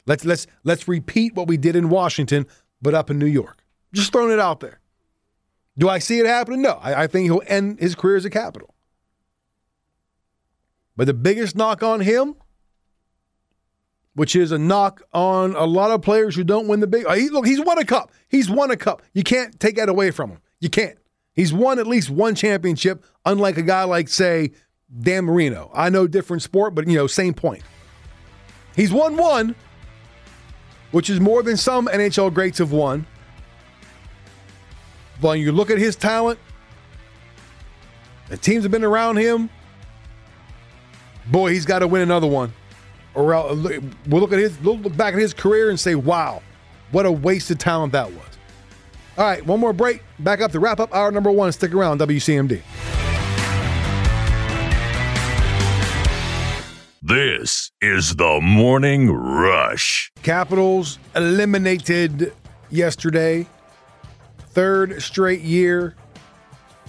Let's 0.05 0.23
let's 0.23 0.45
let's 0.63 0.88
repeat 0.88 1.34
what 1.34 1.47
we 1.47 1.58
did 1.58 1.75
in 1.75 1.89
Washington, 1.89 2.45
but 2.81 2.93
up 2.93 3.10
in 3.10 3.17
New 3.17 3.25
York. 3.25 3.63
Just 3.91 4.12
throwing 4.12 4.31
it 4.31 4.39
out 4.39 4.60
there. 4.60 4.79
Do 5.77 5.89
I 5.89 5.99
see 5.99 6.19
it 6.19 6.25
happening? 6.25 6.62
No. 6.62 6.73
I, 6.81 7.03
I 7.03 7.08
think 7.08 7.25
he'll 7.25 7.41
end 7.47 7.79
his 7.79 7.95
career 7.95 8.15
as 8.15 8.25
a 8.25 8.29
capital. 8.29 8.74
But 10.95 11.08
the 11.08 11.13
biggest 11.13 11.55
knock 11.55 11.84
on 11.84 11.99
him, 12.01 12.36
which 14.13 14.36
is 14.36 14.51
a 14.51 14.58
knock 14.58 15.01
on 15.13 15.55
a 15.55 15.65
lot 15.65 15.91
of 15.91 16.01
players 16.01 16.36
who 16.36 16.43
don't 16.43 16.67
win 16.67 16.79
the 16.79 16.88
big. 16.88 17.05
Look, 17.05 17.45
he's 17.45 17.60
won 17.60 17.77
a 17.77 17.86
cup. 17.86 18.12
He's 18.29 18.49
won 18.49 18.71
a 18.71 18.77
cup. 18.77 19.01
You 19.13 19.23
can't 19.23 19.60
take 19.60 19.75
that 19.75 19.89
away 19.89 20.12
from 20.12 20.29
him. 20.29 20.39
You 20.62 20.69
can't. 20.69 20.97
He's 21.34 21.51
won 21.51 21.79
at 21.79 21.88
least 21.88 22.10
one 22.10 22.34
championship, 22.34 23.03
unlike 23.25 23.58
a 23.58 23.62
guy 23.62 23.84
like, 23.84 24.08
say, 24.08 24.51
Dan 25.01 25.25
Marino. 25.25 25.69
I 25.73 25.89
know 25.89 26.08
different 26.08 26.43
sport, 26.43 26.75
but 26.75 26.88
you 26.88 26.95
know, 26.95 27.08
same 27.08 27.34
point. 27.34 27.63
He's 28.73 28.93
won 28.93 29.17
one, 29.17 29.55
which 30.91 31.10
is 31.10 31.20
more 31.20 31.43
than 31.43 31.57
some 31.57 31.88
NHL 31.88 32.34
greats 32.34 32.59
have 32.59 32.72
won. 32.72 33.05
When 35.20 35.39
you 35.41 35.51
look 35.51 35.70
at 35.70 35.78
his 35.78 35.97
talent, 35.97 36.39
the 38.30 38.38
teams 38.38 38.63
have 38.63 38.72
been 38.72 38.86
around 38.86 39.17
him. 39.17 39.49
Boy, 41.28 41.51
he's 41.51 41.65
got 41.65 41.80
to 41.80 41.88
win 41.88 42.01
another 42.01 42.28
one, 42.28 42.53
or 43.13 43.34
else, 43.34 43.57
we'll 44.07 44.21
look 44.21 44.32
at 44.32 44.39
his 44.39 44.59
look 44.61 44.95
back 44.95 45.13
at 45.13 45.19
his 45.19 45.34
career 45.34 45.69
and 45.69 45.80
say, 45.80 45.95
"Wow, 45.95 46.41
what 46.91 47.05
a 47.05 47.11
waste 47.11 47.49
of 47.51 47.57
talent 47.57 47.93
that 47.93 48.11
was." 48.11 48.26
All 49.17 49.26
right, 49.26 49.45
one 49.45 49.59
more 49.59 49.73
break. 49.73 50.03
Back 50.19 50.41
up 50.41 50.51
to 50.51 50.59
wrap 50.59 50.80
up 50.80 50.93
hour 50.93 51.11
number 51.11 51.32
one. 51.32 51.51
Stick 51.51 51.73
around, 51.73 51.99
WCMD. 51.99 52.61
This 57.01 57.71
is 57.82 58.15
the 58.15 58.39
Morning 58.41 59.11
Rush. 59.11 60.11
Capitals 60.23 60.97
eliminated 61.15 62.34
yesterday 62.71 63.45
third 64.49 65.01
straight 65.01 65.41
year 65.41 65.95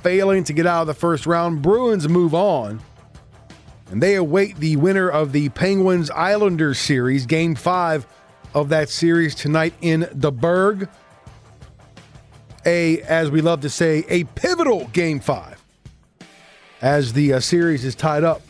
failing 0.02 0.44
to 0.44 0.52
get 0.52 0.66
out 0.66 0.82
of 0.82 0.86
the 0.86 0.94
first 0.94 1.26
round. 1.26 1.60
Bruins 1.60 2.08
move 2.08 2.34
on. 2.34 2.80
And 3.90 4.02
they 4.02 4.16
await 4.16 4.56
the 4.56 4.76
winner 4.76 5.08
of 5.08 5.32
the 5.32 5.48
Penguins 5.50 6.10
Islanders 6.10 6.78
series, 6.78 7.26
game 7.26 7.54
five 7.54 8.06
of 8.54 8.68
that 8.70 8.88
series 8.88 9.34
tonight 9.34 9.74
in 9.80 10.08
the 10.12 10.32
Burgh. 10.32 10.88
A, 12.64 13.00
as 13.02 13.30
we 13.30 13.40
love 13.40 13.60
to 13.60 13.70
say, 13.70 14.04
a 14.08 14.24
pivotal 14.24 14.88
game 14.88 15.20
five 15.20 15.62
as 16.82 17.12
the 17.12 17.34
uh, 17.34 17.40
series 17.40 17.84
is 17.84 17.94
tied 17.94 18.24
up 18.24 18.42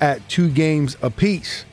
at 0.00 0.26
two 0.28 0.48
games 0.48 0.96
apiece. 1.02 1.64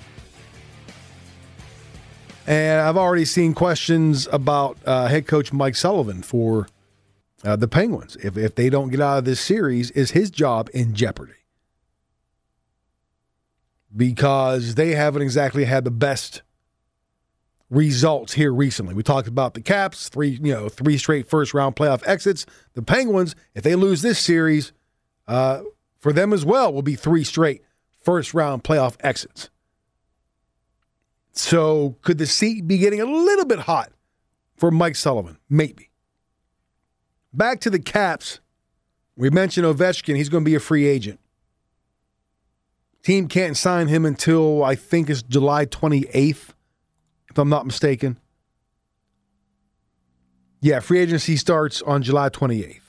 And 2.47 2.81
I've 2.81 2.97
already 2.97 3.25
seen 3.25 3.53
questions 3.53 4.27
about 4.31 4.77
uh, 4.85 5.07
head 5.07 5.27
coach 5.27 5.53
Mike 5.53 5.75
Sullivan 5.75 6.23
for 6.23 6.67
uh, 7.43 7.55
the 7.55 7.67
Penguins. 7.67 8.17
If, 8.23 8.35
if 8.37 8.55
they 8.55 8.71
don't 8.71 8.89
get 8.89 8.99
out 8.99 9.19
of 9.19 9.25
this 9.25 9.39
series, 9.39 9.91
is 9.91 10.11
his 10.11 10.31
job 10.31 10.69
in 10.73 10.95
jeopardy? 10.95 11.33
Because 13.95 14.75
they 14.75 14.91
haven't 14.91 15.21
exactly 15.21 15.65
had 15.65 15.83
the 15.83 15.91
best 15.91 16.43
results 17.69 18.33
here 18.33 18.53
recently. 18.53 18.93
We 18.93 19.03
talked 19.03 19.27
about 19.27 19.53
the 19.53 19.61
Caps, 19.61 20.09
three 20.09 20.39
you 20.41 20.53
know 20.53 20.69
three 20.69 20.97
straight 20.97 21.29
first 21.29 21.53
round 21.53 21.75
playoff 21.75 22.01
exits. 22.05 22.45
The 22.73 22.81
Penguins, 22.81 23.35
if 23.53 23.63
they 23.63 23.75
lose 23.75 24.01
this 24.01 24.19
series, 24.19 24.73
uh, 25.27 25.61
for 25.99 26.13
them 26.13 26.33
as 26.33 26.45
well 26.45 26.73
will 26.73 26.81
be 26.81 26.95
three 26.95 27.23
straight 27.23 27.63
first 28.01 28.33
round 28.33 28.63
playoff 28.63 28.95
exits. 29.01 29.49
So 31.31 31.95
could 32.01 32.17
the 32.17 32.25
seat 32.25 32.67
be 32.67 32.77
getting 32.77 33.01
a 33.01 33.05
little 33.05 33.45
bit 33.45 33.59
hot 33.59 33.91
for 34.57 34.71
Mike 34.71 34.95
Sullivan? 34.95 35.37
Maybe. 35.49 35.89
Back 37.31 37.59
to 37.61 37.69
the 37.69 37.79
Caps. 37.79 38.39
We 39.15 39.29
mentioned 39.29 39.65
Ovechkin. 39.65 40.15
He's 40.15 40.29
going 40.29 40.43
to 40.43 40.49
be 40.49 40.55
a 40.55 40.59
free 40.59 40.87
agent. 40.87 41.19
Team 43.03 43.27
can't 43.27 43.55
sign 43.55 43.87
him 43.87 44.05
until 44.05 44.63
I 44.63 44.75
think 44.75 45.09
it's 45.09 45.21
July 45.21 45.65
28th, 45.65 46.49
if 47.29 47.37
I'm 47.37 47.49
not 47.49 47.65
mistaken. 47.65 48.17
Yeah, 50.61 50.81
free 50.81 50.99
agency 50.99 51.37
starts 51.37 51.81
on 51.81 52.03
July 52.03 52.29
28th. 52.29 52.81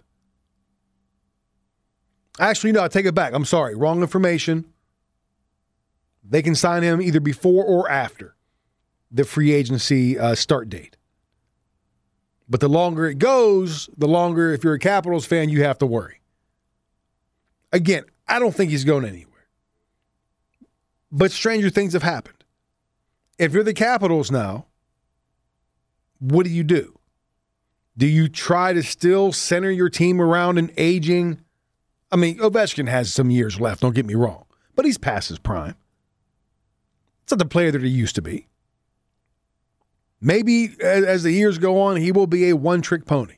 Actually, 2.40 2.72
no, 2.72 2.82
I 2.82 2.88
take 2.88 3.06
it 3.06 3.14
back. 3.14 3.32
I'm 3.32 3.44
sorry. 3.44 3.74
Wrong 3.74 4.00
information. 4.00 4.64
They 6.24 6.42
can 6.42 6.54
sign 6.54 6.82
him 6.82 7.00
either 7.00 7.20
before 7.20 7.64
or 7.64 7.88
after 7.90 8.34
the 9.11 9.24
free 9.24 9.52
agency 9.52 10.18
uh, 10.18 10.34
start 10.34 10.68
date. 10.68 10.96
But 12.48 12.61
the 12.61 12.68
longer 12.68 13.06
it 13.06 13.18
goes, 13.18 13.88
the 13.96 14.08
longer, 14.08 14.52
if 14.52 14.64
you're 14.64 14.74
a 14.74 14.78
Capitals 14.78 15.26
fan, 15.26 15.50
you 15.50 15.62
have 15.62 15.78
to 15.78 15.86
worry. 15.86 16.20
Again, 17.72 18.04
I 18.26 18.38
don't 18.38 18.54
think 18.54 18.70
he's 18.70 18.84
going 18.84 19.04
anywhere. 19.04 19.30
But 21.12 21.32
stranger 21.32 21.70
things 21.70 21.92
have 21.92 22.02
happened. 22.02 22.44
If 23.38 23.52
you're 23.52 23.64
the 23.64 23.74
Capitals 23.74 24.30
now, 24.30 24.66
what 26.18 26.44
do 26.44 26.50
you 26.50 26.62
do? 26.62 26.98
Do 27.96 28.06
you 28.06 28.28
try 28.28 28.72
to 28.72 28.82
still 28.82 29.32
center 29.32 29.70
your 29.70 29.88
team 29.88 30.20
around 30.20 30.58
an 30.58 30.70
aging? 30.76 31.40
I 32.12 32.16
mean, 32.16 32.38
Ovechkin 32.38 32.88
has 32.88 33.12
some 33.12 33.30
years 33.30 33.61
left, 33.61 33.80
don't 33.80 33.94
get 33.94 34.06
me 34.06 34.14
wrong, 34.14 34.44
but 34.74 34.84
he's 34.84 34.98
past 34.98 35.28
his 35.28 35.38
prime. 35.38 35.76
It's 37.22 37.32
not 37.32 37.38
the 37.38 37.46
player 37.46 37.70
that 37.70 37.82
he 37.82 37.88
used 37.88 38.14
to 38.16 38.22
be. 38.22 38.48
Maybe 40.20 40.74
as 40.82 41.22
the 41.22 41.32
years 41.32 41.58
go 41.58 41.80
on, 41.80 41.96
he 41.96 42.12
will 42.12 42.26
be 42.26 42.50
a 42.50 42.56
one 42.56 42.82
trick 42.82 43.06
pony 43.06 43.36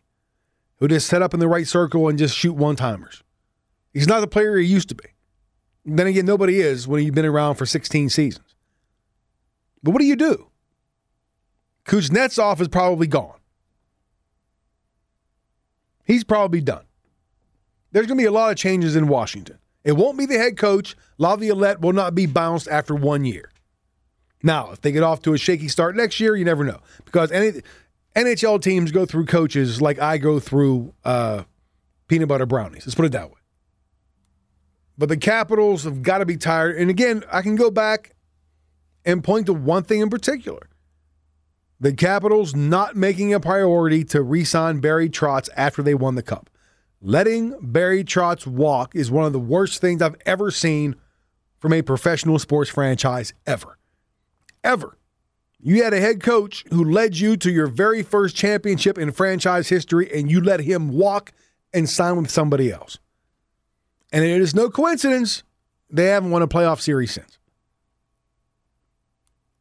who 0.78 0.88
just 0.88 1.06
set 1.06 1.22
up 1.22 1.32
in 1.32 1.38
the 1.40 1.48
right 1.48 1.66
circle 1.66 2.08
and 2.08 2.18
just 2.18 2.36
shoot 2.36 2.54
one 2.54 2.74
timers. 2.74 3.22
He's 3.92 4.08
not 4.08 4.20
the 4.20 4.26
player 4.26 4.56
he 4.56 4.66
used 4.66 4.88
to 4.88 4.96
be. 4.96 5.04
Then 5.84 6.06
again, 6.06 6.26
nobody 6.26 6.60
is 6.60 6.86
when 6.86 7.04
you've 7.04 7.14
been 7.14 7.26
around 7.26 7.56
for 7.56 7.66
16 7.66 8.08
seasons. 8.08 8.54
But 9.82 9.90
what 9.92 9.98
do 9.98 10.06
you 10.06 10.16
do? 10.16 10.48
Kuznetsov 11.84 12.60
is 12.60 12.68
probably 12.68 13.06
gone. 13.06 13.38
He's 16.04 16.24
probably 16.24 16.60
done. 16.60 16.84
There's 17.90 18.06
going 18.06 18.18
to 18.18 18.22
be 18.22 18.26
a 18.26 18.32
lot 18.32 18.50
of 18.50 18.56
changes 18.56 18.96
in 18.96 19.08
Washington. 19.08 19.58
It 19.84 19.92
won't 19.92 20.18
be 20.18 20.26
the 20.26 20.38
head 20.38 20.56
coach. 20.56 20.96
Laviolette 21.18 21.80
will 21.80 21.92
not 21.92 22.14
be 22.14 22.26
bounced 22.26 22.68
after 22.68 22.94
one 22.94 23.24
year. 23.24 23.50
Now, 24.42 24.70
if 24.72 24.80
they 24.80 24.92
get 24.92 25.02
off 25.02 25.22
to 25.22 25.34
a 25.34 25.38
shaky 25.38 25.68
start 25.68 25.96
next 25.96 26.18
year, 26.20 26.36
you 26.36 26.44
never 26.44 26.64
know 26.64 26.80
because 27.04 27.30
any 27.30 27.62
NHL 28.16 28.60
teams 28.62 28.90
go 28.90 29.06
through 29.06 29.26
coaches 29.26 29.80
like 29.80 29.98
I 30.00 30.18
go 30.18 30.40
through 30.40 30.92
uh, 31.04 31.44
peanut 32.08 32.28
butter 32.28 32.46
brownies. 32.46 32.84
Let's 32.86 32.94
put 32.94 33.06
it 33.06 33.12
that 33.12 33.30
way. 33.30 33.36
But 34.96 35.08
the 35.08 35.16
Capitals 35.16 35.84
have 35.84 36.02
got 36.02 36.18
to 36.18 36.26
be 36.26 36.36
tired. 36.36 36.76
And 36.76 36.90
again, 36.90 37.24
I 37.30 37.42
can 37.42 37.56
go 37.56 37.70
back 37.70 38.14
and 39.04 39.24
point 39.24 39.46
to 39.46 39.52
one 39.52 39.84
thing 39.84 40.00
in 40.00 40.10
particular. 40.10 40.68
The 41.80 41.92
Capitals 41.92 42.54
not 42.54 42.94
making 42.94 43.34
a 43.34 43.40
priority 43.40 44.04
to 44.04 44.22
re 44.22 44.44
sign 44.44 44.80
Barry 44.80 45.08
Trotz 45.08 45.48
after 45.56 45.82
they 45.82 45.94
won 45.94 46.14
the 46.14 46.22
Cup. 46.22 46.48
Letting 47.00 47.56
Barry 47.60 48.04
Trotz 48.04 48.46
walk 48.46 48.94
is 48.94 49.10
one 49.10 49.24
of 49.24 49.32
the 49.32 49.40
worst 49.40 49.80
things 49.80 50.00
I've 50.00 50.16
ever 50.24 50.50
seen 50.50 50.94
from 51.58 51.72
a 51.72 51.82
professional 51.82 52.38
sports 52.38 52.70
franchise 52.70 53.32
ever 53.46 53.78
ever. 54.64 54.96
You 55.60 55.84
had 55.84 55.94
a 55.94 56.00
head 56.00 56.22
coach 56.22 56.64
who 56.70 56.84
led 56.84 57.16
you 57.16 57.36
to 57.38 57.50
your 57.50 57.68
very 57.68 58.02
first 58.02 58.34
championship 58.34 58.98
in 58.98 59.12
franchise 59.12 59.68
history, 59.68 60.10
and 60.12 60.30
you 60.30 60.40
let 60.40 60.60
him 60.60 60.88
walk 60.88 61.32
and 61.72 61.88
sign 61.88 62.16
with 62.16 62.30
somebody 62.30 62.72
else. 62.72 62.98
And 64.12 64.24
it 64.24 64.40
is 64.42 64.54
no 64.54 64.68
coincidence 64.68 65.42
they 65.90 66.06
haven't 66.06 66.30
won 66.30 66.42
a 66.42 66.48
playoff 66.48 66.80
series 66.80 67.12
since. 67.12 67.38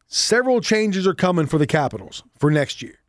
Several 0.08 0.60
changes 0.60 1.08
are 1.08 1.14
coming 1.14 1.46
for 1.46 1.58
the 1.58 1.66
Capitals 1.66 2.24
for 2.38 2.52
next 2.52 2.82
year 2.82 3.00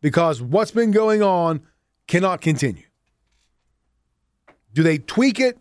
because 0.00 0.40
what's 0.40 0.70
been 0.70 0.90
going 0.90 1.22
on 1.22 1.60
cannot 2.06 2.40
continue. 2.40 2.84
Do 4.72 4.82
they 4.82 4.98
tweak 4.98 5.38
it 5.38 5.58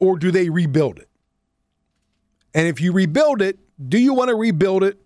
or 0.00 0.18
do 0.18 0.32
they 0.32 0.50
rebuild 0.50 0.98
it? 0.98 1.08
And 2.54 2.66
if 2.66 2.80
you 2.80 2.92
rebuild 2.92 3.40
it, 3.40 3.58
do 3.88 3.98
you 3.98 4.14
want 4.14 4.28
to 4.30 4.34
rebuild 4.34 4.82
it 4.82 4.98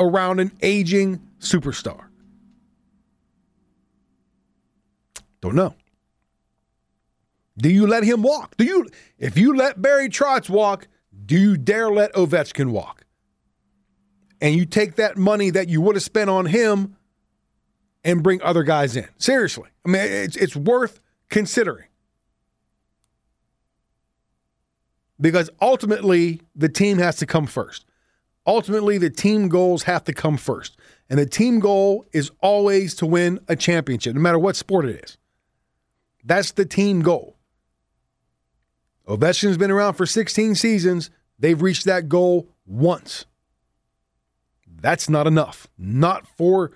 around 0.00 0.40
an 0.40 0.52
aging 0.60 1.20
superstar? 1.40 2.06
Don't 5.40 5.54
know. 5.54 5.74
Do 7.58 7.68
you 7.68 7.86
let 7.86 8.04
him 8.04 8.22
walk? 8.22 8.56
Do 8.56 8.64
you 8.64 8.86
if 9.18 9.36
you 9.36 9.54
let 9.54 9.82
Barry 9.82 10.08
Trotz 10.08 10.48
walk, 10.48 10.88
do 11.26 11.36
you 11.36 11.56
dare 11.56 11.90
let 11.90 12.12
Ovechkin 12.14 12.70
walk? 12.70 13.04
And 14.40 14.54
you 14.54 14.64
take 14.64 14.96
that 14.96 15.16
money 15.16 15.50
that 15.50 15.68
you 15.68 15.80
would 15.80 15.96
have 15.96 16.02
spent 16.02 16.30
on 16.30 16.46
him 16.46 16.96
and 18.04 18.22
bring 18.22 18.40
other 18.42 18.62
guys 18.62 18.96
in. 18.96 19.08
Seriously. 19.18 19.68
I 19.84 19.88
mean 19.90 20.02
it's 20.02 20.36
it's 20.36 20.56
worth 20.56 21.00
considering. 21.28 21.86
Because 25.20 25.50
ultimately 25.60 26.40
the 26.54 26.68
team 26.68 26.98
has 26.98 27.16
to 27.16 27.26
come 27.26 27.46
first 27.46 27.84
ultimately 28.48 28.96
the 28.98 29.10
team 29.10 29.48
goals 29.48 29.84
have 29.84 30.02
to 30.04 30.12
come 30.12 30.36
first. 30.36 30.76
And 31.08 31.18
the 31.18 31.26
team 31.26 31.60
goal 31.60 32.06
is 32.12 32.32
always 32.40 32.94
to 32.96 33.06
win 33.06 33.38
a 33.46 33.54
championship, 33.54 34.14
no 34.14 34.20
matter 34.20 34.38
what 34.38 34.56
sport 34.56 34.86
it 34.86 35.04
is. 35.04 35.18
That's 36.24 36.52
the 36.52 36.64
team 36.64 37.02
goal. 37.02 37.36
Ovechkin's 39.08 39.56
been 39.56 39.70
around 39.70 39.94
for 39.94 40.06
16 40.06 40.54
seasons. 40.54 41.10
They've 41.38 41.60
reached 41.60 41.86
that 41.86 42.08
goal 42.08 42.48
once. 42.66 43.26
That's 44.66 45.08
not 45.08 45.26
enough. 45.26 45.66
Not 45.78 46.26
for 46.26 46.72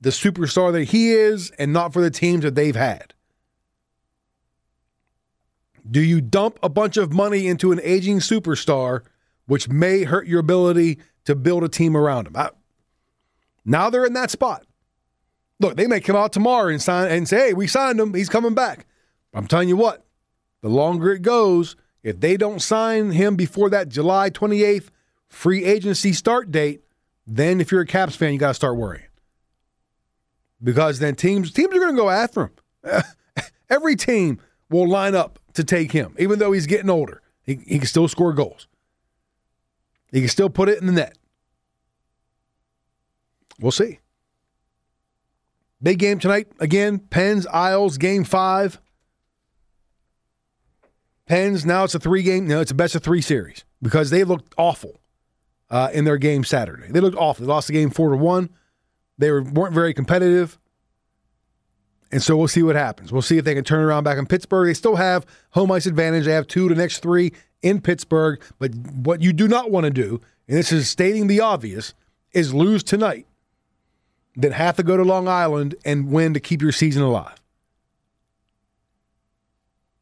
the 0.00 0.10
superstar 0.10 0.72
that 0.72 0.84
he 0.84 1.12
is, 1.12 1.50
and 1.58 1.72
not 1.72 1.92
for 1.92 2.00
the 2.00 2.10
teams 2.10 2.42
that 2.42 2.54
they've 2.54 2.76
had. 2.76 3.14
Do 5.90 6.00
you 6.00 6.20
dump 6.20 6.58
a 6.62 6.68
bunch 6.68 6.96
of 6.96 7.12
money 7.12 7.46
into 7.46 7.72
an 7.72 7.80
aging 7.82 8.18
superstar 8.20 9.02
which 9.50 9.68
may 9.68 10.04
hurt 10.04 10.28
your 10.28 10.38
ability 10.38 10.96
to 11.24 11.34
build 11.34 11.64
a 11.64 11.68
team 11.68 11.96
around 11.96 12.28
him. 12.28 12.36
I, 12.36 12.50
now 13.64 13.90
they're 13.90 14.04
in 14.04 14.12
that 14.12 14.30
spot. 14.30 14.64
Look, 15.58 15.76
they 15.76 15.88
may 15.88 15.98
come 16.00 16.14
out 16.14 16.32
tomorrow 16.32 16.68
and 16.68 16.80
sign 16.80 17.10
and 17.10 17.28
say, 17.28 17.48
"Hey, 17.48 17.52
we 17.52 17.66
signed 17.66 17.98
him. 17.98 18.14
He's 18.14 18.28
coming 18.28 18.54
back." 18.54 18.86
I'm 19.34 19.48
telling 19.48 19.68
you 19.68 19.76
what, 19.76 20.06
the 20.62 20.68
longer 20.68 21.12
it 21.12 21.22
goes, 21.22 21.76
if 22.02 22.20
they 22.20 22.36
don't 22.36 22.60
sign 22.60 23.12
him 23.12 23.36
before 23.36 23.70
that 23.70 23.88
July 23.88 24.30
28th 24.30 24.88
free 25.28 25.64
agency 25.64 26.12
start 26.12 26.50
date, 26.50 26.82
then 27.26 27.60
if 27.60 27.70
you're 27.70 27.82
a 27.82 27.86
Caps 27.86 28.16
fan, 28.16 28.32
you 28.32 28.38
got 28.38 28.48
to 28.48 28.54
start 28.54 28.76
worrying. 28.76 29.04
Because 30.62 30.98
then 30.98 31.14
teams 31.14 31.52
teams 31.52 31.74
are 31.74 31.78
going 31.78 31.94
to 31.94 32.00
go 32.00 32.10
after 32.10 32.42
him. 32.42 33.02
Every 33.70 33.96
team 33.96 34.40
will 34.68 34.88
line 34.88 35.14
up 35.14 35.38
to 35.54 35.64
take 35.64 35.92
him, 35.92 36.14
even 36.18 36.38
though 36.38 36.52
he's 36.52 36.66
getting 36.66 36.90
older. 36.90 37.22
He, 37.42 37.56
he 37.66 37.78
can 37.78 37.86
still 37.86 38.08
score 38.08 38.32
goals. 38.32 38.66
He 40.12 40.20
can 40.20 40.28
still 40.28 40.50
put 40.50 40.68
it 40.68 40.80
in 40.80 40.86
the 40.86 40.92
net. 40.92 41.16
We'll 43.60 43.72
see. 43.72 44.00
Big 45.82 45.98
game 45.98 46.18
tonight. 46.18 46.48
Again, 46.58 46.98
Pens, 46.98 47.46
Isles, 47.46 47.96
game 47.96 48.24
five. 48.24 48.80
Pens, 51.30 51.64
now 51.64 51.84
it's 51.84 51.94
a 51.94 52.00
three 52.00 52.24
game, 52.24 52.48
no, 52.48 52.60
it's 52.60 52.72
a 52.72 52.74
best 52.74 52.96
of 52.96 53.04
three 53.04 53.20
series 53.20 53.64
because 53.80 54.10
they 54.10 54.24
looked 54.24 54.52
awful 54.58 54.98
uh, 55.70 55.88
in 55.92 56.04
their 56.04 56.18
game 56.18 56.42
Saturday. 56.42 56.88
They 56.90 56.98
looked 56.98 57.16
awful. 57.16 57.46
They 57.46 57.48
lost 57.48 57.68
the 57.68 57.72
game 57.72 57.90
four 57.90 58.10
to 58.10 58.16
one. 58.16 58.50
They 59.16 59.30
were, 59.30 59.44
weren't 59.44 59.72
very 59.72 59.94
competitive. 59.94 60.58
And 62.10 62.20
so 62.20 62.36
we'll 62.36 62.48
see 62.48 62.64
what 62.64 62.74
happens. 62.74 63.12
We'll 63.12 63.22
see 63.22 63.38
if 63.38 63.44
they 63.44 63.54
can 63.54 63.62
turn 63.62 63.78
around 63.78 64.02
back 64.02 64.18
in 64.18 64.26
Pittsburgh. 64.26 64.66
They 64.66 64.74
still 64.74 64.96
have 64.96 65.24
home 65.50 65.70
ice 65.70 65.86
advantage. 65.86 66.24
They 66.24 66.32
have 66.32 66.48
two 66.48 66.68
to 66.68 66.74
the 66.74 66.80
next 66.80 66.98
three 66.98 67.32
in 67.62 67.80
Pittsburgh. 67.80 68.42
But 68.58 68.74
what 68.74 69.22
you 69.22 69.32
do 69.32 69.46
not 69.46 69.70
want 69.70 69.84
to 69.84 69.90
do, 69.90 70.20
and 70.48 70.58
this 70.58 70.72
is 70.72 70.90
stating 70.90 71.28
the 71.28 71.40
obvious, 71.40 71.94
is 72.32 72.52
lose 72.52 72.82
tonight, 72.82 73.28
then 74.34 74.50
have 74.50 74.74
to 74.78 74.82
go 74.82 74.96
to 74.96 75.04
Long 75.04 75.28
Island 75.28 75.76
and 75.84 76.10
win 76.10 76.34
to 76.34 76.40
keep 76.40 76.60
your 76.60 76.72
season 76.72 77.04
alive. 77.04 77.39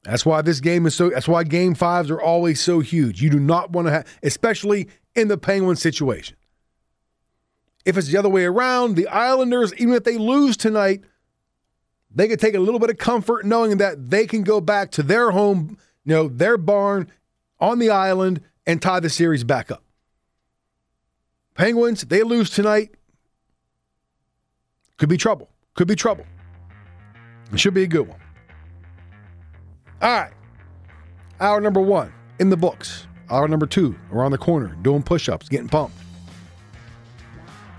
That's 0.08 0.24
why 0.24 0.40
this 0.40 0.60
game 0.60 0.86
is 0.86 0.94
so. 0.94 1.10
That's 1.10 1.28
why 1.28 1.44
game 1.44 1.74
fives 1.74 2.10
are 2.10 2.20
always 2.20 2.62
so 2.62 2.80
huge. 2.80 3.20
You 3.20 3.28
do 3.28 3.38
not 3.38 3.72
want 3.72 3.88
to 3.88 3.92
have, 3.92 4.18
especially 4.22 4.88
in 5.14 5.28
the 5.28 5.36
Penguin 5.36 5.76
situation. 5.76 6.34
If 7.84 7.98
it's 7.98 8.08
the 8.08 8.16
other 8.16 8.30
way 8.30 8.46
around, 8.46 8.94
the 8.94 9.06
Islanders, 9.08 9.74
even 9.74 9.92
if 9.92 10.04
they 10.04 10.16
lose 10.16 10.56
tonight, 10.56 11.02
they 12.10 12.26
could 12.26 12.40
take 12.40 12.54
a 12.54 12.58
little 12.58 12.80
bit 12.80 12.88
of 12.88 12.96
comfort 12.96 13.44
knowing 13.44 13.76
that 13.78 14.08
they 14.08 14.26
can 14.26 14.44
go 14.44 14.62
back 14.62 14.92
to 14.92 15.02
their 15.02 15.30
home, 15.30 15.76
you 16.06 16.14
know, 16.14 16.28
their 16.28 16.56
barn 16.56 17.10
on 17.60 17.78
the 17.78 17.90
island 17.90 18.40
and 18.66 18.80
tie 18.80 19.00
the 19.00 19.10
series 19.10 19.44
back 19.44 19.70
up. 19.70 19.82
Penguins, 21.54 22.02
they 22.04 22.22
lose 22.22 22.48
tonight. 22.48 22.94
Could 24.96 25.10
be 25.10 25.18
trouble. 25.18 25.50
Could 25.74 25.88
be 25.88 25.96
trouble. 25.96 26.24
It 27.52 27.60
should 27.60 27.74
be 27.74 27.82
a 27.82 27.86
good 27.86 28.08
one. 28.08 28.17
All 30.00 30.10
right. 30.10 30.32
Hour 31.40 31.60
number 31.60 31.80
one 31.80 32.12
in 32.38 32.50
the 32.50 32.56
books. 32.56 33.06
Hour 33.30 33.48
number 33.48 33.66
two 33.66 33.94
around 34.12 34.30
the 34.30 34.38
corner, 34.38 34.76
doing 34.82 35.02
push 35.02 35.28
ups, 35.28 35.48
getting 35.48 35.68
pumped. 35.68 35.96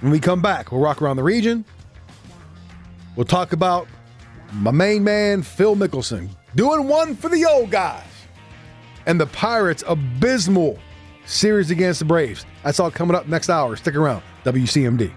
When 0.02 0.12
we 0.12 0.20
come 0.20 0.42
back, 0.42 0.72
we'll 0.72 0.82
rock 0.82 1.02
around 1.02 1.18
the 1.18 1.24
region. 1.24 1.66
We'll 3.16 3.26
talk 3.26 3.52
about 3.52 3.88
my 4.54 4.72
main 4.72 5.04
man, 5.04 5.42
Phil 5.42 5.76
Mickelson, 5.76 6.30
doing 6.56 6.88
one 6.88 7.16
for 7.16 7.30
the 7.30 7.46
old 7.46 7.72
guys. 7.72 8.04
And 9.06 9.20
the 9.20 9.28
Pirates' 9.28 9.84
abysmal 9.88 10.78
series 11.26 11.72
against 11.72 12.00
the 12.00 12.06
Braves. 12.06 12.46
That's 12.64 12.80
all 12.80 12.92
coming 12.92 13.16
up 13.16 13.28
next 13.28 13.50
hour. 13.50 13.76
Stick 13.76 13.96
around. 13.96 14.24
WCMD. 14.44 15.12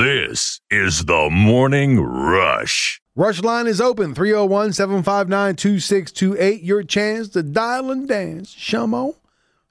This 0.00 0.62
is 0.70 1.04
the 1.04 1.28
Morning 1.30 2.00
Rush. 2.00 3.02
Rush 3.14 3.42
line 3.42 3.66
is 3.66 3.82
open 3.82 4.14
301 4.14 4.72
759 4.72 5.56
2628. 5.56 6.62
Your 6.62 6.82
chance 6.82 7.28
to 7.28 7.42
dial 7.42 7.90
and 7.90 8.08
dance. 8.08 8.54
Shamo 8.54 9.16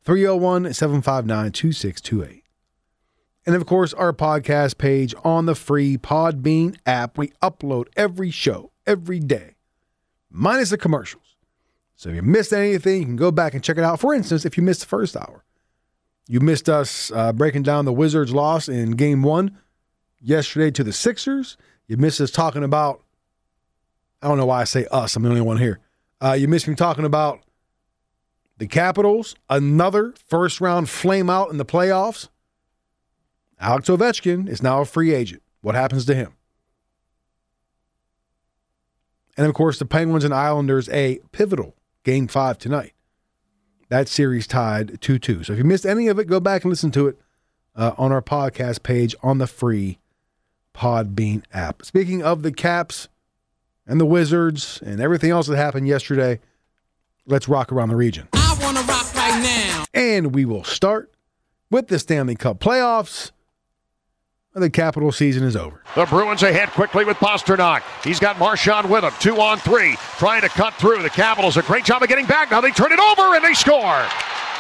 301 0.04 0.72
759 0.72 1.52
2628. 1.52 2.44
And 3.48 3.56
of 3.56 3.66
course, 3.66 3.92
our 3.96 4.14
podcast 4.14 4.78
page 4.78 5.16
on 5.24 5.48
the 5.48 5.56
free 5.56 5.98
Podbean 5.98 6.78
app. 6.86 7.18
We 7.18 7.30
upload 7.42 7.88
every 7.98 8.30
show 8.30 8.72
every 8.86 9.20
day, 9.20 9.56
minus 10.30 10.70
the 10.70 10.78
commercials. 10.78 11.38
So 11.96 12.10
if 12.10 12.18
you 12.18 12.22
missed 12.22 12.54
anything, 12.54 13.00
you 13.00 13.06
can 13.06 13.16
go 13.16 13.32
back 13.32 13.56
and 13.56 13.64
check 13.64 13.80
it 13.80 13.84
out. 13.84 14.00
For 14.00 14.14
instance, 14.14 14.46
if 14.46 14.58
you 14.58 14.62
missed 14.62 14.82
the 14.82 14.86
first 14.86 15.18
hour, 15.18 15.44
you 16.28 16.40
missed 16.40 16.70
us 16.70 17.12
uh, 17.16 17.34
breaking 17.34 17.64
down 17.64 17.86
the 17.86 17.92
Wizards' 17.94 18.32
loss 18.32 18.70
in 18.70 18.92
game 18.92 19.24
one 19.24 19.58
yesterday 20.22 20.72
to 20.72 20.84
the 20.84 20.94
Sixers. 20.94 21.58
You 21.88 21.98
missed 21.98 22.22
us 22.22 22.32
talking 22.32 22.64
about, 22.64 23.02
I 24.22 24.28
don't 24.28 24.38
know 24.38 24.46
why 24.46 24.62
I 24.62 24.66
say 24.66 24.86
us, 24.92 25.16
I'm 25.16 25.24
the 25.24 25.30
only 25.30 25.42
one 25.42 25.58
here. 25.58 25.80
Uh, 26.22 26.34
you 26.34 26.48
missed 26.48 26.68
me 26.68 26.76
talking 26.76 27.06
about 27.06 27.40
the 28.58 28.68
Capitals, 28.68 29.36
another 29.50 30.14
first 30.28 30.60
round 30.60 30.90
flame 30.90 31.30
out 31.30 31.50
in 31.50 31.58
the 31.58 31.66
playoffs. 31.66 32.28
Alex 33.60 33.90
Ovechkin 33.90 34.48
is 34.48 34.62
now 34.62 34.82
a 34.82 34.86
free 34.86 35.14
agent. 35.14 35.42
What 35.62 35.76
happens 35.76 36.06
to 36.06 36.16
him? 36.16 36.34
And 39.38 39.48
of 39.48 39.54
course, 39.54 39.80
the 39.80 39.86
Penguins 39.86 40.26
and 40.26 40.34
Islanders, 40.34 40.90
a 40.90 41.20
pivotal 41.32 41.76
game 42.04 42.28
five 42.28 42.58
tonight. 42.58 42.94
That 43.88 44.08
series 44.08 44.46
tied 44.46 45.02
2 45.02 45.18
2. 45.18 45.44
So 45.44 45.54
if 45.54 45.60
you 45.60 45.66
missed 45.66 45.86
any 45.86 46.08
of 46.08 46.20
it, 46.20 46.26
go 46.26 46.40
back 46.40 46.64
and 46.64 46.70
listen 46.70 46.92
to 46.92 47.08
it 47.08 47.18
uh, 47.76 47.94
on 47.98 48.12
our 48.12 48.22
podcast 48.22 48.84
page 48.84 49.16
on 49.24 49.38
the 49.38 49.48
free 49.48 49.99
Podbean 50.74 51.44
app. 51.54 51.84
Speaking 51.84 52.24
of 52.24 52.44
the 52.44 52.52
Caps 52.52 53.08
and 53.86 54.00
the 54.00 54.06
Wizards 54.06 54.82
and 54.86 55.00
everything 55.00 55.32
else 55.32 55.48
that 55.48 55.58
happened 55.58 55.88
yesterday, 55.88 56.40
let's 57.26 57.48
rock 57.48 57.72
around 57.72 57.90
the 57.90 57.96
region. 57.96 58.28
I 58.34 58.58
want 58.62 58.78
to 58.78 58.84
rock 58.84 59.14
right 59.16 59.42
now. 59.42 59.86
And 59.94 60.34
we 60.34 60.46
will 60.46 60.64
start 60.64 61.12
with 61.72 61.88
the 61.88 62.00
Stanley 62.00 62.36
Cup 62.36 62.60
playoffs. 62.60 63.32
The 64.56 64.70
Capital 64.70 65.12
season 65.12 65.44
is 65.44 65.56
over. 65.56 65.82
The 65.96 66.06
Bruins 66.06 66.44
ahead 66.44 66.70
quickly 66.70 67.06
with 67.06 67.18
Pastrnak. 67.18 67.82
He's 68.04 68.20
got 68.20 68.38
Marchand 68.40 68.90
with 68.90 69.04
him. 69.06 69.14
Two 69.20 69.40
on 69.40 69.58
three. 69.60 69.96
Trying 70.18 70.42
to 70.42 70.50
cut 70.50 70.74
through. 70.74 71.02
The 71.02 71.10
Capitals 71.10 71.56
a 71.56 71.62
great 71.62 71.86
job 71.86 72.02
of 72.04 72.10
getting 72.10 72.26
back. 72.26 72.52
Now 72.52 72.60
they 72.60 72.72
turn 72.72 72.92
it 72.92 73.00
over 73.00 73.36
and 73.36 73.44
they 73.46 73.54
score. 73.54 74.06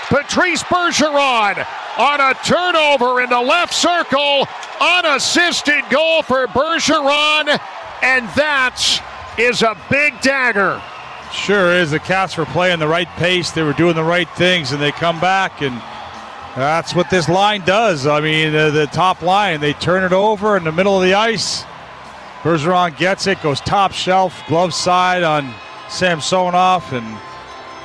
Patrice 0.09 0.63
Bergeron 0.63 1.65
on 1.97 2.19
a 2.19 2.33
turnover 2.43 3.21
in 3.21 3.29
the 3.29 3.39
left 3.39 3.73
circle. 3.73 4.47
Unassisted 4.81 5.83
goal 5.89 6.23
for 6.23 6.47
Bergeron. 6.47 7.59
And 8.01 8.27
that 8.29 9.35
is 9.37 9.61
a 9.61 9.77
big 9.89 10.19
dagger. 10.21 10.81
Sure 11.31 11.71
is. 11.71 11.91
The 11.91 11.99
Cats 11.99 12.37
were 12.37 12.45
playing 12.45 12.79
the 12.79 12.87
right 12.87 13.07
pace. 13.17 13.51
They 13.51 13.61
were 13.61 13.73
doing 13.73 13.95
the 13.95 14.03
right 14.03 14.29
things, 14.31 14.71
and 14.71 14.81
they 14.81 14.91
come 14.91 15.19
back, 15.19 15.61
and 15.61 15.79
that's 16.55 16.95
what 16.95 17.09
this 17.09 17.29
line 17.29 17.61
does. 17.65 18.07
I 18.07 18.19
mean, 18.19 18.51
the, 18.51 18.71
the 18.71 18.87
top 18.87 19.21
line, 19.21 19.59
they 19.59 19.73
turn 19.73 20.03
it 20.03 20.11
over 20.11 20.57
in 20.57 20.63
the 20.63 20.71
middle 20.71 20.97
of 20.97 21.03
the 21.03 21.13
ice. 21.13 21.63
Bergeron 22.41 22.97
gets 22.97 23.27
it, 23.27 23.41
goes 23.43 23.59
top 23.61 23.91
shelf, 23.91 24.41
glove 24.47 24.73
side 24.73 25.23
on 25.23 25.53
Samsonov, 25.89 26.91
and 26.93 27.19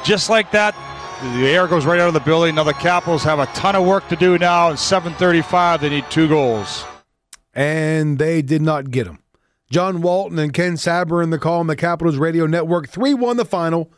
just 0.05 0.31
like 0.31 0.51
that, 0.53 0.75
the 1.23 1.47
air 1.47 1.67
goes 1.67 1.87
right 1.87 2.01
out 2.01 2.09
of 2.09 2.15
the 2.15 2.21
building. 2.21 2.55
Now 2.55 2.65
the 2.65 2.73
Capitals 2.73 3.23
have 3.25 3.39
a 3.39 3.47
ton 3.47 3.77
of 3.77 3.85
work 3.85 4.09
to 4.09 4.17
do 4.17 4.39
now. 4.39 4.71
At 4.71 4.79
7:35, 4.79 5.81
they 5.81 5.89
need 5.89 6.05
two 6.11 6.29
goals, 6.29 6.85
and 7.55 8.19
they 8.19 8.43
did 8.43 8.63
not 8.63 8.91
get 8.91 9.05
them. 9.05 9.21
John 9.71 10.03
Walton 10.03 10.39
and 10.39 10.53
Ken 10.53 10.75
Sabourin 10.75 11.25
in 11.25 11.31
the 11.31 11.39
call 11.39 11.61
on 11.61 11.67
the 11.67 11.77
Capitals 11.77 12.17
Radio 12.17 12.47
Network. 12.47 12.89
3 12.89 13.15
1 13.15 13.37
the 13.37 13.45
final. 13.45 13.91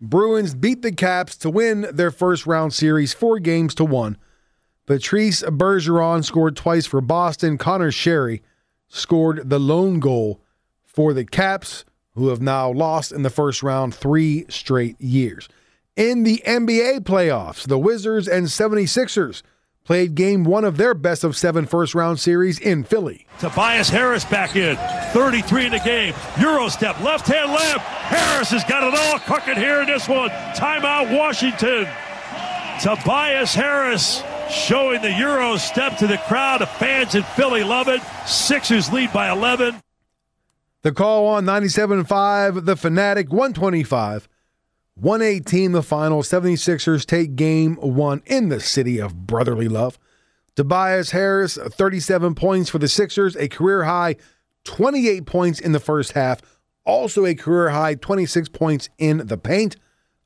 Bruins 0.00 0.54
beat 0.54 0.82
the 0.82 0.92
Caps 0.92 1.36
to 1.38 1.50
win 1.50 1.88
their 1.92 2.10
first 2.10 2.46
round 2.46 2.72
series, 2.72 3.12
four 3.12 3.38
games 3.38 3.74
to 3.74 3.84
one. 3.84 4.16
Patrice 4.86 5.42
Bergeron 5.42 6.24
scored 6.24 6.56
twice 6.56 6.86
for 6.86 7.00
Boston. 7.00 7.58
Conor 7.58 7.90
Sheary 7.90 8.40
scored 8.88 9.50
the 9.50 9.58
lone 9.58 9.98
goal 9.98 10.40
for 10.84 11.12
the 11.12 11.24
Caps, 11.24 11.84
who 12.14 12.28
have 12.28 12.40
now 12.40 12.70
lost 12.70 13.12
in 13.12 13.22
the 13.22 13.30
first 13.30 13.62
round 13.62 13.94
three 13.94 14.46
straight 14.48 15.00
years. 15.00 15.48
In 15.98 16.22
the 16.22 16.40
NBA 16.46 17.00
playoffs, 17.00 17.66
the 17.66 17.76
Wizards 17.76 18.28
and 18.28 18.46
76ers 18.46 19.42
played 19.82 20.14
game 20.14 20.44
one 20.44 20.64
of 20.64 20.76
their 20.76 20.94
best 20.94 21.24
of 21.24 21.36
seven 21.36 21.66
first 21.66 21.92
round 21.92 22.20
series 22.20 22.60
in 22.60 22.84
Philly. 22.84 23.26
Tobias 23.40 23.88
Harris 23.88 24.24
back 24.24 24.54
in, 24.54 24.76
33 25.12 25.66
in 25.66 25.72
the 25.72 25.80
game. 25.80 26.14
Euro 26.38 26.68
step, 26.68 27.00
left 27.00 27.26
hand 27.26 27.50
left. 27.50 27.80
Harris 27.80 28.50
has 28.50 28.62
got 28.62 28.84
it 28.84 28.96
all 28.96 29.18
cooking 29.18 29.56
here 29.56 29.80
in 29.80 29.88
this 29.88 30.06
one. 30.08 30.30
Timeout, 30.54 31.18
Washington. 31.18 31.88
Tobias 32.80 33.52
Harris 33.52 34.22
showing 34.48 35.02
the 35.02 35.10
Euro 35.14 35.56
step 35.56 35.96
to 35.96 36.06
the 36.06 36.18
crowd. 36.28 36.60
The 36.60 36.66
fans 36.66 37.16
in 37.16 37.24
Philly 37.24 37.64
love 37.64 37.88
it. 37.88 38.00
Sixers 38.24 38.92
lead 38.92 39.12
by 39.12 39.32
11. 39.32 39.82
The 40.82 40.92
call 40.92 41.26
on 41.26 41.44
97.5, 41.44 42.66
the 42.66 42.76
Fanatic 42.76 43.32
125. 43.32 44.28
118 45.00 45.72
the 45.72 45.82
final. 45.82 46.22
76ers 46.22 47.06
take 47.06 47.36
game 47.36 47.76
one 47.76 48.22
in 48.26 48.48
the 48.48 48.60
city 48.60 48.98
of 48.98 49.26
brotherly 49.26 49.68
love. 49.68 49.98
Tobias 50.56 51.12
Harris, 51.12 51.56
37 51.56 52.34
points 52.34 52.68
for 52.68 52.78
the 52.78 52.88
Sixers, 52.88 53.36
a 53.36 53.46
career 53.48 53.84
high 53.84 54.16
28 54.64 55.24
points 55.24 55.60
in 55.60 55.70
the 55.70 55.78
first 55.78 56.12
half, 56.12 56.40
also 56.84 57.24
a 57.24 57.34
career 57.34 57.70
high 57.70 57.94
26 57.94 58.48
points 58.48 58.88
in 58.98 59.18
the 59.18 59.38
paint. 59.38 59.76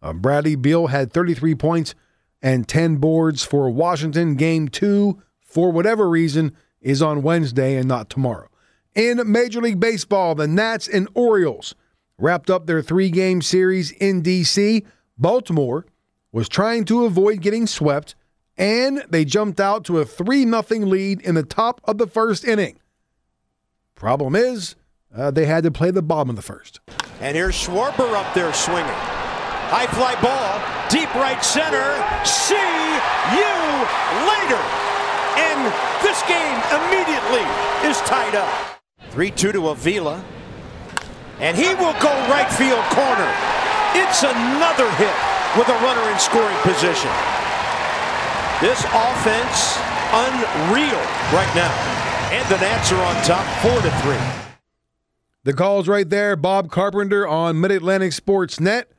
Uh, 0.01 0.15
Bradley 0.15 0.57
Beal 0.57 0.87
had 0.87 1.13
33 1.13 1.55
points 1.55 1.95
and 2.41 2.67
10 2.67 2.97
boards 2.97 3.45
for 3.45 3.69
Washington. 3.69 4.37
Game 4.37 4.69
two, 4.69 5.23
for 5.43 5.71
whatever 5.71 6.09
reason, 6.09 6.57
is 6.81 7.03
on 7.03 7.23
Wednesday 7.23 7.77
and 7.77 7.87
not 7.87 8.09
tomorrow. 8.09 8.49
In 8.95 9.31
Major 9.31 9.61
League 9.61 9.81
Baseball, 9.81 10.35
the 10.35 10.49
Nats 10.49 10.89
and 10.89 11.09
Orioles 11.15 11.75
wrapped 12.19 12.51
up 12.51 12.67
their 12.67 12.83
three 12.83 13.11
game 13.11 13.43
series 13.43 13.91
in 13.93 14.23
D.C. 14.23 14.85
Baltimore 15.19 15.87
was 16.33 16.49
trying 16.49 16.85
to 16.87 17.05
avoid 17.05 17.41
getting 17.41 17.67
swept, 17.67 18.15
and 18.57 19.05
they 19.09 19.25
jumped 19.25 19.61
out 19.61 19.85
to 19.85 19.99
a 19.99 20.05
3 20.05 20.45
0 20.45 20.63
lead 20.87 21.21
in 21.21 21.35
the 21.35 21.43
top 21.43 21.81
of 21.85 21.99
the 21.99 22.07
first 22.07 22.45
inning. 22.45 22.79
Problem 23.95 24.35
is, 24.35 24.75
uh, 25.15 25.31
they 25.31 25.47
had 25.47 25.63
to 25.65 25.71
play 25.71 25.91
the 25.91 26.03
bottom 26.03 26.31
of 26.31 26.37
the 26.37 26.43
first. 26.43 26.81
And 27.21 27.37
here's 27.37 27.55
Schwarber 27.55 28.15
up 28.15 28.35
there 28.35 28.53
swinging. 28.53 28.87
High 29.71 29.87
fly 29.87 30.21
ball, 30.21 30.61
deep 30.91 31.15
right 31.15 31.43
center. 31.45 31.97
See 32.25 32.55
you 33.37 33.53
later. 34.29 34.61
And 35.39 35.73
this 36.03 36.21
game 36.29 36.59
immediately 36.77 37.47
is 37.89 38.01
tied 38.03 38.35
up. 38.35 38.81
3 39.11 39.31
2 39.31 39.53
to 39.53 39.69
Avila. 39.69 40.25
And 41.43 41.57
he 41.57 41.75
will 41.75 41.93
go 41.99 42.15
right 42.31 42.47
field 42.55 42.85
corner. 42.95 43.31
It's 43.99 44.23
another 44.23 44.89
hit 44.95 45.17
with 45.59 45.69
a 45.69 45.79
runner 45.83 46.09
in 46.09 46.19
scoring 46.19 46.57
position. 46.63 47.11
This 48.63 48.79
offense 48.95 49.77
unreal 50.15 51.03
right 51.35 51.51
now. 51.57 51.73
And 52.31 52.49
the 52.49 52.59
Nats 52.59 52.93
are 52.93 53.03
on 53.03 53.25
top 53.25 53.45
4 53.61 53.73
to 53.83 53.91
3. 54.03 54.17
The 55.43 55.53
calls 55.53 55.89
right 55.89 56.09
there. 56.09 56.37
Bob 56.37 56.71
Carpenter 56.71 57.27
on 57.27 57.61
Mid 57.61 57.73
Atlantic 57.73 58.13
Sports 58.13 58.61
Net. 58.61 58.93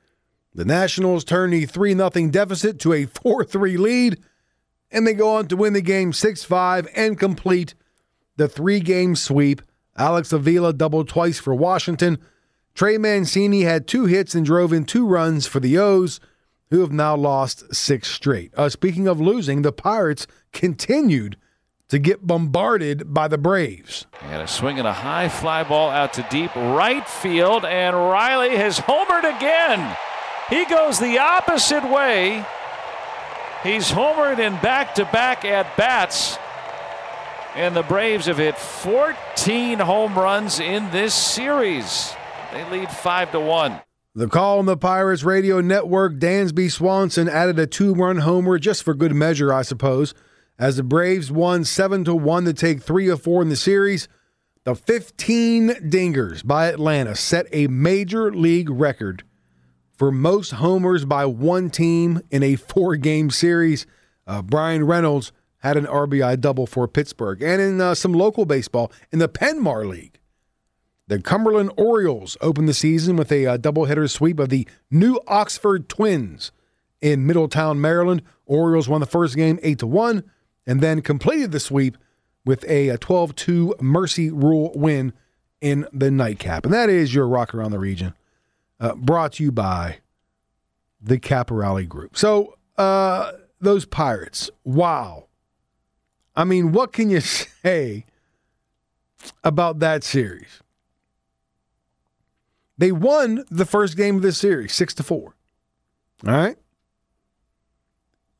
The 0.53 0.65
Nationals 0.65 1.23
turn 1.23 1.51
the 1.51 1.65
3 1.65 1.95
0 1.95 2.09
deficit 2.29 2.77
to 2.79 2.91
a 2.91 3.05
4 3.05 3.45
3 3.45 3.77
lead, 3.77 4.19
and 4.91 5.07
they 5.07 5.13
go 5.13 5.29
on 5.35 5.47
to 5.47 5.55
win 5.55 5.71
the 5.71 5.81
game 5.81 6.11
6 6.11 6.43
5 6.43 6.89
and 6.93 7.17
complete 7.17 7.73
the 8.35 8.49
three 8.49 8.81
game 8.81 9.15
sweep. 9.15 9.61
Alex 9.95 10.33
Avila 10.33 10.73
doubled 10.73 11.07
twice 11.07 11.39
for 11.39 11.55
Washington. 11.55 12.17
Trey 12.75 12.97
Mancini 12.97 13.61
had 13.61 13.87
two 13.87 14.05
hits 14.05 14.33
and 14.33 14.45
drove 14.45 14.73
in 14.73 14.85
two 14.85 15.05
runs 15.05 15.45
for 15.45 15.59
the 15.59 15.77
O's, 15.77 16.19
who 16.71 16.81
have 16.81 16.91
now 16.91 17.15
lost 17.15 17.73
six 17.73 18.09
straight. 18.09 18.51
Uh, 18.55 18.67
speaking 18.67 19.07
of 19.07 19.21
losing, 19.21 19.61
the 19.61 19.71
Pirates 19.71 20.25
continued 20.51 21.37
to 21.89 21.99
get 21.99 22.25
bombarded 22.25 23.13
by 23.13 23.27
the 23.27 23.37
Braves. 23.37 24.07
And 24.23 24.41
a 24.41 24.47
swing 24.47 24.79
and 24.79 24.87
a 24.87 24.93
high 24.93 25.29
fly 25.29 25.63
ball 25.63 25.91
out 25.91 26.13
to 26.13 26.25
deep 26.31 26.55
right 26.55 27.07
field, 27.07 27.63
and 27.63 27.95
Riley 27.95 28.55
has 28.55 28.79
homered 28.79 29.37
again. 29.37 29.95
He 30.49 30.65
goes 30.65 30.97
the 30.97 31.19
opposite 31.19 31.87
way. 31.87 32.43
He's 33.61 33.91
homered 33.91 34.39
in 34.39 34.53
back 34.61 34.95
to 34.95 35.05
back 35.05 35.45
at 35.45 35.77
bats. 35.77 36.39
And 37.53 37.75
the 37.75 37.83
Braves 37.83 38.25
have 38.25 38.39
hit 38.39 38.57
14 38.57 39.77
home 39.77 40.15
runs 40.15 40.59
in 40.59 40.89
this 40.89 41.13
series. 41.13 42.15
They 42.53 42.69
lead 42.69 42.91
5 42.91 43.31
to 43.31 43.39
1. 43.39 43.81
The 44.13 44.27
call 44.27 44.59
on 44.59 44.67
the 44.67 44.77
Pirates 44.77 45.23
radio 45.23 45.59
network, 45.59 46.19
Dansby 46.19 46.71
Swanson 46.71 47.27
added 47.27 47.57
a 47.57 47.65
two-run 47.65 48.17
homer 48.17 48.59
just 48.59 48.83
for 48.83 48.93
good 48.93 49.15
measure, 49.15 49.51
I 49.51 49.63
suppose, 49.63 50.13
as 50.59 50.77
the 50.77 50.83
Braves 50.83 51.31
won 51.31 51.65
7 51.65 52.03
to 52.03 52.13
1 52.13 52.45
to 52.45 52.53
take 52.53 52.83
3 52.83 53.09
of 53.09 53.23
4 53.23 53.41
in 53.41 53.49
the 53.49 53.55
series. 53.55 54.07
The 54.65 54.75
15 54.75 55.89
dingers 55.89 56.45
by 56.45 56.67
Atlanta 56.67 57.15
set 57.15 57.47
a 57.51 57.65
major 57.65 58.31
league 58.31 58.69
record 58.69 59.23
for 59.97 60.11
most 60.11 60.51
homers 60.51 61.05
by 61.05 61.25
one 61.25 61.71
team 61.71 62.21
in 62.29 62.43
a 62.43 62.55
four-game 62.55 63.31
series. 63.31 63.87
Uh, 64.27 64.43
Bryan 64.43 64.85
Reynolds 64.85 65.31
had 65.57 65.75
an 65.75 65.87
RBI 65.87 66.39
double 66.39 66.67
for 66.67 66.87
Pittsburgh, 66.87 67.41
and 67.41 67.59
in 67.59 67.81
uh, 67.81 67.95
some 67.95 68.13
local 68.13 68.45
baseball 68.45 68.91
in 69.11 69.17
the 69.17 69.27
Penmar 69.27 69.89
League. 69.89 70.19
The 71.07 71.21
Cumberland 71.21 71.71
Orioles 71.75 72.37
opened 72.39 72.69
the 72.69 72.73
season 72.73 73.17
with 73.17 73.31
a 73.31 73.45
uh, 73.45 73.57
doubleheader 73.57 74.09
sweep 74.09 74.39
of 74.39 74.49
the 74.49 74.67
New 74.89 75.19
Oxford 75.27 75.89
Twins 75.89 76.51
in 77.01 77.25
Middletown, 77.25 77.81
Maryland. 77.81 78.21
Orioles 78.45 78.87
won 78.87 79.01
the 79.01 79.07
first 79.07 79.35
game 79.35 79.59
8 79.61 79.79
to 79.79 79.87
1 79.87 80.23
and 80.65 80.81
then 80.81 81.01
completed 81.01 81.51
the 81.51 81.59
sweep 81.59 81.97
with 82.45 82.63
a 82.69 82.97
12 82.97 83.35
2 83.35 83.75
Mercy 83.81 84.29
Rule 84.29 84.71
win 84.75 85.13
in 85.59 85.87
the 85.91 86.09
nightcap. 86.09 86.65
And 86.65 86.73
that 86.73 86.89
is 86.89 87.13
your 87.13 87.27
Rock 87.27 87.53
Around 87.53 87.71
the 87.71 87.79
Region, 87.79 88.13
uh, 88.79 88.95
brought 88.95 89.33
to 89.33 89.43
you 89.43 89.51
by 89.51 89.97
the 91.01 91.19
Caporale 91.19 91.87
Group. 91.87 92.17
So, 92.17 92.57
uh, 92.77 93.33
those 93.59 93.85
Pirates, 93.85 94.49
wow. 94.63 95.27
I 96.35 96.43
mean, 96.43 96.71
what 96.71 96.91
can 96.91 97.09
you 97.09 97.19
say 97.21 98.05
about 99.43 99.79
that 99.79 100.03
series? 100.03 100.62
They 102.77 102.91
won 102.91 103.45
the 103.49 103.65
first 103.65 103.95
game 103.97 104.15
of 104.15 104.21
this 104.21 104.37
series, 104.37 104.73
six 104.73 104.93
to 104.95 105.03
four. 105.03 105.35
All 106.25 106.33
right. 106.33 106.57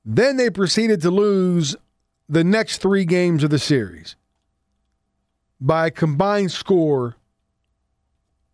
Then 0.06 0.38
they 0.38 0.50
proceeded 0.50 1.02
to 1.02 1.12
lose 1.12 1.76
the 2.28 2.44
next 2.44 2.78
three 2.80 3.06
games 3.06 3.44
of 3.44 3.50
the 3.50 3.60
series 3.60 4.16
by 5.62 5.88
a 5.88 5.92
combined 5.92 6.52
score 6.52 7.16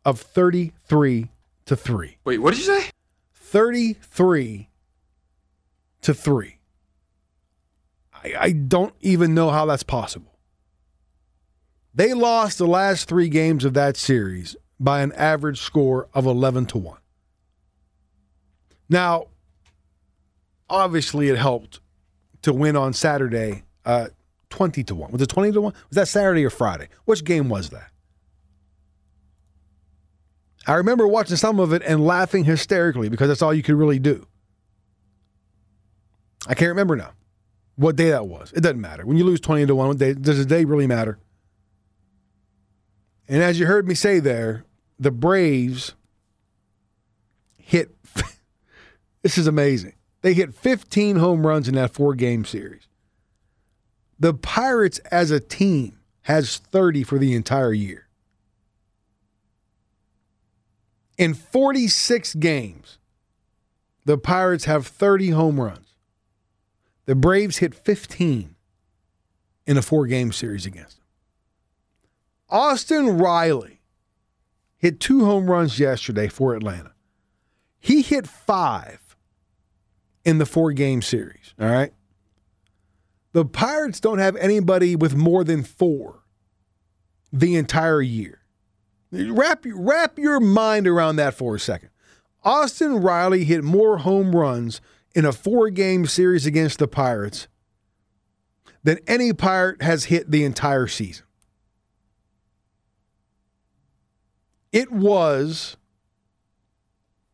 of 0.06 0.20
33 0.20 1.32
to 1.66 1.76
3. 1.76 2.18
Wait, 2.24 2.38
what 2.40 2.52
did 2.52 2.60
you 2.60 2.66
say? 2.66 2.90
33 3.34 4.70
to 6.02 6.14
3. 6.14 6.60
I, 8.14 8.34
I 8.40 8.52
don't 8.52 8.94
even 9.02 9.34
know 9.34 9.50
how 9.50 9.66
that's 9.66 9.84
possible. 9.84 10.38
They 11.94 12.14
lost 12.14 12.58
the 12.58 12.68
last 12.68 13.10
three 13.10 13.30
games 13.30 13.66
of 13.66 13.74
that 13.74 13.98
series 13.98 14.56
by 14.80 15.02
an 15.02 15.12
average 15.14 15.62
score 15.62 16.08
of 16.14 16.26
11 16.26 16.68
to 16.68 16.78
1. 16.78 16.98
Now, 18.90 19.28
obviously, 20.70 21.30
it 21.30 21.38
helped 21.38 21.80
to 22.42 22.54
win 22.54 22.76
on 22.76 22.94
Saturday 22.94 23.64
uh, 23.86 24.08
20 24.50 24.84
to 24.86 24.96
1. 24.96 25.12
Was 25.12 25.22
it 25.22 25.28
20 25.30 25.52
to 25.52 25.62
1? 25.62 25.74
Was 25.90 25.96
that 25.96 26.08
Saturday 26.08 26.46
or 26.46 26.50
Friday? 26.50 26.88
Which 27.06 27.24
game 27.24 27.50
was 27.50 27.70
that? 27.70 27.92
I 30.68 30.76
remember 30.76 31.08
watching 31.08 31.38
some 31.38 31.60
of 31.60 31.74
it 31.74 31.82
and 31.86 32.06
laughing 32.06 32.44
hysterically 32.44 33.10
because 33.10 33.28
that's 33.28 33.42
all 33.42 33.54
you 33.54 33.64
could 33.64 33.76
really 33.76 34.00
do. 34.00 34.26
I 36.48 36.54
can't 36.54 36.70
remember 36.70 36.96
now 36.96 37.12
what 37.76 37.96
day 37.96 38.10
that 38.10 38.28
was. 38.28 38.52
It 38.54 38.62
doesn't 38.62 38.82
matter. 38.82 39.06
When 39.06 39.18
you 39.18 39.24
lose 39.24 39.40
20 39.40 39.66
to 39.66 39.76
1, 39.76 39.98
day, 39.98 40.14
does 40.14 40.38
the 40.38 40.46
day 40.46 40.66
really 40.66 40.88
matter? 40.88 41.20
And 43.28 43.42
as 43.42 43.60
you 43.60 43.68
heard 43.68 43.88
me 43.88 43.96
say 43.96 44.20
there, 44.20 44.66
the 45.00 45.12
Braves 45.12 45.94
hit, 47.58 47.96
this 49.22 49.38
is 49.38 49.48
amazing. 49.48 49.94
They 50.22 50.34
hit 50.34 50.54
15 50.54 51.16
home 51.16 51.48
runs 51.48 51.68
in 51.68 51.76
that 51.76 51.94
four 51.94 52.14
game 52.14 52.44
series. 52.44 52.88
The 54.20 54.34
Pirates 54.34 55.00
as 55.12 55.32
a 55.32 55.40
team 55.40 56.00
has 56.24 56.58
30 56.58 57.04
for 57.04 57.18
the 57.18 57.34
entire 57.34 57.74
year. 57.74 58.08
In 61.18 61.34
46 61.34 62.36
games, 62.36 62.98
the 64.06 64.18
Pirates 64.18 64.66
have 64.66 64.88
30 64.88 65.30
home 65.32 65.60
runs. 65.60 65.96
The 67.06 67.16
Braves 67.16 67.58
hit 67.58 67.74
15 67.74 68.56
in 69.66 69.78
a 69.78 69.82
four 69.82 70.06
game 70.08 70.32
series 70.32 70.66
against 70.66 70.98
them. 70.98 71.06
Austin 72.50 73.18
Riley 73.18 73.79
hit 74.80 75.00
two 75.00 75.26
home 75.26 75.52
runs 75.52 75.80
yesterday 75.80 76.28
for 76.28 76.56
Atlanta. 76.56 76.94
He 77.80 78.02
hit 78.02 78.28
five 78.28 79.16
in 80.26 80.40
the 80.40 80.46
four 80.46 80.72
game 80.72 81.02
series. 81.02 81.54
All 81.60 81.70
right. 81.70 81.94
The 83.34 83.46
Pirates 83.46 84.00
don't 84.00 84.18
have 84.18 84.36
anybody 84.38 84.96
with 84.96 85.16
more 85.16 85.44
than 85.44 85.64
four 85.64 86.24
the 87.32 87.56
entire 87.56 88.02
year. 88.02 88.42
Wrap, 89.12 89.64
wrap 89.66 90.18
your 90.18 90.40
mind 90.40 90.88
around 90.88 91.18
that 91.18 91.36
for 91.36 91.56
a 91.56 91.60
second. 91.60 91.90
Austin 92.44 92.96
Riley 92.96 93.44
hit 93.44 93.64
more 93.64 94.00
home 94.00 94.36
runs 94.36 94.82
in 95.14 95.26
a 95.26 95.32
four 95.32 95.70
game 95.70 96.06
series 96.06 96.46
against 96.46 96.80
the 96.80 96.88
Pirates 96.88 97.48
than 98.84 98.98
any 99.08 99.34
Pirate 99.34 99.82
has 99.82 100.06
hit 100.06 100.32
the 100.32 100.44
entire 100.44 100.88
season. 100.88 101.26
It 104.72 104.92
was 104.92 105.78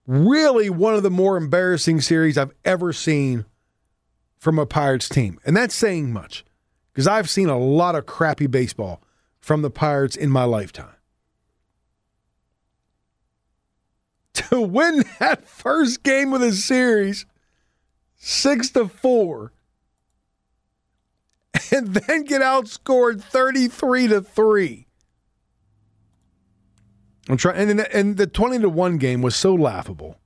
really 0.07 0.69
one 0.69 0.93
of 0.93 1.03
the 1.03 1.09
more 1.09 1.37
embarrassing 1.37 2.01
series 2.01 2.37
I've 2.37 2.53
ever 2.63 2.93
seen 2.93 3.45
from 4.37 4.59
a 4.59 4.65
Pirates 4.65 5.09
team. 5.09 5.39
And 5.45 5.57
that's 5.57 5.73
saying 5.73 6.13
much 6.13 6.45
because 6.93 7.07
I've 7.07 7.29
seen 7.29 7.49
a 7.49 7.57
lot 7.57 7.95
of 7.95 8.05
crappy 8.05 8.47
baseball 8.47 9.01
from 9.39 9.61
the 9.61 9.69
Pirates 9.69 10.15
in 10.15 10.29
my 10.29 10.43
lifetime. 10.43 10.89
To 14.49 14.61
win 14.61 15.03
that 15.19 15.47
first 15.47 16.03
game 16.03 16.33
of 16.33 16.41
the 16.41 16.51
series, 16.51 17.25
six 18.15 18.69
to 18.71 18.87
four, 18.87 19.53
and 21.71 21.93
then 21.93 22.25
get 22.25 22.41
outscored 22.41 23.21
33 23.21 24.09
to 24.09 24.21
3. 24.21 24.84
I'm 27.27 27.37
trying 27.37 27.69
and, 27.69 27.79
and 27.79 28.17
the 28.17 28.27
20 28.27 28.59
to 28.59 28.69
1 28.69 28.97
game 28.97 29.21
was 29.21 29.35
so 29.35 29.53
laughable. 29.53 30.17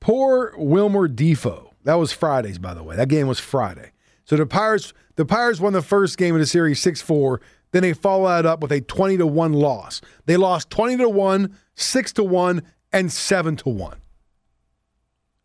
Poor 0.00 0.54
Wilmer 0.56 1.08
Difo. 1.08 1.72
That 1.84 1.94
was 1.94 2.12
Fridays, 2.12 2.58
by 2.58 2.74
the 2.74 2.82
way. 2.82 2.96
That 2.96 3.08
game 3.08 3.26
was 3.26 3.40
Friday. 3.40 3.92
So 4.24 4.36
the 4.36 4.46
Pirates, 4.46 4.92
the 5.16 5.24
Pirates 5.24 5.58
won 5.58 5.72
the 5.72 5.82
first 5.82 6.18
game 6.18 6.34
of 6.34 6.40
the 6.40 6.46
series 6.46 6.80
6-4. 6.80 7.38
then 7.72 7.82
they 7.82 7.94
follow 7.94 8.28
that 8.28 8.46
up 8.46 8.60
with 8.60 8.72
a 8.72 8.80
20 8.82 9.16
to 9.18 9.26
1 9.26 9.52
loss. 9.54 10.00
They 10.26 10.36
lost 10.36 10.70
20 10.70 10.98
to 10.98 11.08
1, 11.08 11.56
6 11.74 12.12
to 12.12 12.24
1, 12.24 12.62
and 12.92 13.10
7 13.10 13.56
to 13.56 13.68
1. 13.70 13.96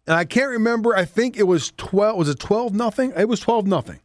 And 0.06 0.18
I 0.18 0.26
can't 0.26 0.50
remember, 0.50 0.96
I 0.96 1.06
think 1.06 1.38
it 1.38 1.44
was 1.44 1.72
12 1.78 2.18
was 2.18 2.30
it 2.30 2.40
12 2.40 2.74
nothing? 2.74 3.14
It 3.16 3.30
was 3.30 3.40
12 3.40 3.68
nothing. 3.68 4.02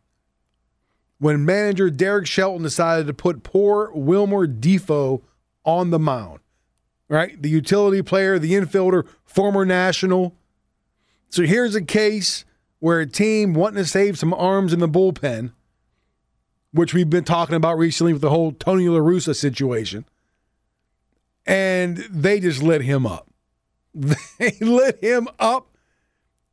When 1.18 1.44
manager 1.44 1.90
Derek 1.90 2.28
Shelton 2.28 2.62
decided 2.62 3.08
to 3.08 3.14
put 3.14 3.42
poor 3.42 3.90
Wilmer 3.92 4.46
Difo 4.46 5.22
on 5.68 5.90
the 5.90 5.98
mound. 5.98 6.40
Right? 7.10 7.40
The 7.40 7.50
utility 7.50 8.02
player, 8.02 8.38
the 8.38 8.52
infielder, 8.52 9.06
former 9.24 9.66
national. 9.66 10.34
So 11.28 11.42
here's 11.42 11.74
a 11.74 11.82
case 11.82 12.46
where 12.80 13.00
a 13.00 13.06
team 13.06 13.52
wanting 13.52 13.82
to 13.82 13.88
save 13.88 14.18
some 14.18 14.32
arms 14.32 14.72
in 14.72 14.80
the 14.80 14.88
bullpen, 14.88 15.52
which 16.72 16.94
we've 16.94 17.10
been 17.10 17.24
talking 17.24 17.54
about 17.54 17.76
recently 17.76 18.14
with 18.14 18.22
the 18.22 18.30
whole 18.30 18.52
Tony 18.52 18.88
La 18.88 18.98
Russa 18.98 19.36
situation, 19.36 20.06
and 21.46 21.98
they 22.10 22.40
just 22.40 22.62
lit 22.62 22.82
him 22.82 23.06
up. 23.06 23.28
They 24.38 24.56
lit 24.60 25.02
him 25.02 25.28
up. 25.38 25.74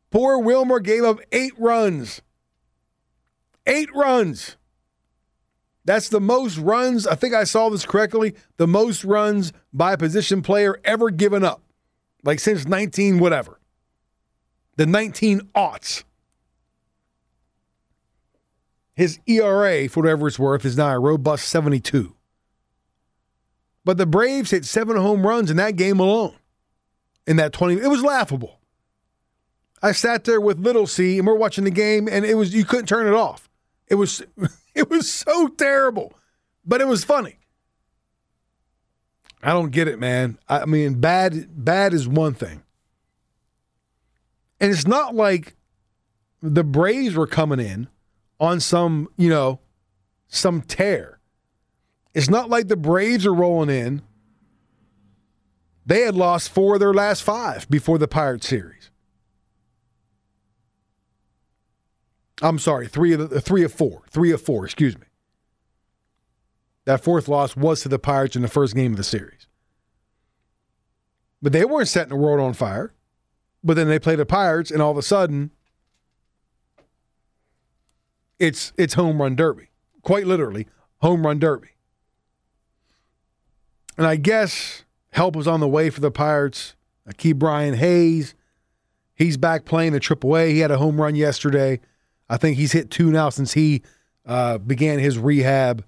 Poor 0.10 0.40
Wilmer 0.40 0.80
gave 0.80 1.04
up 1.04 1.20
eight 1.32 1.54
runs. 1.58 2.22
Eight 3.68 3.94
runs. 3.94 4.56
That's 5.86 6.10
the 6.10 6.20
most 6.20 6.58
runs, 6.58 7.06
I 7.06 7.16
think 7.16 7.36
I 7.36 7.44
saw 7.44 7.70
this 7.70 7.86
correctly, 7.86 8.36
the 8.58 8.68
most 8.68 9.06
runs 9.06 9.54
by 9.72 9.94
a 9.94 9.98
position 9.98 10.42
player 10.42 10.80
ever 10.84 11.12
given 11.12 11.44
up. 11.44 11.62
Like 12.24 12.40
since 12.40 12.68
19 12.68 13.20
whatever. 13.20 13.60
The 14.78 14.88
19 14.88 15.42
aughts. 15.56 16.04
His 18.96 19.20
ERA, 19.28 19.88
for 19.88 20.02
whatever 20.02 20.28
it's 20.28 20.40
worth, 20.40 20.66
is 20.66 20.78
now 20.78 20.90
a 20.90 21.00
robust 21.00 21.48
72. 21.50 22.16
But 23.84 23.98
the 23.98 24.06
Braves 24.08 24.52
hit 24.52 24.66
seven 24.66 24.98
home 24.98 25.28
runs 25.28 25.52
in 25.52 25.58
that 25.58 25.76
game 25.76 26.00
alone. 26.00 26.34
In 27.28 27.38
that 27.38 27.54
20, 27.54 27.76
it 27.76 27.88
was 27.88 28.02
laughable. 28.04 28.60
I 29.84 29.92
sat 29.92 30.24
there 30.24 30.42
with 30.42 30.60
little 30.60 30.88
C 30.88 31.20
and 31.20 31.28
we're 31.28 31.36
watching 31.36 31.64
the 31.64 31.72
game 31.72 32.08
and 32.10 32.26
it 32.26 32.36
was 32.36 32.56
you 32.56 32.66
couldn't 32.66 32.88
turn 32.88 33.06
it 33.06 33.14
off. 33.14 33.50
It 33.88 33.96
was 33.96 34.24
it 34.82 34.90
was 34.90 35.12
so 35.12 35.48
terrible, 35.48 36.14
but 36.66 36.82
it 36.82 36.88
was 36.88 37.04
funny. 37.04 37.40
I 39.42 39.54
don't 39.54 39.72
get 39.72 39.88
it, 39.88 40.00
man. 40.00 40.38
I 40.50 40.66
mean, 40.66 41.00
bad 41.00 41.64
bad 41.64 41.94
is 41.94 42.08
one 42.08 42.34
thing. 42.34 42.64
And 44.60 44.72
it's 44.72 44.88
not 44.88 45.14
like 45.16 45.56
the 46.42 46.64
Braves 46.64 47.16
were 47.16 47.28
coming 47.28 47.60
in 47.60 47.88
on 48.40 48.60
some, 48.60 49.08
you 49.18 49.30
know, 49.30 49.60
some 50.28 50.62
tear. 50.62 51.20
It's 52.14 52.30
not 52.30 52.50
like 52.50 52.68
the 52.68 52.76
Braves 52.76 53.26
are 53.26 53.34
rolling 53.34 53.70
in. 53.70 54.02
They 55.86 56.02
had 56.02 56.16
lost 56.16 56.50
four 56.50 56.76
of 56.76 56.80
their 56.80 56.94
last 56.94 57.22
five 57.22 57.70
before 57.70 57.98
the 57.98 58.08
Pirates 58.08 58.48
series. 58.48 58.90
I'm 62.42 62.60
sorry, 62.60 62.88
three 62.88 63.14
of 63.14 63.30
the, 63.30 63.38
uh, 63.38 63.40
three 63.40 63.64
of 63.64 63.74
four, 63.74 64.04
three 64.10 64.32
of 64.32 64.42
four. 64.42 64.66
Excuse 64.66 64.98
me. 64.98 65.06
That 66.86 67.04
fourth 67.04 67.28
loss 67.28 67.56
was 67.56 67.82
to 67.82 67.90
the 67.90 67.98
Pirates 67.98 68.36
in 68.36 68.42
the 68.42 68.48
first 68.48 68.76
game 68.76 68.92
of 68.92 68.98
the 68.98 69.04
series, 69.04 69.48
but 71.42 71.52
they 71.54 71.66
weren't 71.66 71.88
setting 71.88 72.10
the 72.10 72.16
world 72.16 72.40
on 72.40 72.54
fire. 72.54 72.94
But 73.64 73.76
then 73.76 73.88
they 73.88 73.98
play 73.98 74.16
the 74.16 74.28
Pirates, 74.28 74.70
and 74.70 74.80
all 74.80 74.92
of 74.92 74.98
a 74.98 75.02
sudden, 75.02 75.50
it's 78.38 78.74
it's 78.78 78.94
home 78.94 79.20
run 79.20 79.36
derby, 79.36 79.70
quite 80.04 80.28
literally 80.28 80.68
home 81.02 81.26
run 81.26 81.40
derby. 81.40 81.70
And 83.98 84.06
I 84.06 84.18
guess 84.18 84.84
help 85.12 85.36
was 85.36 85.48
on 85.48 85.62
the 85.62 85.68
way 85.68 85.90
for 85.90 86.02
the 86.02 86.12
Pirates. 86.12 86.76
I 87.08 87.14
Ke'Bryan 87.14 87.76
Hayes, 87.76 88.36
he's 89.16 89.38
back 89.38 89.66
playing 89.66 89.94
the 89.94 90.00
AAA. 90.00 90.52
He 90.52 90.60
had 90.60 90.72
a 90.72 90.78
home 90.78 91.02
run 91.02 91.16
yesterday. 91.16 91.80
I 92.30 92.38
think 92.38 92.58
he's 92.58 92.72
hit 92.72 92.90
two 92.92 93.12
now 93.12 93.30
since 93.30 93.54
he 93.54 93.84
uh, 94.26 94.58
began 94.58 95.00
his 95.00 95.18
rehab. 95.18 95.86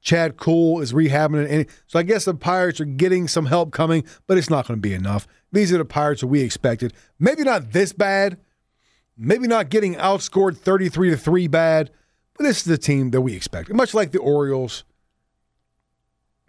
Chad 0.00 0.36
Kuhl 0.36 0.80
is 0.80 0.92
rehabbing 0.92 1.50
it. 1.50 1.68
So 1.88 1.98
I 1.98 2.04
guess 2.04 2.26
the 2.26 2.34
Pirates 2.34 2.80
are 2.80 2.84
getting 2.84 3.26
some 3.26 3.46
help 3.46 3.72
coming, 3.72 4.04
but 4.28 4.38
it's 4.38 4.48
not 4.48 4.68
going 4.68 4.78
to 4.78 4.82
be 4.82 4.94
enough. 4.94 5.26
These 5.50 5.72
are 5.72 5.78
the 5.78 5.84
Pirates 5.84 6.20
that 6.20 6.28
we 6.28 6.42
expected. 6.42 6.92
Maybe 7.18 7.42
not 7.42 7.72
this 7.72 7.92
bad. 7.92 8.38
Maybe 9.16 9.48
not 9.48 9.68
getting 9.68 9.94
outscored 9.96 10.56
33 10.56 11.10
to 11.10 11.16
3 11.16 11.48
bad, 11.48 11.90
but 12.36 12.44
this 12.44 12.58
is 12.58 12.64
the 12.64 12.78
team 12.78 13.10
that 13.10 13.22
we 13.22 13.34
expected. 13.34 13.74
Much 13.74 13.94
like 13.94 14.12
the 14.12 14.20
Orioles. 14.20 14.84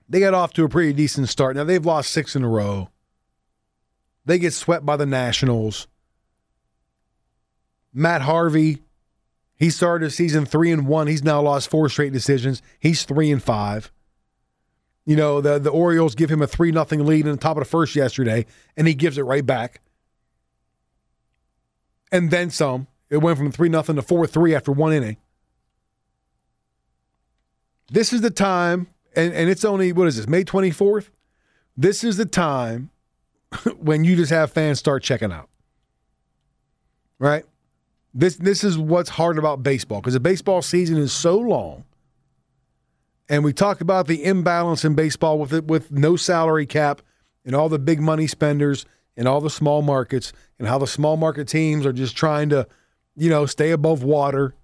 They 0.09 0.19
got 0.19 0.34
off 0.34 0.53
to 0.53 0.63
a 0.63 0.69
pretty 0.69 0.93
decent 0.93 1.30
start. 1.30 1.55
Now 1.55 1.63
they've 1.63 1.86
lost 1.86 2.11
six 2.11 2.36
in 2.36 2.43
a 2.43 2.49
row. 2.49 2.89
They 4.25 4.38
get 4.38 4.53
swept 4.53 4.86
by 4.86 4.97
the 4.97 5.05
Nationals. 5.05 5.88
Matt 7.94 8.22
Harvey, 8.22 8.80
he 9.56 9.70
started 9.70 10.12
season 10.12 10.46
three 10.46 10.72
and 10.72 10.88
one. 10.88 11.08
He's 11.08 11.24
now 11.24 11.42
lost 11.42 11.70
four 11.70 11.90
straight 11.90 12.14
decisions. 12.14 12.62
He's 12.80 13.04
three 13.04 13.32
and 13.32 13.42
five. 13.42 13.92
You 15.06 15.16
know, 15.16 15.42
the, 15.42 15.58
the 15.58 15.70
Orioles 15.70 16.16
give 16.16 16.30
him 16.30 16.42
a 16.42 16.48
three 16.48 16.72
nothing 16.72 17.06
lead 17.06 17.26
in 17.26 17.32
the 17.32 17.38
top 17.38 17.58
of 17.58 17.62
the 17.62 17.70
first 17.70 17.96
yesterday, 17.96 18.46
and 18.76 18.88
he 18.88 18.94
gives 18.94 19.18
it 19.18 19.24
right 19.24 19.46
back. 19.46 19.82
And 22.12 22.30
then 22.30 22.50
some. 22.50 22.88
It 23.10 23.18
went 23.18 23.38
from 23.38 23.52
three 23.52 23.70
nothing 23.70 23.96
to 23.96 24.02
four 24.02 24.28
three 24.28 24.54
after 24.54 24.72
one 24.72 24.94
inning. 24.94 25.18
This 27.90 28.12
is 28.12 28.22
the 28.22 28.30
time, 28.30 28.88
and, 29.16 29.34
and 29.34 29.50
it's 29.50 29.64
only 29.64 29.94
what 29.94 30.08
is 30.08 30.18
this, 30.18 30.28
May 30.28 30.44
24th? 30.44 31.10
This 31.76 32.04
is 32.04 32.18
the 32.18 32.26
time 32.26 32.90
when 33.78 34.04
you 34.04 34.16
just 34.16 34.32
have 34.32 34.52
fans 34.52 34.80
start 34.80 35.04
checking 35.04 35.32
out. 35.32 35.50
Right? 37.18 37.46
This 38.18 38.36
this 38.38 38.63
is 38.63 38.80
what's 38.80 39.11
hard 39.11 39.38
about 39.38 39.61
baseball 39.61 40.01
because 40.01 40.15
the 40.15 40.20
baseball 40.20 40.63
season 40.63 40.97
is 40.97 41.13
so 41.13 41.38
long. 41.38 41.84
And 43.30 43.43
we 43.43 43.53
talked 43.53 43.80
about 43.80 44.07
the 44.07 44.24
imbalance 44.24 44.84
in 44.84 44.95
baseball 44.95 45.38
with 45.38 45.53
it 45.53 45.65
with 45.65 45.91
no 45.91 46.15
salary 46.15 46.65
cap 46.65 47.03
and 47.45 47.53
all 47.53 47.70
the 47.70 47.78
big 47.78 48.01
money 48.01 48.26
spenders 48.26 48.88
and 49.15 49.28
all 49.28 49.39
the 49.39 49.51
small 49.51 49.84
markets 49.84 50.34
and 50.57 50.68
how 50.68 50.80
the 50.80 50.88
small 50.88 51.15
market 51.15 51.47
teams 51.47 51.86
are 51.86 51.93
just 51.93 52.18
trying 52.18 52.49
to, 52.49 52.68
you 53.15 53.30
know, 53.30 53.45
stay 53.45 53.70
above 53.70 54.01
water. 54.01 54.55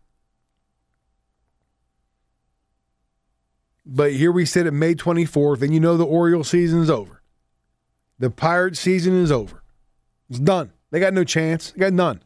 But 3.86 4.14
here 4.14 4.32
we 4.32 4.45
sit 4.45 4.66
at 4.66 4.74
May 4.74 4.95
24th, 4.95 5.62
and 5.62 5.74
you 5.74 5.80
know 5.80 5.95
the 5.95 6.06
Orioles 6.06 6.49
season 6.49 6.82
is 6.82 6.89
over. 6.89 7.22
The 8.18 8.32
Pirate 8.32 8.78
season 8.78 9.22
is 9.22 9.32
over. 9.32 9.62
It's 10.28 10.39
done. 10.39 10.72
They 10.89 10.99
got 10.99 11.14
no 11.14 11.24
chance. 11.24 11.72
They 11.72 11.82
got 11.82 11.93
none. 11.93 12.23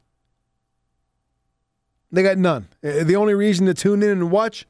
They 2.12 2.24
got 2.24 2.38
none. 2.38 2.70
Uh, 2.84 3.03
the 3.03 3.16
only 3.16 3.34
reason 3.34 3.66
to 3.66 3.74
tune 3.74 4.01
in 4.01 4.10
and 4.10 4.32
watch 4.32 4.66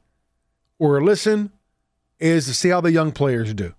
or 0.78 1.02
listen 1.02 1.52
is 2.18 2.46
to 2.46 2.54
see 2.54 2.68
how 2.68 2.80
the 2.80 2.92
young 2.92 3.12
players 3.12 3.54
do. 3.54 3.74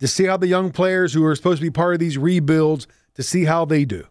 To 0.00 0.08
see 0.08 0.24
how 0.24 0.36
the 0.36 0.46
young 0.46 0.70
players 0.70 1.14
who 1.14 1.24
are 1.24 1.34
supposed 1.34 1.60
to 1.60 1.66
be 1.66 1.70
part 1.70 1.94
of 1.94 2.00
these 2.00 2.18
rebuilds, 2.18 2.86
to 3.14 3.22
see 3.22 3.44
how 3.44 3.64
they 3.64 3.86
do. 3.86 4.06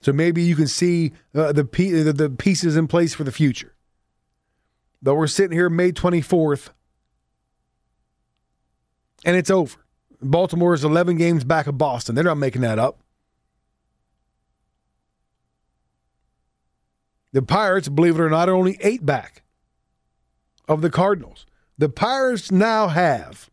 So 0.00 0.12
maybe 0.12 0.42
you 0.42 0.56
can 0.56 0.66
see 0.66 1.12
uh, 1.34 1.52
the, 1.52 1.62
the 1.62 2.30
pieces 2.30 2.76
in 2.76 2.88
place 2.88 3.12
for 3.12 3.24
the 3.24 3.32
future. 3.32 3.74
But 5.02 5.14
we're 5.14 5.26
sitting 5.26 5.56
here 5.56 5.68
May 5.68 5.92
24th, 5.92 6.70
and 9.24 9.36
it's 9.36 9.50
over. 9.50 9.76
Baltimore 10.22 10.74
is 10.74 10.84
11 10.84 11.16
games 11.16 11.44
back 11.44 11.66
of 11.66 11.78
Boston. 11.78 12.14
They're 12.14 12.24
not 12.24 12.38
making 12.38 12.62
that 12.62 12.78
up. 12.78 13.00
The 17.32 17.42
Pirates, 17.42 17.88
believe 17.88 18.16
it 18.16 18.22
or 18.22 18.30
not, 18.30 18.48
are 18.48 18.54
only 18.54 18.78
eight 18.80 19.06
back 19.06 19.42
of 20.68 20.82
the 20.82 20.90
Cardinals. 20.90 21.46
The 21.78 21.88
Pirates 21.88 22.50
now 22.50 22.88
have, 22.88 23.50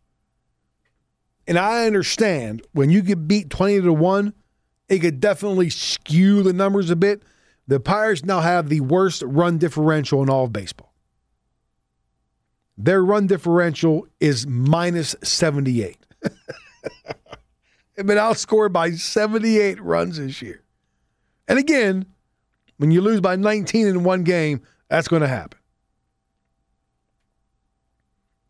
and 1.46 1.58
I 1.58 1.86
understand 1.86 2.62
when 2.72 2.90
you 2.90 3.02
get 3.02 3.28
beat 3.28 3.50
20 3.50 3.82
to 3.82 3.92
1, 3.92 4.34
it 4.88 4.98
could 4.98 5.20
definitely 5.20 5.70
skew 5.70 6.42
the 6.42 6.52
numbers 6.52 6.90
a 6.90 6.96
bit. 6.96 7.22
The 7.66 7.80
Pirates 7.80 8.24
now 8.24 8.40
have 8.40 8.68
the 8.68 8.80
worst 8.80 9.22
run 9.22 9.58
differential 9.58 10.22
in 10.22 10.30
all 10.30 10.44
of 10.44 10.52
baseball. 10.52 10.92
Their 12.76 13.04
run 13.04 13.26
differential 13.26 14.06
is 14.20 14.46
minus 14.46 15.16
78. 15.22 15.98
They've 16.22 18.06
been 18.06 18.16
outscored 18.18 18.72
by 18.72 18.92
78 18.92 19.82
runs 19.82 20.18
this 20.18 20.40
year. 20.40 20.62
And 21.48 21.58
again, 21.58 22.06
when 22.78 22.90
you 22.90 23.00
lose 23.00 23.20
by 23.20 23.36
19 23.36 23.86
in 23.86 24.04
one 24.04 24.24
game, 24.24 24.62
that's 24.88 25.08
going 25.08 25.22
to 25.22 25.28
happen. 25.28 25.58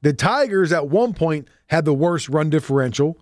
The 0.03 0.13
Tigers 0.13 0.73
at 0.73 0.89
one 0.89 1.13
point 1.13 1.49
had 1.67 1.85
the 1.85 1.93
worst 1.93 2.29
run 2.29 2.51
differential, 2.51 3.19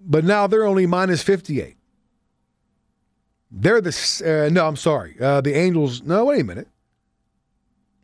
but 0.00 0.24
now 0.24 0.46
they're 0.46 0.66
only 0.66 0.86
minus 0.86 1.22
58. 1.22 1.76
They're 3.50 3.80
the, 3.80 4.46
uh, 4.46 4.52
no, 4.52 4.66
I'm 4.66 4.76
sorry. 4.76 5.16
Uh, 5.20 5.40
the 5.40 5.54
Angels, 5.54 6.02
no, 6.02 6.26
wait 6.26 6.42
a 6.42 6.44
minute. 6.44 6.68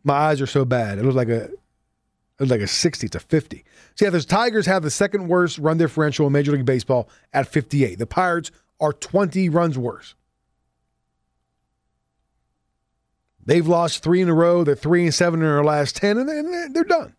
My 0.03 0.15
eyes 0.15 0.41
are 0.41 0.47
so 0.47 0.65
bad. 0.65 0.97
It 0.97 1.05
was 1.05 1.15
like 1.15 1.29
a 1.29 1.49
it 2.37 2.43
was 2.43 2.51
like 2.51 2.61
a 2.61 2.67
60 2.67 3.07
to 3.07 3.19
50. 3.19 3.63
See, 3.95 4.05
yeah, 4.05 4.11
the 4.11 4.21
Tigers 4.21 4.65
have 4.65 4.83
the 4.83 4.91
second 4.91 5.29
worst 5.29 5.57
run 5.57 5.77
differential 5.77 6.27
in 6.27 6.33
Major 6.33 6.51
League 6.51 6.65
Baseball 6.65 7.07
at 7.31 7.47
58. 7.47 7.97
The 7.97 8.05
Pirates 8.05 8.51
are 8.81 8.91
20 8.91 9.47
runs 9.47 9.77
worse. 9.77 10.15
They've 13.45 13.67
lost 13.67 14.01
three 14.01 14.21
in 14.21 14.29
a 14.29 14.33
row. 14.33 14.63
They're 14.63 14.75
three 14.75 15.03
and 15.03 15.13
seven 15.13 15.41
in 15.41 15.45
their 15.45 15.63
last 15.63 15.95
10, 15.97 16.17
and 16.17 16.75
they're, 16.75 16.83
done. 16.83 17.15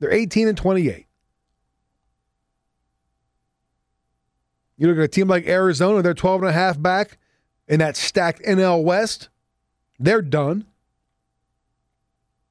They're 0.00 0.12
18 0.12 0.48
and 0.48 0.56
28. 0.56 1.06
You 4.76 4.88
look 4.88 4.98
at 4.98 5.04
a 5.04 5.08
team 5.08 5.28
like 5.28 5.46
Arizona, 5.46 6.02
they're 6.02 6.14
12 6.14 6.42
and 6.42 6.50
a 6.50 6.52
half 6.52 6.80
back 6.80 7.18
in 7.68 7.78
that 7.78 7.96
stacked 7.96 8.42
NL 8.42 8.82
West. 8.82 9.28
They're 10.00 10.22
done. 10.22 10.66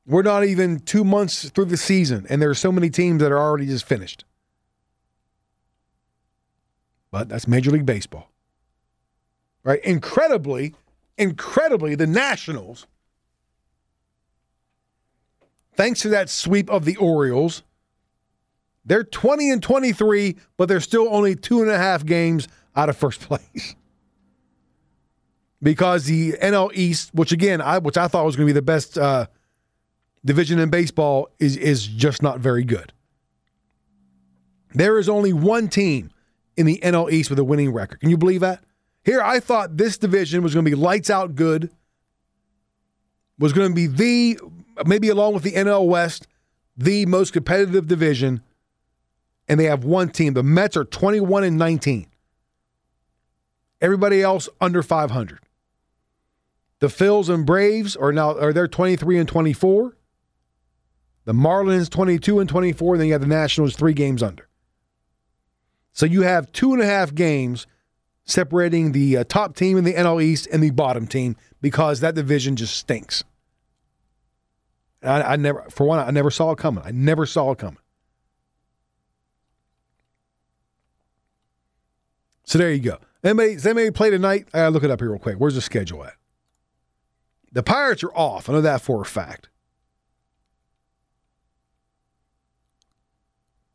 We're 0.05 0.21
not 0.21 0.45
even 0.45 0.79
two 0.79 1.03
months 1.03 1.49
through 1.49 1.65
the 1.65 1.77
season, 1.77 2.25
and 2.29 2.41
there 2.41 2.49
are 2.49 2.55
so 2.55 2.71
many 2.71 2.89
teams 2.89 3.21
that 3.21 3.31
are 3.31 3.39
already 3.39 3.65
just 3.65 3.85
finished. 3.85 4.23
But 7.11 7.29
that's 7.29 7.47
Major 7.47 7.71
League 7.71 7.85
Baseball. 7.85 8.29
Right? 9.63 9.83
Incredibly, 9.83 10.73
incredibly, 11.17 11.95
the 11.95 12.07
Nationals, 12.07 12.87
thanks 15.75 16.01
to 16.01 16.09
that 16.09 16.29
sweep 16.29 16.69
of 16.69 16.85
the 16.85 16.95
Orioles, 16.97 17.63
they're 18.85 19.03
20 19.03 19.49
and 19.49 19.63
23, 19.63 20.37
but 20.57 20.67
they're 20.67 20.79
still 20.79 21.07
only 21.09 21.35
two 21.35 21.61
and 21.61 21.71
a 21.71 21.77
half 21.77 22.05
games 22.05 22.47
out 22.75 22.89
of 22.89 22.97
first 22.97 23.21
place. 23.27 23.75
because 25.61 26.05
the 26.05 26.33
NL 26.33 26.71
East, 26.73 27.11
which 27.13 27.31
again, 27.31 27.61
I 27.61 27.77
which 27.79 27.97
I 27.97 28.07
thought 28.07 28.25
was 28.25 28.35
going 28.35 28.47
to 28.47 28.53
be 28.53 28.55
the 28.57 28.61
best 28.61 28.97
uh, 28.97 29.27
division 30.25 30.59
in 30.59 30.69
baseball, 30.69 31.29
is 31.39 31.55
is 31.55 31.87
just 31.87 32.21
not 32.21 32.39
very 32.39 32.63
good. 32.63 32.91
There 34.73 34.99
is 34.99 35.07
only 35.07 35.33
one 35.33 35.69
team 35.69 36.11
in 36.57 36.65
the 36.65 36.79
NL 36.83 37.11
East 37.11 37.29
with 37.29 37.39
a 37.39 37.43
winning 37.43 37.71
record. 37.71 38.01
Can 38.01 38.09
you 38.09 38.17
believe 38.17 38.41
that? 38.41 38.63
Here, 39.03 39.21
I 39.21 39.39
thought 39.39 39.77
this 39.77 39.97
division 39.97 40.43
was 40.43 40.53
going 40.53 40.65
to 40.65 40.71
be 40.71 40.75
lights 40.75 41.09
out 41.09 41.35
good. 41.35 41.69
Was 43.39 43.53
going 43.53 43.69
to 43.69 43.75
be 43.75 43.87
the 43.87 44.39
maybe 44.85 45.09
along 45.09 45.33
with 45.33 45.43
the 45.43 45.53
NL 45.53 45.87
West, 45.87 46.27
the 46.75 47.05
most 47.05 47.33
competitive 47.33 47.87
division 47.87 48.41
and 49.47 49.59
they 49.59 49.65
have 49.65 49.83
one 49.83 50.09
team. 50.09 50.33
The 50.33 50.43
Mets 50.43 50.77
are 50.77 50.85
21 50.85 51.43
and 51.43 51.57
19. 51.57 52.07
Everybody 53.81 54.21
else 54.21 54.47
under 54.61 54.81
500. 54.81 55.39
The 56.79 56.87
Phils 56.87 57.29
and 57.29 57.45
Braves 57.45 57.95
are 57.95 58.11
now 58.11 58.37
are 58.37 58.53
they 58.53 58.67
23 58.67 59.19
and 59.19 59.27
24. 59.27 59.97
The 61.25 61.33
Marlins 61.33 61.89
22 61.89 62.39
and 62.39 62.49
24. 62.49 62.95
And 62.95 63.01
then 63.01 63.07
you 63.07 63.13
have 63.13 63.21
the 63.21 63.27
Nationals 63.27 63.75
three 63.75 63.93
games 63.93 64.23
under. 64.23 64.47
So 65.91 66.05
you 66.05 66.23
have 66.23 66.51
two 66.51 66.73
and 66.73 66.81
a 66.81 66.85
half 66.85 67.13
games 67.13 67.67
separating 68.25 68.91
the 68.91 69.17
uh, 69.17 69.23
top 69.25 69.55
team 69.55 69.77
in 69.77 69.83
the 69.83 69.93
NL 69.93 70.23
East 70.23 70.47
and 70.51 70.63
the 70.63 70.71
bottom 70.71 71.07
team 71.07 71.35
because 71.61 71.99
that 71.99 72.15
division 72.15 72.55
just 72.55 72.75
stinks. 72.75 73.23
I, 75.03 75.33
I 75.33 75.35
never, 75.35 75.65
for 75.69 75.85
one, 75.85 75.99
I 75.99 76.11
never 76.11 76.31
saw 76.31 76.51
it 76.51 76.57
coming. 76.57 76.83
I 76.85 76.91
never 76.91 77.25
saw 77.25 77.51
it 77.51 77.57
coming. 77.57 77.79
So 82.45 82.57
there 82.57 82.71
you 82.71 82.79
go. 82.79 82.97
Anybody, 83.23 83.55
does 83.55 83.65
anybody 83.65 83.91
play 83.91 84.09
tonight? 84.09 84.47
I 84.53 84.67
look 84.67 84.83
it 84.83 84.91
up 84.91 84.99
here 84.99 85.09
real 85.09 85.19
quick. 85.19 85.37
Where's 85.37 85.55
the 85.55 85.61
schedule 85.61 86.03
at? 86.03 86.13
The 87.51 87.63
Pirates 87.63 88.03
are 88.03 88.13
off. 88.13 88.49
I 88.49 88.53
know 88.53 88.61
that 88.61 88.81
for 88.81 89.01
a 89.01 89.05
fact. 89.05 89.49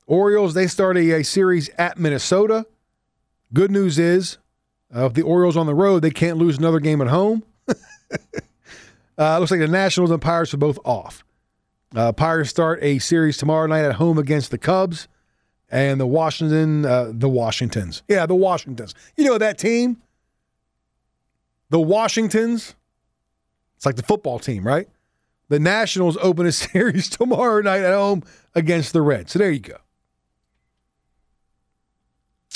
Orioles, 0.07 0.55
they 0.55 0.66
start 0.66 0.97
a, 0.97 1.12
a 1.12 1.22
series 1.22 1.68
at 1.79 1.99
Minnesota. 1.99 2.66
Good 3.53 3.70
news 3.70 3.99
is, 3.99 4.39
uh, 4.95 5.07
if 5.07 5.14
the 5.14 5.22
Orioles 5.22 5.57
on 5.57 5.66
the 5.66 5.74
road, 5.74 6.01
they 6.01 6.11
can't 6.11 6.39
lose 6.39 6.59
another 6.59 6.81
game 6.81 7.01
at 7.01 7.09
home. 7.09 7.45
uh, 9.19 9.39
looks 9.39 9.51
like 9.51 9.61
the 9.61 9.69
Nationals 9.69 10.11
and 10.11 10.23
Pirates 10.23 10.55
are 10.55 10.59
both 10.59 10.79
off. 10.85 11.25
Uh, 11.95 12.12
Pirates 12.12 12.51
start 12.51 12.79
a 12.83 12.99
series 12.99 13.37
tomorrow 13.37 13.66
night 13.66 13.85
at 13.85 13.95
home 13.95 14.19
against 14.19 14.51
the 14.51 14.59
Cubs 14.59 15.09
and 15.71 16.01
the 16.01 16.07
Washington, 16.07 16.85
uh, 16.85 17.11
the 17.12 17.29
Washingtons. 17.29 18.03
Yeah, 18.09 18.27
the 18.27 18.35
Washingtons. 18.35 18.95
You 19.16 19.25
know 19.25 19.39
that 19.39 19.59
team? 19.59 20.01
The 21.71 21.81
Washingtons. 21.81 22.75
It's 23.77 23.87
like 23.87 23.97
the 23.97 24.03
football 24.03 24.39
team, 24.39 24.66
right? 24.66 24.89
The 25.49 25.59
Nationals 25.59 26.16
open 26.23 26.47
a 26.47 26.53
series 26.53 27.09
tomorrow 27.09 27.61
night 27.62 27.83
at 27.83 27.95
home 27.95 28.23
against 28.55 28.93
the 28.93 29.03
Reds. 29.03 29.33
So 29.33 29.39
there 29.39 29.51
you 29.51 29.61
go. 29.61 29.77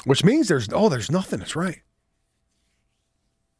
Which 0.04 0.24
means 0.24 0.48
there's 0.48 0.68
oh, 0.72 0.88
there's 0.88 1.10
nothing. 1.10 1.38
That's 1.38 1.54
right. 1.54 1.80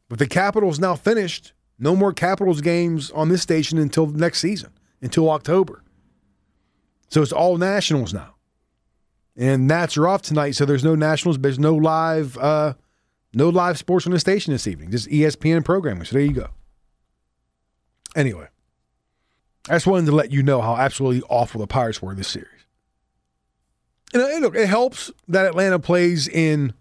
But 0.08 0.18
the 0.18 0.26
Capitals 0.26 0.78
now 0.78 0.96
finished. 0.96 1.52
No 1.78 1.96
more 1.96 2.12
Capitals 2.12 2.60
games 2.60 3.10
on 3.10 3.28
this 3.28 3.42
station 3.42 3.78
until 3.78 4.06
next 4.06 4.40
season, 4.40 4.70
until 5.00 5.30
October. 5.30 5.82
So 7.08 7.22
it's 7.22 7.32
all 7.32 7.58
Nationals 7.58 8.14
now 8.14 8.32
and 9.36 9.66
Nats 9.66 9.96
are 9.96 10.06
off 10.08 10.22
tonight, 10.22 10.52
so 10.52 10.64
there's 10.64 10.84
no 10.84 10.94
Nationals. 10.94 11.38
There's 11.38 11.58
no 11.58 11.74
live, 11.74 12.36
uh, 12.38 12.74
no 13.32 13.48
live 13.48 13.78
sports 13.78 14.06
on 14.06 14.12
the 14.12 14.20
station 14.20 14.52
this 14.52 14.66
evening. 14.66 14.90
Just 14.90 15.08
ESPN 15.08 15.64
programming. 15.64 16.04
So 16.04 16.16
there 16.16 16.24
you 16.24 16.32
go. 16.32 16.48
Anyway, 18.14 18.48
I 19.68 19.74
just 19.74 19.86
wanted 19.86 20.06
to 20.06 20.12
let 20.12 20.30
you 20.30 20.42
know 20.42 20.60
how 20.60 20.76
absolutely 20.76 21.22
awful 21.30 21.60
the 21.60 21.66
Pirates 21.66 22.02
were 22.02 22.10
in 22.10 22.18
this 22.18 22.28
series. 22.28 22.48
And 24.12 24.42
look, 24.42 24.54
it 24.54 24.68
helps 24.68 25.10
that 25.28 25.46
Atlanta 25.46 25.78
plays 25.78 26.28
in. 26.28 26.74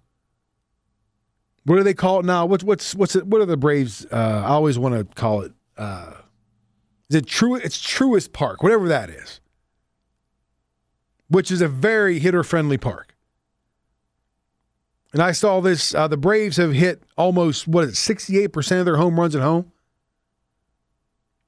What 1.64 1.78
do 1.78 1.84
they 1.84 1.94
call 1.94 2.20
it 2.20 2.26
now? 2.26 2.46
What's 2.46 2.64
what's 2.64 2.96
what's 2.96 3.16
it? 3.16 3.28
What 3.28 3.42
are 3.42 3.46
the 3.46 3.58
Braves? 3.58 4.06
Uh, 4.12 4.44
I 4.46 4.50
always 4.50 4.80
want 4.80 4.96
to 4.96 5.16
call 5.16 5.42
it. 5.42 5.54
Uh, 5.78 6.14
is 7.10 7.16
it 7.18 7.28
true? 7.28 7.56
It's 7.56 7.78
Truist 7.78 8.34
Park, 8.34 8.64
whatever 8.64 8.88
that 8.88 9.10
is 9.10 9.42
which 11.32 11.50
is 11.50 11.62
a 11.62 11.68
very 11.68 12.20
hitter 12.20 12.44
friendly 12.44 12.78
park. 12.78 13.16
And 15.14 15.22
I 15.22 15.32
saw 15.32 15.62
this 15.62 15.96
uh, 15.96 16.08
the 16.10 16.18
Braves 16.18 16.58
have 16.58 16.74
hit 16.74 17.04
almost, 17.18 17.68
what 17.68 17.86
is 17.86 17.98
sixty 17.98 18.38
eight 18.40 18.50
percent 18.50 18.80
of 18.82 18.86
their 18.86 18.98
home 18.98 19.20
runs 19.20 19.36
at 19.36 19.42
home. 19.42 19.72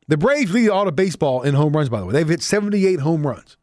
The 0.07 0.17
Braves 0.17 0.53
lead 0.53 0.69
all 0.69 0.87
of 0.87 0.95
baseball 0.95 1.43
in 1.43 1.53
home 1.53 1.73
runs, 1.73 1.89
by 1.89 1.99
the 1.99 2.05
way. 2.05 2.13
They've 2.13 2.27
hit 2.27 2.41
78 2.41 2.99
home 2.99 3.25
runs. 3.25 3.55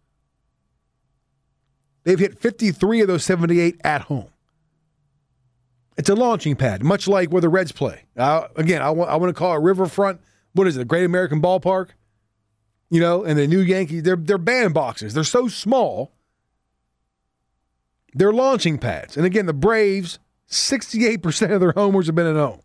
They've 2.05 2.19
hit 2.19 2.39
53 2.39 3.03
of 3.03 3.09
those 3.09 3.25
78 3.25 3.79
at 3.85 4.03
home. 4.03 4.30
It's 6.01 6.09
a 6.09 6.15
launching 6.15 6.57
pad, 6.57 6.83
much 6.83 7.07
like 7.07 7.31
where 7.31 7.41
the 7.41 7.49
Reds 7.49 7.73
play. 7.73 8.05
Uh, 8.17 8.49
again, 8.57 8.83
I 8.83 8.91
want, 8.91 9.11
I 9.11 9.17
want 9.17 9.31
to 9.31 9.39
call 9.39 9.55
it 9.55 9.61
Riverfront. 9.61 10.21
What 10.53 10.67
is 10.67 10.77
it, 10.77 10.89
Great 10.89 11.05
American 11.05 11.41
Ballpark? 11.41 11.91
you 12.91 13.01
know, 13.01 13.25
and 13.25 13.39
the 13.39 13.47
new 13.47 13.61
Yankees, 13.61 14.03
they're, 14.03 14.17
they're 14.17 14.39
bandboxes. 14.39 15.13
They're 15.13 15.25
so 15.25 15.47
small. 15.49 16.13
They're 18.13 18.33
launching 18.33 18.79
pads. 18.79 19.17
And 19.17 19.25
again, 19.25 19.47
the 19.47 19.53
Braves, 19.53 20.19
68% 20.49 21.53
of 21.53 21.61
their 21.61 21.73
homers 21.73 22.07
have 22.07 22.17
been 22.17 22.27
at 22.27 22.35
home. 22.35 22.61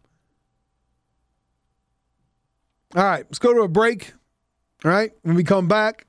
All 2.95 3.03
right, 3.03 3.25
let's 3.25 3.39
go 3.39 3.53
to 3.53 3.61
a 3.61 3.67
break. 3.67 4.13
All 4.83 4.91
right, 4.91 5.11
when 5.21 5.35
we 5.35 5.43
come 5.43 5.67
back, 5.67 6.07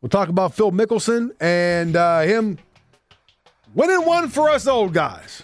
we'll 0.00 0.08
talk 0.08 0.28
about 0.28 0.54
Phil 0.54 0.72
Mickelson 0.72 1.30
and 1.40 1.94
uh, 1.94 2.20
him 2.20 2.58
winning 3.74 4.06
one 4.06 4.28
for 4.28 4.48
us 4.48 4.66
old 4.66 4.94
guys, 4.94 5.42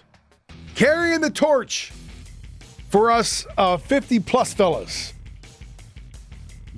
carrying 0.74 1.20
the 1.20 1.30
torch 1.30 1.92
for 2.88 3.10
us 3.10 3.46
uh, 3.56 3.76
50 3.76 4.20
plus 4.20 4.52
fellas 4.54 5.12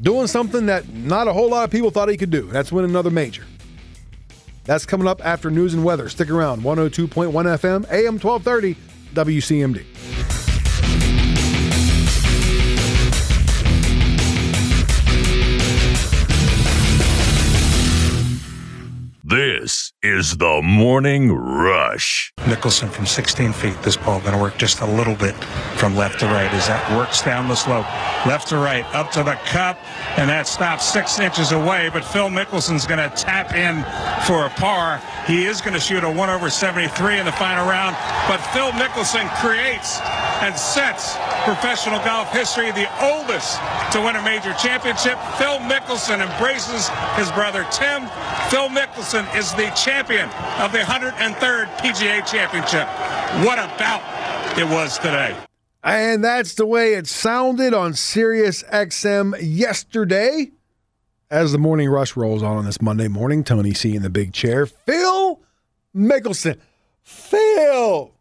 doing 0.01 0.27
something 0.27 0.67
that 0.67 0.89
not 0.89 1.29
a 1.29 1.33
whole 1.33 1.51
lot 1.51 1.65
of 1.65 1.71
people 1.71 1.91
thought 1.91 2.09
he 2.09 2.17
could 2.17 2.31
do. 2.31 2.43
That's 2.43 2.73
win 2.73 2.85
another 2.85 3.11
major. 3.11 3.45
That's 4.65 4.87
coming 4.87 5.07
up 5.07 5.25
after 5.25 5.51
news 5.51 5.75
and 5.75 5.85
weather. 5.85 6.09
Stick 6.09 6.31
around. 6.31 6.63
102.1 6.63 7.33
FM, 7.33 7.85
AM 7.91 8.19
1230, 8.19 8.77
WCMD. 9.15 9.85
This 19.27 19.93
is 20.03 20.37
the 20.37 20.61
Morning 20.63 21.33
Rush. 21.33 22.24
Mickelson 22.45 22.91
from 22.91 23.07
16 23.07 23.55
feet. 23.55 23.81
This 23.83 23.97
ball 23.97 24.21
going 24.21 24.35
to 24.35 24.39
work 24.39 24.59
just 24.59 24.81
a 24.81 24.87
little 24.87 25.15
bit 25.15 25.35
from 25.77 25.97
left 25.97 26.21
to 26.21 26.27
right 26.27 26.53
as 26.53 26.67
that 26.69 26.97
works 26.97 27.23
down 27.23 27.49
the 27.49 27.55
slope. 27.55 27.87
Left 28.27 28.49
to 28.49 28.59
right, 28.59 28.85
up 28.95 29.11
to 29.13 29.23
the 29.23 29.33
cup, 29.47 29.79
and 30.19 30.29
that 30.29 30.47
stops 30.47 30.85
six 30.85 31.19
inches 31.19 31.53
away. 31.53 31.89
But 31.91 32.05
Phil 32.05 32.29
Mickelson's 32.29 32.87
going 32.87 33.01
to 33.01 33.15
tap 33.17 33.55
in 33.55 33.81
for 34.27 34.45
a 34.45 34.51
par. 34.61 35.01
He 35.27 35.47
is 35.47 35.63
going 35.63 35.73
to 35.73 35.81
shoot 35.81 36.05
a 36.05 36.11
1 36.11 36.29
over 36.29 36.51
73 36.51 37.19
in 37.19 37.25
the 37.25 37.33
final 37.33 37.67
round. 37.67 37.97
But 38.29 38.39
Phil 38.53 38.71
Mickelson 38.73 39.25
creates 39.41 40.01
and 40.45 40.55
sets 40.55 41.17
professional 41.45 41.99
golf 42.05 42.31
history, 42.31 42.73
the 42.73 42.89
oldest 43.01 43.57
to 43.93 44.01
win 44.01 44.17
a 44.17 44.23
major 44.23 44.53
championship. 44.55 45.17
Phil 45.41 45.57
Mickelson 45.65 46.21
embraces 46.21 46.89
his 47.17 47.31
brother 47.33 47.65
Tim. 47.73 48.05
Phil 48.53 48.69
Mickelson 48.69 49.25
is 49.37 49.53
the 49.55 49.73
champion 49.73 50.29
of 50.61 50.73
the 50.73 50.85
103rd 50.85 51.73
PGA 51.81 52.21
Championship. 52.21 52.34
What 52.35 53.61
a 53.61 53.73
bout 53.79 54.59
it 54.59 54.65
was 54.65 54.99
today. 54.99 55.37
And 55.85 56.25
that's 56.25 56.55
the 56.55 56.67
way 56.67 56.95
it 56.95 57.07
sounded 57.07 57.73
on 57.73 57.95
Sirius 57.95 58.65
XM 58.65 59.37
yesterday. 59.41 60.51
As 61.31 61.53
the 61.53 61.59
morning 61.59 61.89
rush 61.89 62.17
rolls 62.17 62.43
on 62.43 62.57
on 62.57 62.65
this 62.65 62.83
Monday 62.83 63.07
morning, 63.07 63.45
Tony 63.45 63.73
C 63.73 63.95
in 63.95 64.03
the 64.03 64.11
big 64.11 64.33
chair. 64.33 64.67
Phil 64.67 65.41
Mickelson. 65.95 66.59
Phil. 67.05 68.13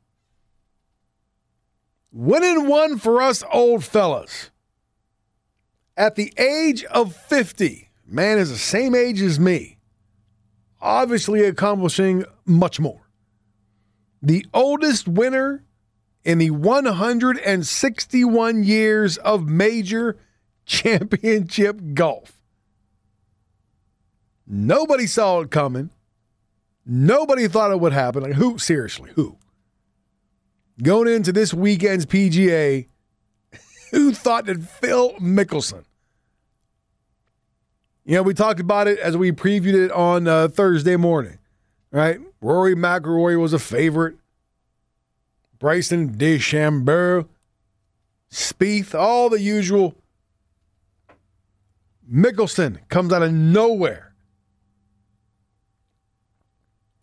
Winning 2.12 2.68
one 2.68 3.00
for 3.00 3.20
us 3.20 3.44
old 3.52 3.84
fellas. 3.84 4.52
At 5.98 6.16
the 6.16 6.32
age 6.38 6.84
of 6.86 7.16
50, 7.16 7.90
man 8.06 8.38
is 8.38 8.52
the 8.52 8.58
same 8.58 8.94
age 8.94 9.22
as 9.22 9.40
me, 9.40 9.78
obviously 10.80 11.44
accomplishing 11.46 12.26
much 12.46 12.80
more. 12.80 13.03
The 14.24 14.46
oldest 14.54 15.08
winner 15.08 15.64
in 16.24 16.38
the 16.38 16.52
161 16.52 18.64
years 18.64 19.18
of 19.18 19.50
major 19.50 20.18
championship 20.66 21.82
golf. 21.94 22.40
Nobody 24.48 25.08
saw 25.08 25.42
it 25.42 25.52
coming. 25.52 25.90
Nobody 26.86 27.50
thought 27.50 27.72
it 27.72 27.82
would 27.82 27.92
happen. 27.92 28.24
Like, 28.24 28.32
who? 28.34 28.58
Seriously, 28.58 29.12
who? 29.16 29.38
Going 30.82 31.08
into 31.08 31.34
this 31.34 31.54
weekend's 31.54 32.06
PGA, 32.06 32.88
who 33.92 34.14
thought 34.14 34.46
that 34.46 34.64
Phil 34.64 35.16
Mickelson? 35.16 35.84
You 38.06 38.16
know, 38.16 38.24
we 38.24 38.34
talked 38.34 38.60
about 38.60 38.88
it 38.88 39.00
as 39.00 39.16
we 39.16 39.32
previewed 39.32 39.86
it 39.86 39.92
on 39.92 40.28
uh, 40.28 40.50
Thursday 40.50 40.98
morning, 40.98 41.38
right? 41.92 42.20
Rory 42.44 42.76
McIlroy 42.76 43.40
was 43.40 43.54
a 43.54 43.60
favorite. 43.60 44.18
Bryson 45.60 46.18
DeChambeau, 46.18 47.28
Spieth, 48.30 48.94
all 48.94 49.30
the 49.30 49.40
usual. 49.40 49.96
Mickelson 52.12 52.80
comes 52.90 53.14
out 53.14 53.24
of 53.24 53.32
nowhere 53.32 54.14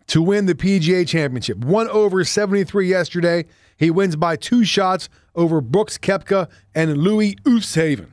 to 0.08 0.20
win 0.20 0.44
the 0.44 0.54
PGA 0.54 1.08
Championship. 1.08 1.56
One 1.58 1.88
over 1.88 2.22
73 2.22 2.86
yesterday. 2.86 3.46
He 3.78 3.90
wins 3.90 4.16
by 4.16 4.36
two 4.36 4.62
shots 4.66 5.08
over 5.34 5.62
Brooks 5.62 5.96
Koepka 5.96 6.50
and 6.74 6.98
Louis 6.98 7.36
Oosthuizen. 7.46 8.10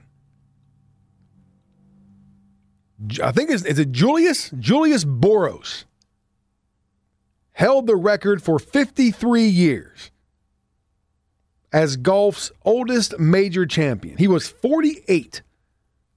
I 3.21 3.33
think 3.33 3.51
it's, 3.51 3.65
is 3.65 3.79
it 3.79 3.91
Julius? 3.91 4.49
Julius 4.51 5.03
Boros 5.03 5.83
held 7.57 7.87
the 7.87 7.95
record 7.95 8.39
for 8.43 8.59
53 8.59 9.41
years 9.41 10.11
as 11.73 11.97
golf's 11.97 12.51
oldest 12.63 13.17
major 13.17 13.65
champion. 13.65 14.15
He 14.15 14.27
was 14.27 14.47
48 14.47 15.41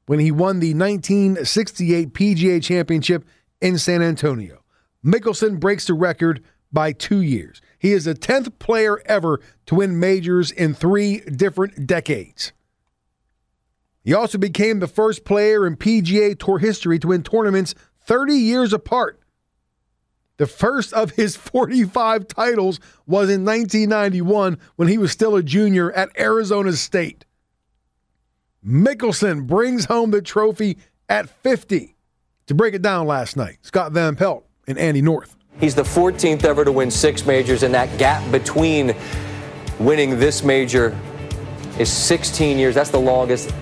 when 0.05 0.18
he 0.18 0.30
won 0.30 0.61
the 0.61 0.74
1968 0.74 2.12
PGA 2.12 2.62
Championship 2.62 3.24
in 3.59 3.78
San 3.78 4.03
Antonio. 4.03 4.62
Mickelson 5.03 5.59
breaks 5.59 5.86
the 5.86 5.95
record 5.95 6.45
by 6.70 6.93
two 6.93 7.22
years. 7.22 7.62
He 7.78 7.93
is 7.93 8.05
the 8.05 8.14
10th 8.14 8.59
player 8.59 9.01
ever 9.07 9.41
to 9.64 9.76
win 9.76 9.99
majors 9.99 10.51
in 10.51 10.74
three 10.74 11.20
different 11.20 11.86
decades. 11.86 12.53
He 14.05 14.12
also 14.12 14.36
became 14.36 14.80
the 14.80 14.86
first 14.86 15.24
player 15.24 15.66
in 15.66 15.78
PGA 15.78 16.38
Tour 16.38 16.59
history 16.59 16.99
to 16.99 17.09
win 17.09 17.22
tournaments 17.22 17.74
30 18.05 18.34
years 18.34 18.74
apart. 18.74 19.20
The 20.41 20.47
first 20.47 20.95
of 20.95 21.11
his 21.11 21.36
45 21.36 22.26
titles 22.26 22.80
was 23.07 23.28
in 23.28 23.45
1991 23.45 24.57
when 24.76 24.88
he 24.88 24.97
was 24.97 25.12
still 25.12 25.36
a 25.36 25.43
junior 25.43 25.93
at 25.93 26.18
Arizona 26.18 26.72
State. 26.72 27.26
Mickelson 28.66 29.47
brings 29.47 29.84
home 29.84 30.12
the 30.12 30.22
trophy 30.22 30.78
at 31.11 31.28
50. 31.28 31.95
To 32.47 32.55
break 32.55 32.72
it 32.72 32.80
down 32.80 33.07
last 33.07 33.36
night, 33.36 33.59
Scott 33.61 33.93
Van 33.93 34.16
Pelt 34.16 34.47
and 34.66 34.78
Andy 34.78 35.03
North. 35.03 35.36
He's 35.59 35.74
the 35.74 35.82
14th 35.82 36.43
ever 36.45 36.64
to 36.64 36.72
win 36.72 36.91
six 36.91 37.26
majors, 37.26 37.62
and 37.62 37.74
that 37.74 37.99
gap 37.99 38.32
between 38.32 38.97
winning 39.78 40.18
this 40.18 40.43
major 40.43 40.99
is 41.78 41.93
16 41.93 42.59
years. 42.59 42.74
That's 42.74 42.88
the 42.88 42.99
longest 42.99 43.53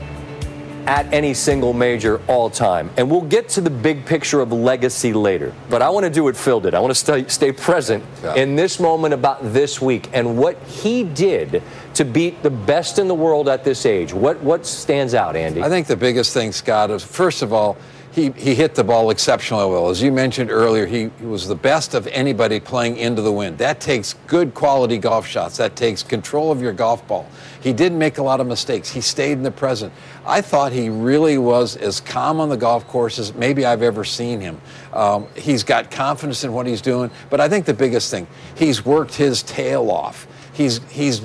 at 0.89 1.13
any 1.13 1.35
single 1.35 1.75
major 1.75 2.19
all 2.29 2.49
time. 2.49 2.91
And 2.97 3.11
we'll 3.11 3.21
get 3.21 3.51
to 3.51 3.61
the 3.61 3.69
big 3.71 4.07
picture 4.07 4.41
of 4.41 4.53
legacy 4.53 5.13
later. 5.13 5.55
But 5.69 5.83
I 5.83 5.91
want 5.91 6.05
to 6.05 6.11
do 6.11 6.25
what 6.25 6.35
Phil 6.35 6.61
did. 6.61 6.75
I 6.75 6.81
want 6.81 6.91
to 6.91 6.95
stay, 6.95 7.29
stay 7.29 7.53
present 7.53 8.03
yeah. 8.23 8.35
in 8.37 8.57
this 8.57 8.81
moment 8.81 9.13
about 9.13 9.53
this 9.53 9.83
week 9.83 10.09
and 10.15 10.39
what 10.39 10.61
he 10.63 11.05
did 11.05 11.63
to 11.93 12.05
beat 12.07 12.43
the 12.43 12.51
best 12.51 12.99
in 12.99 13.07
the 13.07 13.15
world 13.15 13.51
at 13.51 13.65
this 13.65 13.85
age. 13.85 14.15
What, 14.15 14.41
what 14.41 14.65
stands 14.65 15.13
out, 15.13 15.37
Andy? 15.37 15.63
I 15.63 15.69
think 15.69 15.89
the 15.89 15.97
biggest 15.97 16.33
thing, 16.33 16.53
Scott, 16.53 16.91
is 16.91 17.05
first 17.05 17.43
of 17.43 17.53
all, 17.53 17.77
he, 18.13 18.31
he 18.31 18.55
hit 18.55 18.75
the 18.75 18.85
ball 18.85 19.11
exceptionally 19.11 19.71
well. 19.71 19.91
As 19.91 20.03
you 20.03 20.11
mentioned 20.11 20.51
earlier, 20.51 20.87
he, 20.87 21.11
he, 21.19 21.27
was 21.27 21.47
the 21.47 21.55
best 21.55 21.95
of 21.95 22.07
anybody 22.09 22.59
playing 22.59 22.97
into 22.97 23.23
the 23.23 23.33
wind. 23.33 23.59
That 23.59 23.81
takes 23.81 24.15
good 24.27 24.55
quality 24.55 24.99
golf 24.99 25.27
shots. 25.27 25.57
That 25.59 25.77
takes 25.77 26.03
control 26.03 26.51
of 26.51 26.61
your 26.63 26.73
golf 26.73 27.07
ball. 27.07 27.29
He 27.61 27.73
didn't 27.73 27.99
make 27.99 28.19
a 28.19 28.23
lot 28.23 28.41
of 28.41 28.47
mistakes. 28.47 28.91
He 28.91 29.01
stayed 29.01 29.33
in 29.33 29.43
the 29.43 29.51
present. 29.51 29.93
I 30.27 30.41
thought 30.41 30.73
he 30.73 30.89
really 30.89 31.39
was 31.39 31.77
as 31.77 32.01
calm 32.01 32.41
on 32.41 32.49
the 32.49 32.57
golf 32.57 32.87
course 32.87 33.19
as 33.19 33.35
maybe 33.35 33.65
I've 33.65 33.83
ever 33.83 34.05
seen 34.05 34.41
him. 34.41 34.61
Um, 34.93 35.27
he's 35.35 35.63
got 35.63 35.91
confidence 35.91 36.45
in 36.45 36.53
what 36.53 36.67
he's 36.67 36.81
doing, 36.81 37.11
but 37.31 37.41
I 37.41 37.49
think 37.49 37.67
the 37.67 37.75
biggest 37.75 38.11
thing, 38.11 38.27
he's 38.57 38.85
worked 38.85 39.15
his 39.15 39.43
tail 39.43 39.91
off. 39.91 40.27
He's, 40.53 40.81
he's 40.91 41.21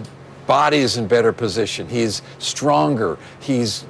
body 0.47 0.77
is 0.77 0.97
in 0.97 1.07
better 1.07 1.31
position. 1.31 1.87
He's 1.87 2.21
stronger. 2.39 3.17
He's 3.39 3.85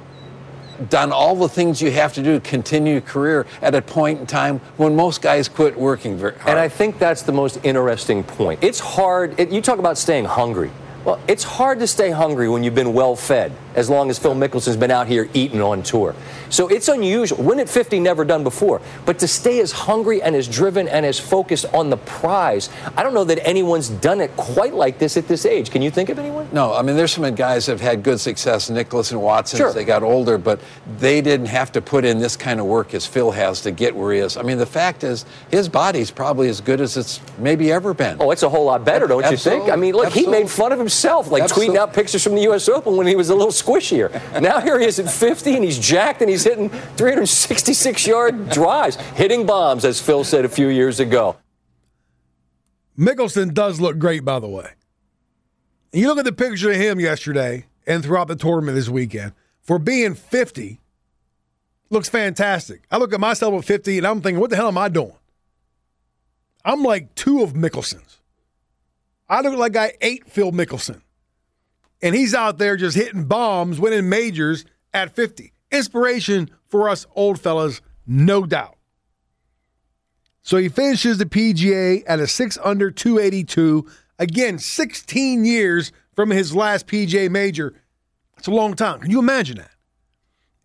done 0.88 1.12
all 1.12 1.36
the 1.36 1.48
things 1.48 1.80
you 1.80 1.90
have 1.90 2.12
to 2.14 2.22
do 2.22 2.38
to 2.38 2.40
continue 2.40 2.94
your 2.94 3.02
career 3.02 3.46
at 3.62 3.74
a 3.74 3.82
point 3.82 4.20
in 4.20 4.26
time 4.26 4.58
when 4.76 4.94
most 4.94 5.22
guys 5.22 5.48
quit 5.48 5.76
working 5.78 6.16
very 6.16 6.34
hard. 6.36 6.50
And 6.50 6.58
I 6.58 6.68
think 6.68 6.98
that's 6.98 7.22
the 7.22 7.32
most 7.32 7.58
interesting 7.64 8.22
point. 8.24 8.62
It's 8.62 8.80
hard. 8.80 9.38
It, 9.38 9.50
you 9.50 9.60
talk 9.60 9.78
about 9.78 9.98
staying 9.98 10.24
hungry. 10.24 10.70
Well, 11.04 11.20
it's 11.28 11.44
hard 11.44 11.80
to 11.80 11.86
stay 11.86 12.10
hungry 12.10 12.48
when 12.48 12.64
you've 12.64 12.74
been 12.74 12.94
well 12.94 13.14
fed, 13.14 13.52
as 13.74 13.90
long 13.90 14.08
as 14.08 14.18
Phil 14.18 14.34
Mickelson's 14.34 14.76
been 14.78 14.90
out 14.90 15.06
here 15.06 15.28
eating 15.34 15.60
on 15.60 15.82
tour. 15.82 16.14
So 16.48 16.68
it's 16.68 16.88
unusual. 16.88 17.42
Win 17.44 17.60
at 17.60 17.68
50, 17.68 18.00
never 18.00 18.24
done 18.24 18.42
before. 18.42 18.80
But 19.04 19.18
to 19.18 19.28
stay 19.28 19.60
as 19.60 19.70
hungry 19.70 20.22
and 20.22 20.34
as 20.34 20.48
driven 20.48 20.88
and 20.88 21.04
as 21.04 21.20
focused 21.20 21.66
on 21.74 21.90
the 21.90 21.98
prize, 21.98 22.70
I 22.96 23.02
don't 23.02 23.12
know 23.12 23.24
that 23.24 23.46
anyone's 23.46 23.90
done 23.90 24.22
it 24.22 24.34
quite 24.38 24.72
like 24.72 24.98
this 24.98 25.18
at 25.18 25.28
this 25.28 25.44
age. 25.44 25.70
Can 25.70 25.82
you 25.82 25.90
think 25.90 26.08
of 26.08 26.18
anyone? 26.18 26.48
No, 26.52 26.72
I 26.72 26.80
mean, 26.80 26.96
there's 26.96 27.12
some 27.12 27.34
guys 27.34 27.66
that 27.66 27.72
have 27.72 27.80
had 27.82 28.02
good 28.02 28.18
success, 28.18 28.70
Nicklaus 28.70 29.10
and 29.10 29.20
Watson, 29.20 29.58
sure. 29.58 29.68
as 29.68 29.74
they 29.74 29.84
got 29.84 30.02
older, 30.02 30.38
but 30.38 30.58
they 30.98 31.20
didn't 31.20 31.46
have 31.46 31.70
to 31.72 31.82
put 31.82 32.06
in 32.06 32.18
this 32.18 32.34
kind 32.34 32.60
of 32.60 32.66
work 32.66 32.94
as 32.94 33.04
Phil 33.04 33.30
has 33.30 33.60
to 33.62 33.72
get 33.72 33.94
where 33.94 34.14
he 34.14 34.20
is. 34.20 34.38
I 34.38 34.42
mean, 34.42 34.56
the 34.56 34.64
fact 34.64 35.04
is, 35.04 35.26
his 35.50 35.68
body's 35.68 36.10
probably 36.10 36.48
as 36.48 36.62
good 36.62 36.80
as 36.80 36.96
it's 36.96 37.20
maybe 37.36 37.70
ever 37.70 37.92
been. 37.92 38.16
Oh, 38.20 38.30
it's 38.30 38.42
a 38.42 38.48
whole 38.48 38.64
lot 38.64 38.86
better, 38.86 39.06
don't 39.06 39.22
Absolutely. 39.22 39.58
you 39.58 39.64
think? 39.66 39.72
I 39.72 39.76
mean, 39.76 39.94
look, 39.94 40.06
Absolutely. 40.06 40.34
he 40.34 40.42
made 40.42 40.50
fun 40.50 40.72
of 40.72 40.78
himself, 40.78 40.93
like 41.30 41.42
Absolutely. 41.42 41.74
tweeting 41.74 41.78
out 41.78 41.92
pictures 41.92 42.22
from 42.22 42.34
the 42.34 42.42
U.S. 42.42 42.68
Open 42.68 42.96
when 42.96 43.06
he 43.06 43.16
was 43.16 43.30
a 43.30 43.34
little 43.34 43.52
squishier. 43.52 44.10
now 44.40 44.60
here 44.60 44.78
he 44.78 44.86
is 44.86 44.98
at 44.98 45.10
50, 45.10 45.54
and 45.54 45.64
he's 45.64 45.78
jacked, 45.78 46.20
and 46.20 46.30
he's 46.30 46.44
hitting 46.44 46.68
366 46.68 48.06
yard 48.06 48.50
drives, 48.50 48.96
hitting 48.96 49.46
bombs, 49.46 49.84
as 49.84 50.00
Phil 50.00 50.24
said 50.24 50.44
a 50.44 50.48
few 50.48 50.68
years 50.68 51.00
ago. 51.00 51.36
Mickelson 52.98 53.52
does 53.52 53.80
look 53.80 53.98
great, 53.98 54.24
by 54.24 54.38
the 54.38 54.48
way. 54.48 54.70
You 55.92 56.08
look 56.08 56.18
at 56.18 56.24
the 56.24 56.32
picture 56.32 56.70
of 56.70 56.76
him 56.76 57.00
yesterday 57.00 57.66
and 57.86 58.02
throughout 58.02 58.28
the 58.28 58.36
tournament 58.36 58.76
this 58.76 58.88
weekend. 58.88 59.32
For 59.62 59.78
being 59.78 60.14
50, 60.14 60.80
looks 61.90 62.08
fantastic. 62.08 62.82
I 62.90 62.98
look 62.98 63.12
at 63.12 63.20
myself 63.20 63.54
at 63.54 63.64
50 63.64 63.98
and 63.98 64.06
I'm 64.06 64.20
thinking, 64.20 64.40
what 64.40 64.50
the 64.50 64.56
hell 64.56 64.68
am 64.68 64.78
I 64.78 64.88
doing? 64.88 65.16
I'm 66.64 66.82
like 66.82 67.14
two 67.14 67.42
of 67.42 67.52
Mickelson's. 67.52 68.20
I 69.28 69.40
look 69.40 69.56
like 69.56 69.76
I 69.76 69.94
ate 70.00 70.28
Phil 70.28 70.52
Mickelson. 70.52 71.00
And 72.02 72.14
he's 72.14 72.34
out 72.34 72.58
there 72.58 72.76
just 72.76 72.96
hitting 72.96 73.24
bombs, 73.24 73.80
winning 73.80 74.08
majors 74.08 74.64
at 74.92 75.14
50. 75.14 75.52
Inspiration 75.72 76.50
for 76.68 76.88
us 76.88 77.06
old 77.14 77.40
fellas, 77.40 77.80
no 78.06 78.44
doubt. 78.44 78.76
So 80.42 80.58
he 80.58 80.68
finishes 80.68 81.16
the 81.16 81.24
PGA 81.24 82.02
at 82.06 82.20
a 82.20 82.26
6 82.26 82.58
under 82.62 82.90
282. 82.90 83.86
Again, 84.18 84.58
16 84.58 85.44
years 85.44 85.90
from 86.14 86.30
his 86.30 86.54
last 86.54 86.86
PGA 86.86 87.30
major. 87.30 87.74
It's 88.36 88.46
a 88.46 88.52
long 88.52 88.74
time. 88.74 89.00
Can 89.00 89.10
you 89.10 89.18
imagine 89.18 89.56
that? 89.56 89.70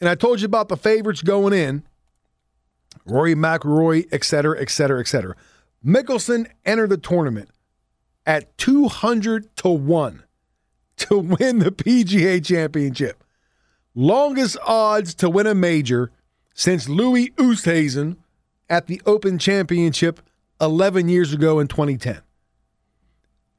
And 0.01 0.10
I 0.10 0.16
told 0.16 0.41
you 0.41 0.45
about 0.45 0.68
the 0.68 0.78
favorites 0.78 1.22
going 1.22 1.53
in 1.53 1.84
Rory 3.05 3.36
McIlroy, 3.36 4.07
et 4.12 4.24
cetera, 4.26 4.60
et 4.60 4.70
cetera, 4.70 4.99
et 4.99 5.07
cetera. 5.07 5.36
Mickelson 5.84 6.47
entered 6.66 6.89
the 6.89 6.97
tournament 6.97 7.49
at 8.30 8.56
200 8.60 9.56
to 9.56 9.70
1 9.70 10.24
to 10.98 11.18
win 11.18 11.58
the 11.58 11.72
PGA 11.72 12.46
championship. 12.46 13.24
Longest 13.96 14.56
odds 14.68 15.16
to 15.16 15.28
win 15.32 15.48
a 15.48 15.56
major 15.56 16.12
since 16.54 16.88
Louis 16.88 17.32
Oosthuizen 17.38 18.18
at 18.70 18.86
the 18.86 19.02
Open 19.08 19.40
Championship 19.40 20.22
11 20.62 21.10
years 21.10 21.34
ago 21.34 21.60
in 21.60 21.68
2010. 21.68 22.22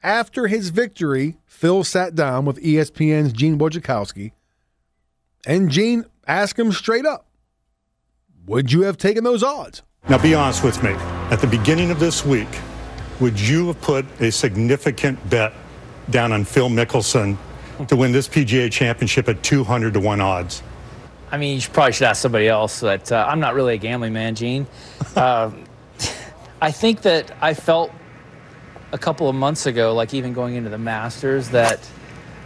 After 0.04 0.46
his 0.46 0.70
victory, 0.70 1.38
Phil 1.46 1.82
sat 1.82 2.14
down 2.14 2.44
with 2.44 2.62
ESPN's 2.62 3.32
Gene 3.32 3.58
Wojciechowski, 3.58 4.30
and 5.48 5.68
Gene 5.68 6.04
asked 6.28 6.56
him 6.56 6.70
straight 6.70 7.04
up, 7.04 7.26
Would 8.46 8.70
you 8.70 8.82
have 8.82 8.98
taken 8.98 9.24
those 9.24 9.42
odds? 9.42 9.82
Now, 10.08 10.18
be 10.18 10.32
honest 10.32 10.62
with 10.62 10.80
me. 10.84 10.92
At 11.32 11.40
the 11.40 11.48
beginning 11.48 11.90
of 11.90 11.98
this 11.98 12.24
week, 12.24 12.48
would 13.20 13.38
you 13.38 13.68
have 13.68 13.80
put 13.80 14.06
a 14.20 14.30
significant 14.32 15.28
bet 15.28 15.52
down 16.08 16.32
on 16.32 16.44
Phil 16.44 16.68
Mickelson 16.68 17.36
to 17.86 17.96
win 17.96 18.12
this 18.12 18.28
PGA 18.28 18.70
championship 18.72 19.28
at 19.28 19.42
200 19.42 19.94
to 19.94 20.00
1 20.00 20.20
odds? 20.20 20.62
I 21.30 21.36
mean, 21.36 21.60
you 21.60 21.68
probably 21.68 21.92
should 21.92 22.06
ask 22.06 22.20
somebody 22.22 22.48
else. 22.48 22.80
But 22.80 23.12
uh, 23.12 23.26
I'm 23.28 23.40
not 23.40 23.54
really 23.54 23.74
a 23.74 23.78
gambling 23.78 24.12
man, 24.12 24.34
Gene. 24.34 24.66
Uh, 25.14 25.52
I 26.62 26.72
think 26.72 27.02
that 27.02 27.30
I 27.40 27.54
felt 27.54 27.92
a 28.92 28.98
couple 28.98 29.28
of 29.28 29.34
months 29.34 29.66
ago, 29.66 29.94
like 29.94 30.14
even 30.14 30.32
going 30.32 30.56
into 30.56 30.70
the 30.70 30.78
Masters, 30.78 31.50
that 31.50 31.88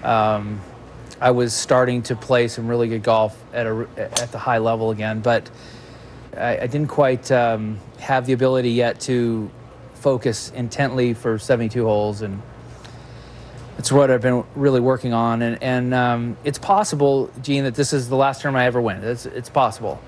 um, 0.02 0.60
I 1.20 1.30
was 1.30 1.54
starting 1.54 2.02
to 2.02 2.16
play 2.16 2.48
some 2.48 2.68
really 2.68 2.88
good 2.88 3.02
golf 3.02 3.42
at 3.54 3.66
a 3.66 3.88
at 3.96 4.30
the 4.30 4.38
high 4.38 4.58
level 4.58 4.90
again. 4.90 5.20
But 5.20 5.50
I, 6.36 6.58
I 6.58 6.66
didn't 6.66 6.88
quite 6.88 7.32
um, 7.32 7.78
have 7.98 8.26
the 8.26 8.34
ability 8.34 8.70
yet 8.70 9.00
to 9.00 9.50
focus 10.04 10.52
intently 10.54 11.14
for 11.14 11.38
72 11.38 11.82
holes 11.82 12.20
and 12.20 12.42
it's 13.78 13.90
what 13.90 14.10
I've 14.10 14.20
been 14.20 14.44
really 14.54 14.80
working 14.80 15.12
on, 15.12 15.42
and, 15.42 15.60
and 15.62 15.94
um, 15.94 16.36
it's 16.44 16.58
possible, 16.58 17.30
Gene, 17.42 17.64
that 17.64 17.74
this 17.74 17.92
is 17.92 18.08
the 18.08 18.14
last 18.16 18.42
term 18.42 18.54
I 18.54 18.66
ever 18.66 18.80
win. 18.80 19.02
It's, 19.02 19.26
it's 19.26 19.48
possible. 19.50 20.00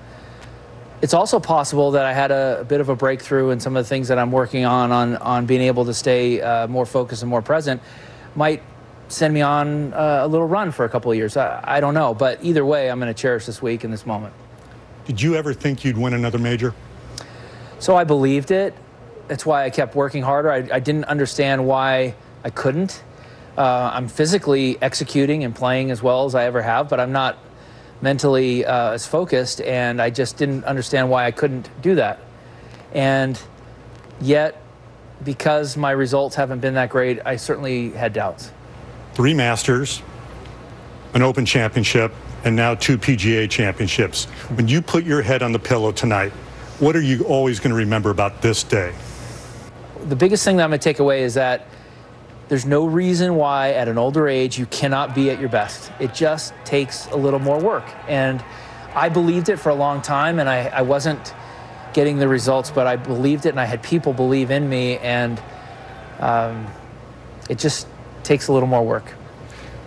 It's 1.01 1.13
also 1.13 1.39
possible 1.39 1.91
that 1.91 2.05
I 2.05 2.13
had 2.13 2.31
a, 2.31 2.59
a, 2.61 2.63
bit 2.63 2.79
of 2.79 2.89
a 2.89 2.95
breakthrough 2.95 3.49
in 3.49 3.59
some 3.59 3.75
of 3.75 3.83
the 3.83 3.89
things 3.89 4.07
that 4.07 4.17
I'm 4.17 4.31
working 4.31 4.65
on, 4.65 4.91
on, 4.91 5.17
on 5.17 5.45
being 5.47 5.61
able 5.61 5.83
to 5.85 5.93
stay 5.93 6.41
uh, 6.41 6.67
more 6.67 6.85
focused 6.85 7.23
and 7.23 7.29
more 7.29 7.41
present, 7.41 7.81
might 8.35 8.61
send 9.09 9.33
me 9.33 9.41
on 9.41 9.93
uh, 9.93 10.21
a 10.21 10.27
little 10.27 10.47
run 10.47 10.71
for 10.71 10.85
a 10.85 10.89
couple 10.89 11.11
of 11.11 11.17
years. 11.17 11.35
I, 11.35 11.59
I 11.63 11.79
don't 11.81 11.93
know, 11.93 12.13
but 12.13 12.43
either 12.43 12.63
way, 12.63 12.89
I'm 12.89 12.99
going 12.99 13.13
to 13.13 13.19
cherish 13.19 13.45
this 13.45 13.61
week 13.61 13.83
and 13.83 13.91
this 13.91 14.05
moment. 14.05 14.33
Did 15.05 15.21
you 15.21 15.35
ever 15.35 15.53
think 15.53 15.83
you'd 15.83 15.97
win 15.97 16.13
another 16.13 16.37
major? 16.37 16.73
So 17.79 17.95
I 17.95 18.05
believed 18.05 18.51
it. 18.51 18.73
That's 19.27 19.45
why 19.45 19.65
I 19.65 19.69
kept 19.69 19.95
working 19.95 20.23
harder. 20.23 20.51
I, 20.51 20.67
I 20.71 20.79
didn't 20.79 21.05
understand 21.05 21.65
why 21.65 22.15
I 22.43 22.49
couldn't. 22.49 23.03
Uh, 23.57 23.91
I'm 23.93 24.07
physically 24.07 24.77
executing 24.81 25.43
and 25.43 25.55
playing 25.55 25.91
as 25.91 26.01
well 26.03 26.25
as 26.25 26.35
I 26.35 26.45
ever 26.45 26.61
have, 26.61 26.89
but 26.89 26.99
I'm 26.99 27.11
not 27.11 27.37
mentally 28.01 28.65
uh, 28.65 28.91
as 28.91 29.07
focused, 29.07 29.61
and 29.61 30.01
I 30.01 30.09
just 30.11 30.37
didn't 30.37 30.63
understand 30.65 31.09
why 31.09 31.25
I 31.25 31.31
couldn't 31.31 31.69
do 31.81 31.95
that. 31.95 32.19
And 32.93 33.41
yet, 34.21 34.61
because 35.23 35.75
my 35.75 35.91
results 35.91 36.35
haven't 36.35 36.59
been 36.59 36.75
that 36.75 36.89
great, 36.89 37.19
I 37.25 37.35
certainly 37.35 37.89
had 37.91 38.13
doubts. 38.13 38.51
Three 39.13 39.33
Masters, 39.33 40.03
an 41.15 41.23
Open 41.23 41.45
Championship, 41.45 42.13
and 42.43 42.55
now 42.55 42.75
two 42.75 42.97
PGA 42.97 43.49
Championships. 43.49 44.25
When 44.55 44.67
you 44.67 44.81
put 44.81 45.03
your 45.03 45.23
head 45.23 45.41
on 45.41 45.51
the 45.51 45.59
pillow 45.59 45.91
tonight, 45.91 46.31
what 46.79 46.95
are 46.95 47.01
you 47.01 47.23
always 47.23 47.59
going 47.59 47.71
to 47.71 47.75
remember 47.75 48.11
about 48.11 48.43
this 48.43 48.63
day? 48.63 48.93
The 50.07 50.15
biggest 50.15 50.45
thing 50.45 50.57
that 50.57 50.63
I'm 50.63 50.69
going 50.69 50.79
to 50.79 50.83
take 50.83 50.99
away 50.99 51.23
is 51.23 51.33
that 51.33 51.67
there's 52.47 52.65
no 52.65 52.85
reason 52.85 53.35
why 53.35 53.71
at 53.71 53.89
an 53.89 53.97
older 53.97 54.29
age 54.29 54.57
you 54.57 54.65
cannot 54.67 55.13
be 55.13 55.29
at 55.29 55.37
your 55.37 55.49
best. 55.49 55.91
It 55.99 56.13
just 56.13 56.53
takes 56.63 57.07
a 57.07 57.17
little 57.17 57.39
more 57.39 57.59
work. 57.59 57.85
And 58.07 58.43
I 58.95 59.09
believed 59.09 59.49
it 59.49 59.57
for 59.57 59.69
a 59.69 59.75
long 59.75 60.01
time 60.01 60.39
and 60.39 60.47
I, 60.47 60.67
I 60.67 60.81
wasn't 60.81 61.33
getting 61.93 62.19
the 62.19 62.27
results, 62.27 62.71
but 62.71 62.87
I 62.87 62.95
believed 62.95 63.45
it 63.45 63.49
and 63.49 63.59
I 63.59 63.65
had 63.65 63.83
people 63.83 64.13
believe 64.13 64.49
in 64.49 64.69
me 64.69 64.97
and 64.99 65.41
um, 66.19 66.67
it 67.49 67.59
just 67.59 67.85
takes 68.23 68.47
a 68.47 68.53
little 68.53 68.69
more 68.69 68.85
work. 68.85 69.13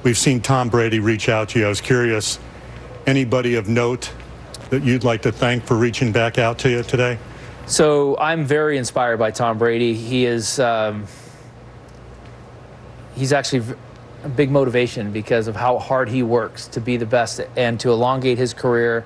We've 0.02 0.18
seen 0.18 0.42
Tom 0.42 0.68
Brady 0.68 1.00
reach 1.00 1.30
out 1.30 1.48
to 1.50 1.60
you. 1.60 1.66
I 1.66 1.68
was 1.70 1.80
curious, 1.80 2.38
anybody 3.06 3.54
of 3.54 3.68
note 3.68 4.12
that 4.68 4.82
you'd 4.82 5.04
like 5.04 5.22
to 5.22 5.32
thank 5.32 5.64
for 5.64 5.76
reaching 5.76 6.12
back 6.12 6.38
out 6.38 6.58
to 6.58 6.70
you 6.70 6.82
today? 6.82 7.18
So 7.70 8.18
I'm 8.18 8.46
very 8.46 8.78
inspired 8.78 9.18
by 9.18 9.30
Tom 9.30 9.56
Brady. 9.56 9.94
He 9.94 10.26
is. 10.26 10.58
Um, 10.58 11.06
he's 13.14 13.32
actually 13.32 13.76
a 14.24 14.28
big 14.28 14.50
motivation 14.50 15.12
because 15.12 15.46
of 15.46 15.54
how 15.54 15.78
hard 15.78 16.08
he 16.08 16.24
works 16.24 16.66
to 16.66 16.80
be 16.80 16.96
the 16.96 17.06
best 17.06 17.40
and 17.56 17.78
to 17.78 17.92
elongate 17.92 18.38
his 18.38 18.54
career. 18.54 19.04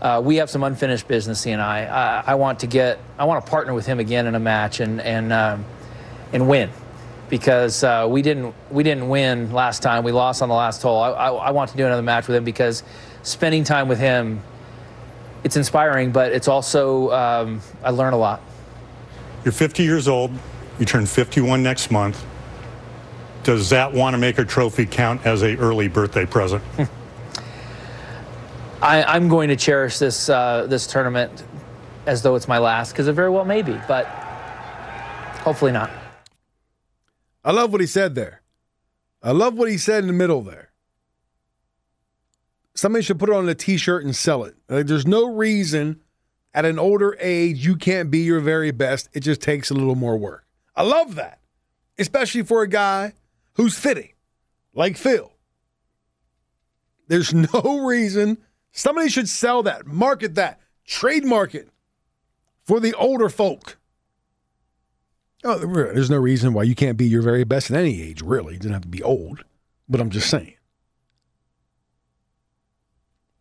Uh, 0.00 0.20
we 0.24 0.34
have 0.34 0.50
some 0.50 0.64
unfinished 0.64 1.06
business, 1.06 1.44
he 1.44 1.52
and 1.52 1.62
I. 1.62 1.84
I. 1.84 2.32
I, 2.32 2.34
want 2.34 2.58
to 2.60 2.66
get, 2.66 2.98
I 3.18 3.24
want 3.24 3.44
to 3.46 3.48
partner 3.48 3.72
with 3.72 3.86
him 3.86 4.00
again 4.00 4.26
in 4.26 4.34
a 4.34 4.40
match 4.40 4.80
and 4.80 5.00
and 5.00 5.32
um, 5.32 5.64
and 6.32 6.48
win, 6.48 6.70
because 7.28 7.84
uh, 7.84 8.08
we 8.10 8.20
didn't 8.20 8.52
we 8.68 8.82
didn't 8.82 9.10
win 9.10 9.52
last 9.52 9.80
time. 9.80 10.02
We 10.02 10.10
lost 10.10 10.42
on 10.42 10.48
the 10.48 10.56
last 10.56 10.82
hole. 10.82 11.00
I, 11.00 11.10
I, 11.10 11.28
I 11.30 11.50
want 11.52 11.70
to 11.70 11.76
do 11.76 11.86
another 11.86 12.02
match 12.02 12.26
with 12.26 12.34
him 12.34 12.42
because 12.42 12.82
spending 13.22 13.62
time 13.62 13.86
with 13.86 14.00
him, 14.00 14.42
it's 15.44 15.56
inspiring, 15.56 16.12
but 16.12 16.32
it's 16.32 16.48
also 16.48 17.10
um, 17.10 17.60
I 17.82 17.90
learn 17.90 18.12
a 18.12 18.18
lot. 18.18 18.40
You're 19.44 19.52
50 19.52 19.82
years 19.82 20.08
old. 20.08 20.30
You 20.78 20.86
turn 20.86 21.06
51 21.06 21.62
next 21.62 21.90
month 21.90 22.24
does 23.42 23.70
that 23.70 23.92
want 23.92 24.14
to 24.14 24.18
make 24.18 24.38
a 24.38 24.44
trophy 24.44 24.86
count 24.86 25.24
as 25.26 25.42
a 25.42 25.56
early 25.56 25.88
birthday 25.88 26.24
present? 26.24 26.62
I, 28.82 29.16
am 29.16 29.28
going 29.28 29.48
to 29.48 29.56
cherish 29.56 29.98
this 29.98 30.28
uh, 30.28 30.66
this 30.68 30.86
tournament 30.86 31.44
as 32.06 32.22
though 32.22 32.34
it's 32.34 32.48
my 32.48 32.58
last 32.58 32.92
because 32.92 33.06
it 33.06 33.12
very 33.12 33.30
well 33.30 33.44
may 33.44 33.62
be, 33.62 33.80
but 33.86 34.06
hopefully 35.44 35.72
not. 35.72 35.90
I 37.44 37.52
love 37.52 37.72
what 37.72 37.80
he 37.80 37.86
said 37.86 38.14
there. 38.14 38.42
I 39.22 39.30
love 39.30 39.54
what 39.54 39.68
he 39.68 39.78
said 39.78 40.02
in 40.02 40.08
the 40.08 40.12
middle 40.12 40.42
there. 40.42 40.70
Somebody 42.74 43.02
should 43.02 43.18
put 43.18 43.28
it 43.28 43.34
on 43.34 43.48
a 43.48 43.54
T-shirt 43.54 44.04
and 44.04 44.16
sell 44.16 44.44
it. 44.44 44.54
Like, 44.68 44.86
there's 44.86 45.06
no 45.06 45.26
reason 45.26 46.00
at 46.54 46.64
an 46.64 46.78
older 46.78 47.16
age 47.20 47.64
you 47.64 47.76
can't 47.76 48.10
be 48.10 48.20
your 48.20 48.40
very 48.40 48.70
best. 48.70 49.08
It 49.12 49.20
just 49.20 49.40
takes 49.40 49.70
a 49.70 49.74
little 49.74 49.94
more 49.94 50.16
work. 50.16 50.46
I 50.74 50.82
love 50.82 51.16
that, 51.16 51.40
especially 51.98 52.42
for 52.42 52.62
a 52.62 52.68
guy 52.68 53.12
who's 53.54 53.78
fitting, 53.78 54.12
like 54.74 54.96
Phil. 54.96 55.32
There's 57.08 57.34
no 57.54 57.84
reason 57.84 58.38
somebody 58.72 59.08
should 59.08 59.28
sell 59.28 59.62
that, 59.64 59.86
market 59.86 60.34
that, 60.36 60.60
trademark 60.86 61.54
it 61.54 61.68
for 62.64 62.80
the 62.80 62.94
older 62.94 63.28
folk. 63.28 63.78
Oh, 65.44 65.58
there's 65.58 66.10
no 66.10 66.18
reason 66.18 66.52
why 66.52 66.62
you 66.62 66.76
can't 66.76 66.96
be 66.96 67.06
your 67.06 67.22
very 67.22 67.42
best 67.42 67.70
at 67.70 67.76
any 67.76 68.00
age, 68.00 68.22
really. 68.22 68.54
You 68.54 68.60
doesn't 68.60 68.72
have 68.72 68.82
to 68.82 68.88
be 68.88 69.02
old, 69.02 69.44
but 69.88 70.00
I'm 70.00 70.10
just 70.10 70.30
saying. 70.30 70.54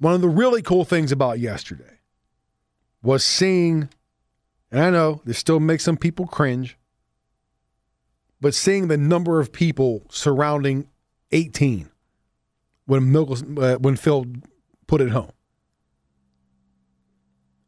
One 0.02 0.16
of 0.16 0.22
the 0.22 0.30
really 0.30 0.64
cool 0.64 0.84
things 0.84 1.12
about 1.12 1.38
yesterday 1.38 2.00
was 3.04 3.24
seeing, 3.24 3.88
and 4.72 4.82
I 4.82 4.90
know 4.90 5.22
this 5.26 5.38
still 5.38 5.60
makes 5.60 5.84
some 5.84 5.96
people 5.96 6.26
cringe, 6.26 6.76
but 8.42 8.56
seeing 8.56 8.88
the 8.88 8.98
number 8.98 9.40
of 9.40 9.54
people 9.54 10.02
surrounding 10.10 10.88
18 11.32 11.92
when 12.88 13.16
uh, 13.16 13.76
when 13.76 13.96
Phil 13.96 14.26
put 14.88 15.02
it 15.02 15.12
home. 15.12 15.34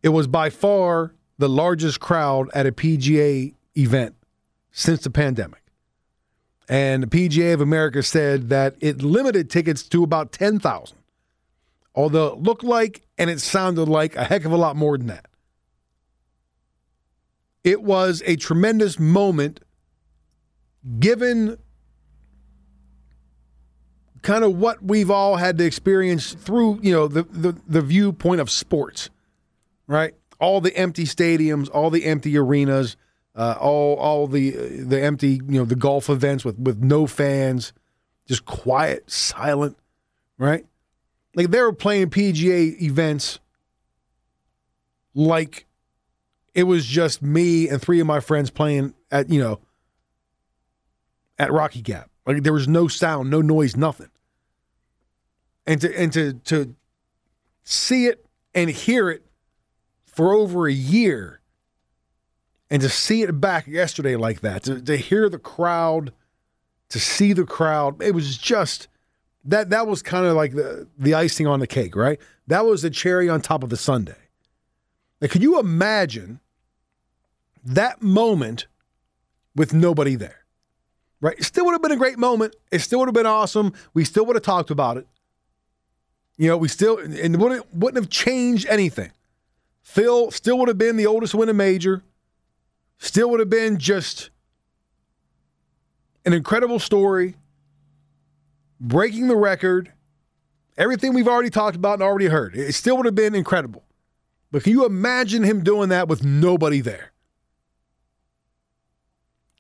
It 0.02 0.10
was 0.10 0.26
by 0.26 0.50
far 0.50 1.14
the 1.38 1.48
largest 1.48 2.00
crowd 2.00 2.50
at 2.56 2.66
a 2.66 2.72
PGA 2.72 3.54
event 3.78 4.16
since 4.72 5.04
the 5.04 5.12
pandemic. 5.12 5.62
And 6.68 7.04
the 7.04 7.08
PGA 7.08 7.54
of 7.54 7.62
America 7.62 8.02
said 8.02 8.50
that 8.50 8.76
it 8.80 9.04
limited 9.04 9.52
tickets 9.52 9.84
to 9.84 10.04
about 10.04 10.32
10,000. 10.32 10.98
Although 11.96 12.28
it 12.28 12.40
looked 12.40 12.64
like 12.64 13.06
and 13.18 13.30
it 13.30 13.40
sounded 13.40 13.88
like 13.88 14.16
a 14.16 14.24
heck 14.24 14.46
of 14.46 14.52
a 14.52 14.58
lot 14.58 14.76
more 14.76 14.98
than 14.98 15.08
that. 15.08 15.26
It 17.64 17.82
was 17.82 18.22
a 18.26 18.36
tremendous 18.36 19.00
moment 19.00 19.62
given 21.00 21.58
kind 24.22 24.44
of 24.44 24.58
what 24.58 24.84
we've 24.84 25.12
all 25.12 25.36
had 25.36 25.58
to 25.60 25.66
experience 25.66 26.34
through, 26.34 26.80
you 26.82 26.92
know, 26.92 27.08
the, 27.08 27.24
the, 27.24 27.56
the 27.68 27.82
viewpoint 27.82 28.42
of 28.42 28.50
sports, 28.50 29.10
right? 29.88 30.16
All 30.40 30.60
the 30.62 30.76
empty 30.76 31.04
stadiums, 31.04 31.70
all 31.72 31.90
the 31.90 32.06
empty 32.06 32.38
arenas, 32.38 32.98
uh, 33.36 33.56
all 33.60 33.96
all 33.96 34.28
the 34.28 34.52
the 34.52 35.02
empty, 35.02 35.42
you 35.48 35.60
know, 35.60 35.66
the 35.66 35.76
golf 35.76 36.10
events 36.10 36.46
with 36.46 36.60
with 36.60 36.84
no 36.84 37.08
fans, 37.08 37.74
just 38.28 38.46
quiet, 38.46 39.10
silent, 39.10 39.78
right? 40.38 40.66
Like 41.36 41.52
they 41.52 41.62
were 41.62 41.74
playing 41.74 42.10
PGA 42.10 42.80
events 42.82 43.40
like 45.14 45.66
it 46.54 46.64
was 46.64 46.86
just 46.86 47.22
me 47.22 47.68
and 47.70 47.82
three 47.82 48.00
of 48.00 48.08
my 48.08 48.20
friends 48.20 48.50
playing 48.50 48.94
at, 49.12 49.30
you 49.30 49.42
know, 49.42 49.60
at 51.40 51.52
Rocky 51.52 51.82
Gap. 51.82 52.10
Like 52.26 52.44
there 52.44 52.54
was 52.54 52.68
no 52.68 52.88
sound, 52.88 53.30
no 53.30 53.42
noise, 53.42 53.76
nothing. 53.76 54.10
and 55.66 55.82
to 55.82 56.00
and 56.00 56.14
to 56.14 56.34
to 56.34 56.76
see 57.64 58.08
it 58.08 58.26
and 58.54 58.70
hear 58.70 59.10
it 59.10 59.26
for 60.06 60.34
over 60.34 60.68
a 60.68 60.74
year 60.74 61.40
and 62.70 62.82
to 62.82 62.90
see 62.90 63.24
it 63.24 63.40
back 63.40 63.68
yesterday 63.68 64.16
like 64.16 64.42
that 64.42 64.64
to, 64.64 64.82
to 64.82 64.98
hear 64.98 65.30
the 65.30 65.40
crowd 65.40 66.14
to 66.90 67.00
see 67.00 67.34
the 67.34 67.46
crowd 67.46 68.02
it 68.02 68.14
was 68.14 68.38
just 68.38 68.88
that 69.46 69.70
that 69.72 69.88
was 69.88 70.02
kind 70.02 70.26
of 70.26 70.36
like 70.36 70.54
the 70.54 70.88
the 70.98 71.14
icing 71.14 71.48
on 71.48 71.60
the 71.60 71.68
cake 71.68 71.96
right? 71.96 72.20
That 72.48 72.66
was 72.66 72.82
the 72.82 72.90
cherry 72.90 73.30
on 73.30 73.42
top 73.42 73.64
of 73.64 73.70
the 73.70 73.78
sundae. 73.78 74.16
Now, 75.22 75.28
can 75.28 75.42
you 75.42 75.60
imagine 75.60 76.40
that 77.64 78.02
moment 78.02 78.68
with 79.56 79.74
nobody 79.74 80.16
there 80.16 80.44
right? 81.24 81.40
It 81.40 81.46
still 81.46 81.66
would 81.66 81.72
have 81.72 81.82
been 81.82 81.94
a 81.94 81.98
great 81.98 82.20
moment. 82.20 82.56
It 82.70 82.80
still 82.80 83.00
would 83.00 83.08
have 83.08 83.16
been 83.16 83.26
awesome. 83.26 83.74
We 83.94 84.04
still 84.04 84.26
would 84.28 84.36
have 84.36 84.44
talked 84.44 84.70
about 84.70 84.98
it. 84.98 85.08
You 86.38 86.50
know, 86.50 86.58
we 86.58 86.68
still 86.68 87.00
and 87.00 87.40
wouldn't 87.40 87.74
wouldn't 87.74 88.04
have 88.04 88.12
changed 88.12 88.68
anything. 88.68 89.12
Phil 89.82 90.32
still 90.32 90.60
would 90.60 90.68
have 90.68 90.78
been 90.78 90.98
the 90.98 91.08
oldest 91.08 91.34
winning 91.34 91.58
major. 91.58 92.04
Still 92.98 93.30
would 93.32 93.40
have 93.40 93.50
been 93.50 93.78
just 93.80 94.30
an 96.26 96.34
incredible 96.34 96.80
story, 96.80 97.36
breaking 98.84 99.28
the 99.28 99.36
record, 99.36 99.92
everything 100.78 101.14
we've 101.14 101.28
already 101.28 101.50
talked 101.50 101.76
about 101.76 101.96
and 101.96 102.04
already 102.04 102.28
heard. 102.28 102.56
It 102.56 102.74
still 102.74 102.98
would 102.98 103.06
have 103.06 103.16
been 103.16 103.34
incredible. 103.34 103.84
But 104.52 104.64
can 104.64 104.74
you 104.74 104.86
imagine 104.86 105.42
him 105.42 105.64
doing 105.64 105.90
that 105.90 106.08
with 106.08 106.24
nobody 106.24 106.82
there? 106.82 107.12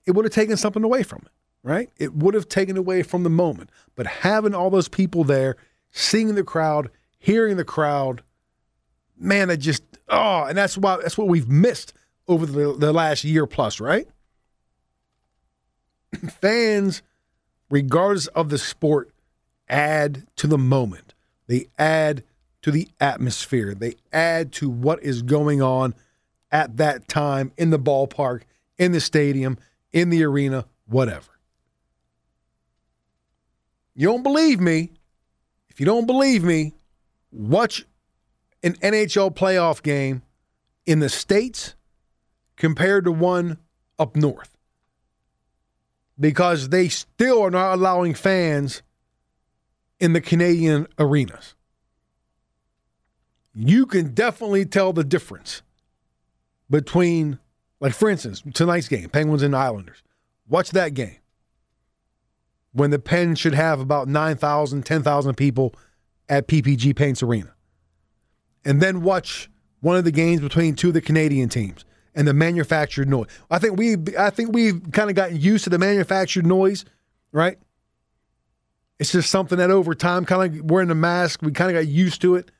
It 0.05 0.11
would 0.11 0.25
have 0.25 0.33
taken 0.33 0.57
something 0.57 0.83
away 0.83 1.01
from 1.01 1.23
it, 1.25 1.31
right? 1.63 1.89
It 1.97 2.13
would 2.13 2.35
have 2.35 2.47
taken 2.47 2.77
away 2.77 3.01
from 3.01 3.23
the 3.23 3.29
moment. 3.29 3.71
But 3.95 4.05
having 4.05 4.53
all 4.53 4.69
those 4.69 4.89
people 4.89 5.23
there 5.23 5.55
seeing 5.89 6.35
the 6.35 6.43
crowd, 6.43 6.91
hearing 7.17 7.55
the 7.55 7.63
crowd. 7.63 8.21
Man, 9.17 9.49
it 9.49 9.57
just 9.57 9.83
oh, 10.09 10.43
and 10.43 10.57
that's 10.57 10.77
why 10.77 10.97
that's 10.97 11.17
what 11.17 11.27
we've 11.27 11.47
missed 11.47 11.93
over 12.27 12.45
the, 12.45 12.75
the 12.77 12.91
last 12.91 13.23
year 13.23 13.47
plus, 13.47 13.79
right? 13.79 14.07
Fans, 16.41 17.01
regardless 17.69 18.27
of 18.27 18.49
the 18.49 18.57
sport, 18.57 19.12
add 19.73 20.27
to 20.37 20.47
the 20.47 20.57
moment. 20.57 21.13
They 21.47 21.65
add 21.77 22.23
to 22.61 22.71
the 22.71 22.87
atmosphere. 23.01 23.73
They 23.73 23.95
add 24.13 24.53
to 24.53 24.69
what 24.69 25.03
is 25.03 25.23
going 25.23 25.61
on 25.61 25.95
at 26.51 26.77
that 26.77 27.07
time 27.07 27.51
in 27.57 27.71
the 27.71 27.79
ballpark, 27.79 28.43
in 28.77 28.91
the 28.91 29.01
stadium, 29.01 29.57
in 29.91 30.11
the 30.11 30.23
arena, 30.23 30.65
whatever. 30.85 31.27
You 33.95 34.07
don't 34.07 34.23
believe 34.23 34.59
me? 34.61 34.91
If 35.69 35.79
you 35.79 35.85
don't 35.85 36.05
believe 36.05 36.43
me, 36.43 36.73
watch 37.31 37.85
an 38.61 38.73
NHL 38.73 39.35
playoff 39.35 39.81
game 39.81 40.21
in 40.85 40.99
the 40.99 41.09
States 41.09 41.75
compared 42.55 43.05
to 43.05 43.11
one 43.11 43.57
up 43.97 44.15
north. 44.15 44.55
Because 46.19 46.69
they 46.69 46.89
still 46.89 47.41
are 47.41 47.51
not 47.51 47.73
allowing 47.73 48.13
fans 48.13 48.83
in 50.03 50.11
the 50.11 50.19
Canadian 50.19 50.85
arenas. 50.99 51.55
You 53.55 53.85
can 53.85 54.13
definitely 54.13 54.65
tell 54.65 54.91
the 54.91 55.05
difference 55.05 55.61
between, 56.69 57.39
like, 57.79 57.93
for 57.93 58.09
instance, 58.09 58.43
tonight's 58.53 58.89
game, 58.89 59.07
Penguins 59.09 59.43
and 59.43 59.55
Islanders. 59.55 60.03
Watch 60.45 60.71
that 60.71 60.93
game 60.93 61.19
when 62.73 62.89
the 62.89 62.99
Pen 62.99 63.35
should 63.35 63.53
have 63.53 63.79
about 63.79 64.09
9,000, 64.09 64.85
10,000 64.85 65.35
people 65.35 65.73
at 66.27 66.49
PPG 66.49 66.93
Paints 66.97 67.23
Arena. 67.23 67.53
And 68.65 68.81
then 68.81 69.03
watch 69.03 69.49
one 69.79 69.95
of 69.95 70.03
the 70.03 70.11
games 70.11 70.41
between 70.41 70.75
two 70.75 70.89
of 70.89 70.95
the 70.95 71.01
Canadian 71.01 71.47
teams 71.47 71.85
and 72.13 72.27
the 72.27 72.33
manufactured 72.33 73.07
noise. 73.07 73.27
I 73.49 73.57
think 73.57 73.77
we 73.77 73.95
I 74.19 74.31
think 74.31 74.51
we've 74.51 74.81
kind 74.91 75.09
of 75.09 75.15
gotten 75.15 75.39
used 75.39 75.63
to 75.63 75.69
the 75.69 75.79
manufactured 75.79 76.45
noise, 76.45 76.83
right? 77.31 77.57
It's 79.03 79.11
just 79.11 79.29
something 79.29 79.57
that 79.57 79.69
over 79.69 79.93
time, 79.93 80.23
kind 80.23 80.55
of 80.55 80.71
wearing 80.71 80.87
the 80.87 80.95
mask, 80.95 81.41
we 81.41 81.51
kind 81.51 81.69
of 81.69 81.75
got 81.75 81.91
used 81.91 82.21
to 82.21 82.35
it. 82.35 82.51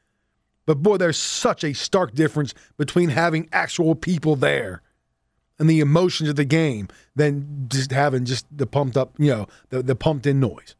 But 0.65 0.83
boy, 0.83 0.97
there's 0.97 1.15
such 1.15 1.63
a 1.63 1.71
stark 1.71 2.13
difference 2.15 2.53
between 2.75 3.07
having 3.07 3.47
actual 3.53 3.95
people 3.95 4.35
there 4.35 4.81
and 5.57 5.69
the 5.69 5.79
emotions 5.79 6.27
of 6.27 6.35
the 6.35 6.43
game 6.43 6.89
than 7.15 7.69
just 7.69 7.91
having 7.91 8.25
just 8.25 8.45
the 8.51 8.67
pumped 8.67 8.97
up, 8.97 9.13
you 9.17 9.29
know, 9.29 9.47
the, 9.69 9.81
the 9.83 9.95
pumped 9.95 10.27
in 10.27 10.41
noise. 10.41 10.75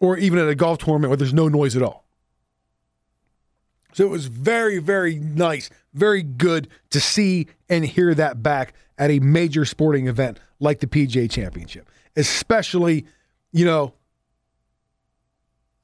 Or 0.00 0.16
even 0.16 0.38
at 0.38 0.48
a 0.48 0.54
golf 0.54 0.78
tournament 0.78 1.10
where 1.10 1.18
there's 1.18 1.34
no 1.34 1.48
noise 1.48 1.76
at 1.76 1.82
all. 1.82 2.06
So 3.92 4.02
it 4.02 4.10
was 4.10 4.28
very, 4.28 4.78
very 4.78 5.16
nice, 5.16 5.68
very 5.92 6.22
good 6.22 6.68
to 6.88 7.00
see 7.00 7.48
and 7.68 7.84
hear 7.84 8.14
that 8.14 8.42
back 8.42 8.72
at 8.96 9.10
a 9.10 9.18
major 9.20 9.66
sporting 9.66 10.06
event 10.06 10.40
like 10.58 10.80
the 10.80 10.86
PGA 10.86 11.30
Championship. 11.30 11.90
Especially, 12.16 13.04
you 13.54 13.64
know, 13.64 13.94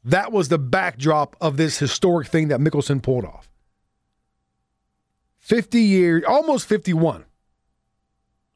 that 0.04 0.32
was 0.32 0.48
the 0.48 0.58
backdrop 0.58 1.36
of 1.40 1.56
this 1.56 1.78
historic 1.78 2.26
thing 2.26 2.48
that 2.48 2.58
Mickelson 2.58 3.00
pulled 3.00 3.24
off. 3.24 3.48
50 5.38 5.80
years, 5.80 6.24
almost 6.26 6.66
51. 6.66 7.24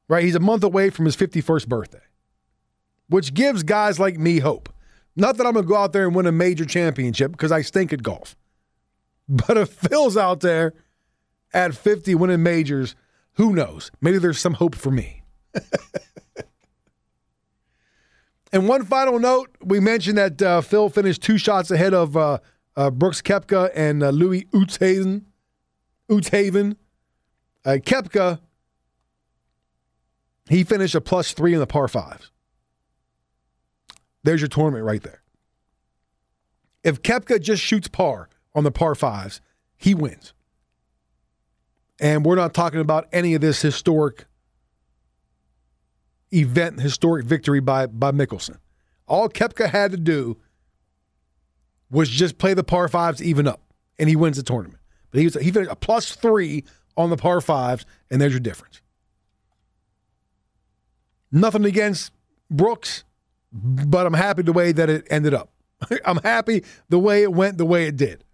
Right? 0.09 0.25
He's 0.25 0.35
a 0.35 0.41
month 0.41 0.65
away 0.65 0.91
from 0.91 1.05
his 1.05 1.17
51st 1.17 1.69
birthday, 1.69 2.03
which 3.09 3.33
gives 3.33 3.63
guys 3.63 4.01
like 4.01 4.19
me 4.19 4.41
hope. 4.41 4.69
Not 5.15 5.37
that 5.37 5.47
I'm 5.47 5.53
going 5.53 5.65
to 5.65 5.69
go 5.69 5.77
out 5.77 5.93
there 5.93 6.07
and 6.07 6.15
win 6.15 6.27
a 6.27 6.33
major 6.33 6.65
championship 6.65 7.31
because 7.31 7.53
I 7.53 7.63
stink 7.63 7.93
at 7.93 8.03
golf. 8.03 8.37
But 9.27 9.57
if 9.57 9.71
Phil's 9.71 10.19
out 10.19 10.41
there 10.41 10.75
at 11.55 11.75
50 11.75 12.15
winning 12.17 12.43
majors, 12.43 12.95
who 13.35 13.55
knows? 13.55 13.91
Maybe 14.03 14.19
there's 14.19 14.39
some 14.39 14.53
hope 14.53 14.75
for 14.75 14.91
me. 14.91 15.23
and 18.55 18.69
one 18.69 18.85
final 18.85 19.19
note 19.19 19.51
we 19.63 19.81
mentioned 19.81 20.17
that 20.17 20.41
uh, 20.41 20.61
Phil 20.61 20.89
finished 20.89 21.21
two 21.23 21.39
shots 21.39 21.73
ahead 21.73 21.93
of 21.93 22.17
uh, 22.17 22.39
uh, 22.77 22.91
Brooks 22.91 23.21
Koepka 23.21 23.71
and 23.75 24.01
uh, 24.03 24.11
Louis. 24.11 24.45
Oosthuizen. 24.55 25.25
Uh, 26.09 27.79
Koepka, 27.85 28.39
he 30.49 30.63
finished 30.63 30.95
a 30.95 31.01
plus 31.01 31.33
three 31.33 31.53
in 31.53 31.59
the 31.59 31.67
par 31.67 31.89
fives. 31.89 32.31
There's 34.23 34.41
your 34.41 34.49
tournament 34.49 34.85
right 34.85 35.03
there. 35.03 35.23
If 36.85 37.03
Koepka 37.03 37.41
just 37.41 37.63
shoots 37.63 37.89
par 37.89 38.29
on 38.55 38.63
the 38.63 38.71
par 38.71 38.95
fives, 38.95 39.41
he 39.77 39.95
wins. 39.95 40.33
And 41.99 42.25
we're 42.25 42.37
not 42.37 42.55
talking 42.55 42.81
about 42.81 43.09
any 43.13 43.35
of 43.35 43.41
this 43.41 43.63
historic 43.63 44.27
event, 46.35 46.81
historic 46.81 47.27
victory 47.27 47.61
by, 47.61 47.87
by 47.87 48.13
Mickelson. 48.13 48.59
All 49.07 49.29
Koepka 49.29 49.69
had 49.69 49.91
to 49.91 49.97
do 49.97 50.39
was 51.91 52.09
just 52.09 52.39
play 52.39 52.55
the 52.55 52.65
par 52.65 52.89
fives 52.89 53.23
even 53.23 53.47
up, 53.47 53.61
and 53.99 54.09
he 54.09 54.17
wins 54.17 54.37
the 54.37 54.43
tournament. 54.43 54.81
But 55.11 55.21
he 55.21 55.27
was 55.27 55.35
he 55.35 55.51
finished 55.51 55.71
a 55.71 55.77
plus 55.77 56.15
three 56.15 56.65
on 56.97 57.11
the 57.11 57.17
par 57.17 57.41
fives, 57.41 57.87
and 58.11 58.21
there's 58.21 58.33
your 58.33 58.41
difference. 58.41 58.81
Nothing 61.31 61.65
against 61.65 62.13
Brooks, 62.51 63.05
but 63.53 64.07
I'm 64.07 64.15
happy 64.15 64.43
the 64.43 64.53
way 64.53 64.73
that 64.73 64.89
it 64.89 65.07
ended 65.11 65.35
up. 65.35 65.51
I'm 66.05 66.19
happy 66.19 66.65
the 66.89 66.99
way 66.99 67.23
it 67.23 67.33
went, 67.33 67.59
the 67.59 67.67
way 67.67 67.87
it 67.87 67.97
did. 67.97 68.25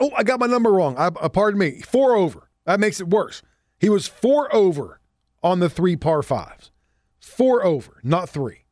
Oh, 0.00 0.12
I 0.16 0.22
got 0.22 0.38
my 0.38 0.46
number 0.46 0.70
wrong. 0.70 0.96
I, 0.96 1.06
uh, 1.06 1.28
pardon 1.28 1.58
me. 1.58 1.80
Four 1.80 2.16
over. 2.16 2.47
That 2.68 2.80
makes 2.80 3.00
it 3.00 3.08
worse. 3.08 3.40
He 3.78 3.88
was 3.88 4.06
four 4.06 4.54
over 4.54 5.00
on 5.42 5.60
the 5.60 5.70
three 5.70 5.96
par 5.96 6.22
fives. 6.22 6.70
Four 7.18 7.64
over, 7.64 7.98
not 8.02 8.28
three. 8.28 8.66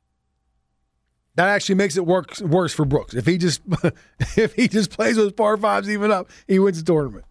That 1.37 1.49
actually 1.49 1.77
makes 1.77 1.97
it 1.97 2.05
work 2.05 2.39
worse 2.41 2.75
for 2.75 2.85
Brooks. 2.85 3.15
If 3.15 3.25
he 3.25 3.39
just 3.39 3.63
if 4.37 4.53
he 4.53 4.69
just 4.69 4.91
plays 4.91 5.17
those 5.17 5.33
par 5.33 5.57
fives 5.57 5.89
even 5.89 6.11
up, 6.11 6.29
he 6.47 6.59
wins 6.59 6.77
the 6.77 6.85
tournament. 6.85 7.25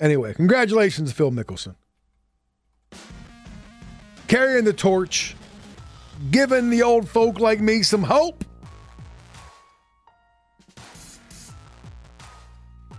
Anyway, 0.00 0.32
congratulations, 0.32 1.12
Phil 1.12 1.32
Mickelson. 1.32 1.74
Carrying 4.28 4.64
the 4.64 4.72
torch, 4.72 5.34
giving 6.30 6.70
the 6.70 6.84
old 6.84 7.08
folk 7.08 7.40
like 7.40 7.60
me 7.60 7.82
some 7.82 8.04
hope. 8.04 8.44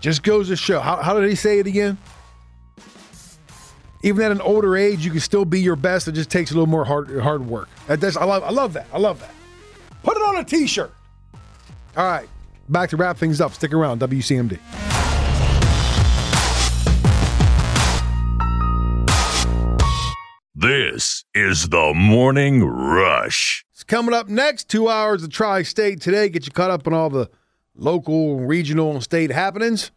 Just 0.02 0.24
goes 0.24 0.48
to 0.48 0.56
show. 0.56 0.80
How, 0.80 0.98
how 0.98 1.20
did 1.20 1.30
he 1.30 1.36
say 1.36 1.60
it 1.60 1.68
again? 1.68 1.96
Even 4.04 4.26
at 4.26 4.32
an 4.32 4.42
older 4.42 4.76
age, 4.76 5.06
you 5.06 5.12
can 5.12 5.20
still 5.20 5.46
be 5.46 5.62
your 5.62 5.76
best. 5.76 6.08
It 6.08 6.14
just 6.14 6.32
takes 6.32 6.50
a 6.50 6.56
little 6.56 6.68
more 6.68 6.84
hard 6.84 7.20
hard 7.20 7.46
work. 7.48 7.70
That's, 7.86 8.18
I 8.18 8.26
love 8.26 8.44
I 8.44 8.50
love 8.50 8.74
that. 8.74 8.88
I 8.92 8.98
love 8.98 9.20
that. 9.20 9.32
Put 10.02 10.18
it 10.18 10.24
on 10.24 10.38
a 10.38 10.44
t-shirt. 10.44 10.92
All 11.96 12.06
right, 12.06 12.28
back 12.68 12.90
to 12.90 12.98
wrap 12.98 13.18
things 13.18 13.40
up. 13.40 13.54
Stick 13.54 13.74
around, 13.74 14.02
WCMD. 14.02 14.58
This 20.56 21.26
is 21.36 21.70
the 21.70 21.94
Morning 21.96 22.64
Rush. 22.64 23.64
It's 23.72 23.84
coming 23.84 24.16
up 24.16 24.28
next. 24.30 24.68
Two 24.68 24.90
hours 24.90 25.24
of 25.24 25.30
Tri 25.30 25.62
State 25.62 26.02
today. 26.02 26.28
Get 26.28 26.48
you 26.48 26.52
caught 26.52 26.72
up 26.72 26.88
on 26.88 26.94
all 26.96 27.12
the 27.12 27.30
local, 27.76 28.40
regional, 28.40 28.92
and 28.92 29.04
state 29.04 29.32
happenings, 29.32 29.92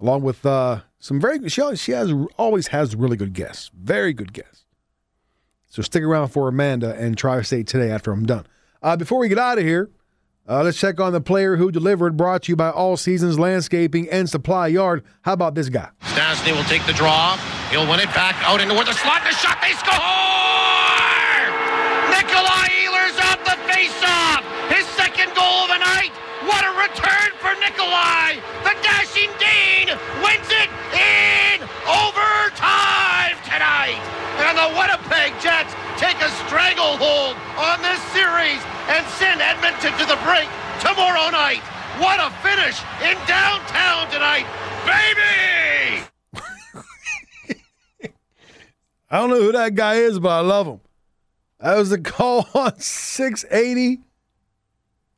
along 0.00 0.22
with 0.22 0.44
uh, 0.44 0.80
some 0.98 1.20
very. 1.20 1.48
She 1.48 1.60
always, 1.60 1.80
she 1.80 1.92
has 1.92 2.12
always 2.36 2.68
has 2.68 2.94
really 2.96 3.16
good 3.16 3.32
guests. 3.32 3.70
Very 3.74 4.12
good 4.12 4.32
guests. 4.32 4.64
So 5.68 5.82
stick 5.82 6.02
around 6.02 6.28
for 6.28 6.48
Amanda 6.48 6.94
and 6.94 7.18
Tri 7.18 7.42
State 7.42 7.66
today 7.66 7.90
after 7.90 8.12
I'm 8.12 8.26
done. 8.26 8.46
Uh, 8.82 8.96
before 8.96 9.18
we 9.18 9.28
get 9.28 9.38
out 9.38 9.58
of 9.58 9.64
here, 9.64 9.90
uh, 10.48 10.62
let's 10.62 10.78
check 10.78 11.00
on 11.00 11.12
the 11.12 11.20
player 11.20 11.56
who 11.56 11.70
delivered. 11.70 12.16
Brought 12.16 12.44
to 12.44 12.52
you 12.52 12.56
by 12.56 12.70
All 12.70 12.96
Seasons 12.96 13.38
Landscaping 13.38 14.08
and 14.10 14.28
Supply 14.28 14.66
Yard. 14.68 15.02
How 15.22 15.32
about 15.32 15.54
this 15.54 15.68
guy? 15.68 15.88
Stastny 16.02 16.52
will 16.52 16.64
take 16.64 16.84
the 16.86 16.92
draw. 16.92 17.36
He'll 17.70 17.88
win 17.88 17.98
it 17.98 18.12
back 18.14 18.36
out 18.46 18.60
into 18.60 18.74
where 18.74 18.84
the 18.84 18.92
slot. 18.92 19.22
The 19.24 19.30
shot. 19.30 19.58
They 19.62 19.72
score! 19.72 20.73
What 26.44 26.60
a 26.60 26.72
return 26.76 27.30
for 27.40 27.56
Nikolaj. 27.56 28.36
The 28.68 28.76
dashing 28.84 29.32
Dean 29.40 29.88
wins 30.20 30.50
it 30.52 30.68
in 30.92 31.64
overtime 31.88 33.36
tonight. 33.48 33.96
And 34.44 34.58
the 34.58 34.68
Winnipeg 34.76 35.32
Jets 35.40 35.72
take 35.96 36.20
a 36.20 36.28
stranglehold 36.44 37.36
on 37.56 37.80
this 37.80 38.00
series 38.12 38.60
and 38.92 39.06
send 39.16 39.40
Edmonton 39.40 39.96
to 39.96 40.04
the 40.04 40.20
brink 40.20 40.50
tomorrow 40.80 41.30
night. 41.30 41.62
What 41.96 42.20
a 42.20 42.28
finish 42.44 42.76
in 43.00 43.16
downtown 43.26 44.10
tonight, 44.12 44.44
baby! 44.84 46.04
I 49.10 49.18
don't 49.18 49.30
know 49.30 49.40
who 49.40 49.52
that 49.52 49.74
guy 49.74 49.94
is, 49.94 50.18
but 50.18 50.28
I 50.28 50.40
love 50.40 50.66
him. 50.66 50.80
That 51.60 51.78
was 51.78 51.88
the 51.88 51.98
call 52.12 52.46
on 52.54 52.78
680 52.78 54.03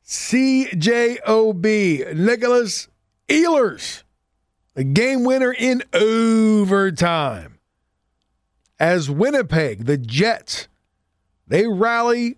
CJOB. 0.07 1.63
Nicholas 2.15 2.87
Ehlers, 3.27 4.03
a 4.75 4.83
game 4.83 5.23
winner 5.25 5.53
in 5.53 5.83
overtime. 5.93 7.59
As 8.79 9.09
Winnipeg, 9.09 9.85
the 9.85 9.97
Jets, 9.97 10.67
they 11.47 11.67
rally. 11.67 12.37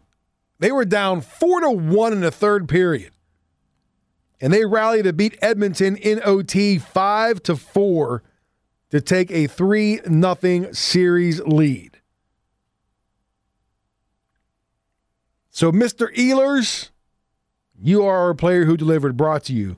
They 0.58 0.72
were 0.72 0.86
down 0.86 1.22
four 1.22 1.62
to 1.62 1.70
one 1.70 2.12
in 2.12 2.22
the 2.22 2.32
third 2.32 2.68
period. 2.68 3.12
And 4.42 4.52
they 4.54 4.66
rallied 4.66 5.04
to 5.04 5.14
beat 5.14 5.38
Edmonton 5.42 5.96
in 5.96 6.22
OT 6.24 6.78
five 6.80 7.44
to 7.44 7.56
four 7.56 8.24
to 8.90 9.00
take 9.02 9.32
a 9.32 9.48
3 9.48 10.02
nothing 10.08 10.74
series 10.74 11.40
lead. 11.42 12.00
So, 15.52 15.72
Mr. 15.72 16.14
Ehlers, 16.16 16.90
you 17.82 18.04
are 18.04 18.30
a 18.30 18.36
player 18.36 18.66
who 18.66 18.78
delivered, 18.78 19.18
brought 19.18 19.44
to 19.46 19.54
you 19.54 19.78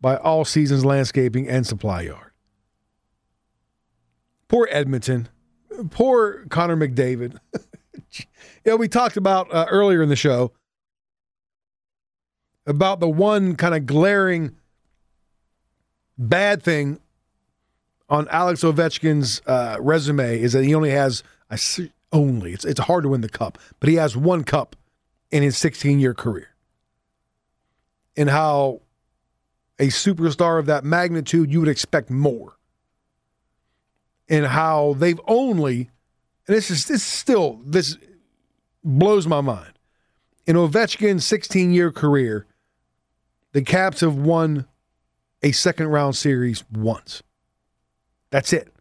by 0.00 0.16
All 0.16 0.44
Seasons 0.44 0.84
Landscaping 0.84 1.48
and 1.48 1.66
Supply 1.66 2.02
Yard. 2.02 2.32
Poor 4.48 4.68
Edmonton. 4.70 5.28
Poor 5.90 6.44
Connor 6.50 6.76
McDavid. 6.76 7.38
yeah, 8.64 8.74
we 8.74 8.88
talked 8.88 9.16
about 9.16 9.52
uh, 9.52 9.66
earlier 9.70 10.02
in 10.02 10.08
the 10.08 10.16
show 10.16 10.52
about 12.66 13.00
the 13.00 13.08
one 13.08 13.56
kind 13.56 13.74
of 13.74 13.86
glaring 13.86 14.54
bad 16.18 16.62
thing 16.62 17.00
on 18.08 18.28
Alex 18.28 18.62
Ovechkin's 18.62 19.40
uh, 19.46 19.78
resume 19.80 20.40
is 20.40 20.52
that 20.52 20.64
he 20.64 20.74
only 20.74 20.90
has 20.90 21.22
I 21.50 21.56
see, 21.56 21.92
only 22.12 22.52
it's 22.52 22.64
it's 22.64 22.80
hard 22.80 23.04
to 23.04 23.08
win 23.08 23.22
the 23.22 23.28
cup, 23.28 23.58
but 23.80 23.88
he 23.88 23.96
has 23.96 24.16
one 24.16 24.44
cup 24.44 24.76
in 25.30 25.42
his 25.42 25.56
16 25.56 25.98
year 25.98 26.14
career. 26.14 26.51
And 28.16 28.28
how 28.28 28.82
a 29.78 29.86
superstar 29.88 30.58
of 30.58 30.66
that 30.66 30.84
magnitude 30.84 31.52
you 31.52 31.60
would 31.60 31.68
expect 31.68 32.10
more. 32.10 32.56
And 34.28 34.46
how 34.46 34.94
they've 34.98 35.20
only 35.26 35.90
and 36.46 36.56
this 36.56 36.70
is 36.70 36.86
this 36.86 37.02
still 37.02 37.60
this 37.64 37.96
blows 38.82 39.26
my 39.26 39.40
mind. 39.40 39.72
In 40.46 40.56
Ovechkin's 40.56 41.24
16 41.26 41.72
year 41.72 41.92
career, 41.92 42.46
the 43.52 43.62
Caps 43.62 44.00
have 44.00 44.16
won 44.16 44.66
a 45.42 45.52
second 45.52 45.88
round 45.88 46.16
series 46.16 46.64
once. 46.70 47.22
That's 48.30 48.52
it. 48.52 48.72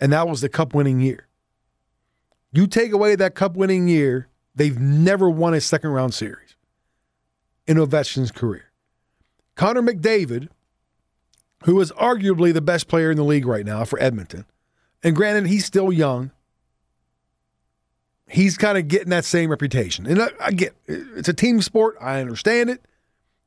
And 0.00 0.12
that 0.12 0.28
was 0.28 0.40
the 0.40 0.48
cup 0.48 0.74
winning 0.74 1.00
year. 1.00 1.26
You 2.52 2.66
take 2.66 2.92
away 2.92 3.16
that 3.16 3.34
cup 3.34 3.56
winning 3.56 3.88
year, 3.88 4.28
they've 4.54 4.78
never 4.78 5.28
won 5.28 5.54
a 5.54 5.60
second 5.60 5.90
round 5.90 6.14
series 6.14 6.43
in 7.66 7.76
Ovechkin's 7.76 8.30
career. 8.30 8.70
Connor 9.54 9.82
McDavid, 9.82 10.48
who 11.64 11.80
is 11.80 11.92
arguably 11.92 12.52
the 12.52 12.60
best 12.60 12.88
player 12.88 13.10
in 13.10 13.16
the 13.16 13.24
league 13.24 13.46
right 13.46 13.64
now 13.64 13.84
for 13.84 14.00
Edmonton, 14.00 14.44
and 15.02 15.14
granted, 15.14 15.46
he's 15.46 15.66
still 15.66 15.92
young. 15.92 16.30
He's 18.26 18.56
kind 18.56 18.78
of 18.78 18.88
getting 18.88 19.10
that 19.10 19.26
same 19.26 19.50
reputation. 19.50 20.06
And 20.06 20.20
I, 20.20 20.28
I 20.40 20.50
get 20.50 20.74
it's 20.86 21.28
a 21.28 21.34
team 21.34 21.60
sport. 21.60 21.96
I 22.00 22.22
understand 22.22 22.70
it. 22.70 22.86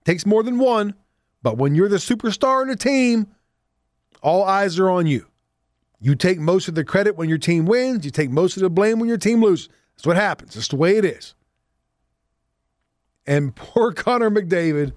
Takes 0.05 0.25
more 0.25 0.43
than 0.43 0.59
one. 0.59 0.93
But 1.41 1.57
when 1.57 1.73
you're 1.73 1.89
the 1.89 1.97
superstar 1.97 2.61
in 2.61 2.69
a 2.69 2.75
team, 2.75 3.27
all 4.21 4.43
eyes 4.43 4.77
are 4.77 4.89
on 4.89 5.07
you. 5.07 5.25
You 5.99 6.15
take 6.15 6.37
most 6.39 6.67
of 6.67 6.75
the 6.75 6.83
credit 6.83 7.15
when 7.15 7.27
your 7.27 7.39
team 7.39 7.65
wins, 7.65 8.05
you 8.05 8.11
take 8.11 8.29
most 8.29 8.55
of 8.55 8.61
the 8.61 8.69
blame 8.69 8.99
when 8.99 9.09
your 9.09 9.17
team 9.17 9.41
loses. 9.43 9.67
That's 9.95 10.05
what 10.05 10.15
happens. 10.15 10.53
That's 10.53 10.67
the 10.67 10.75
way 10.75 10.97
it 10.97 11.05
is. 11.05 11.33
And 13.27 13.55
poor 13.55 13.91
Connor 13.93 14.31
McDavid 14.31 14.93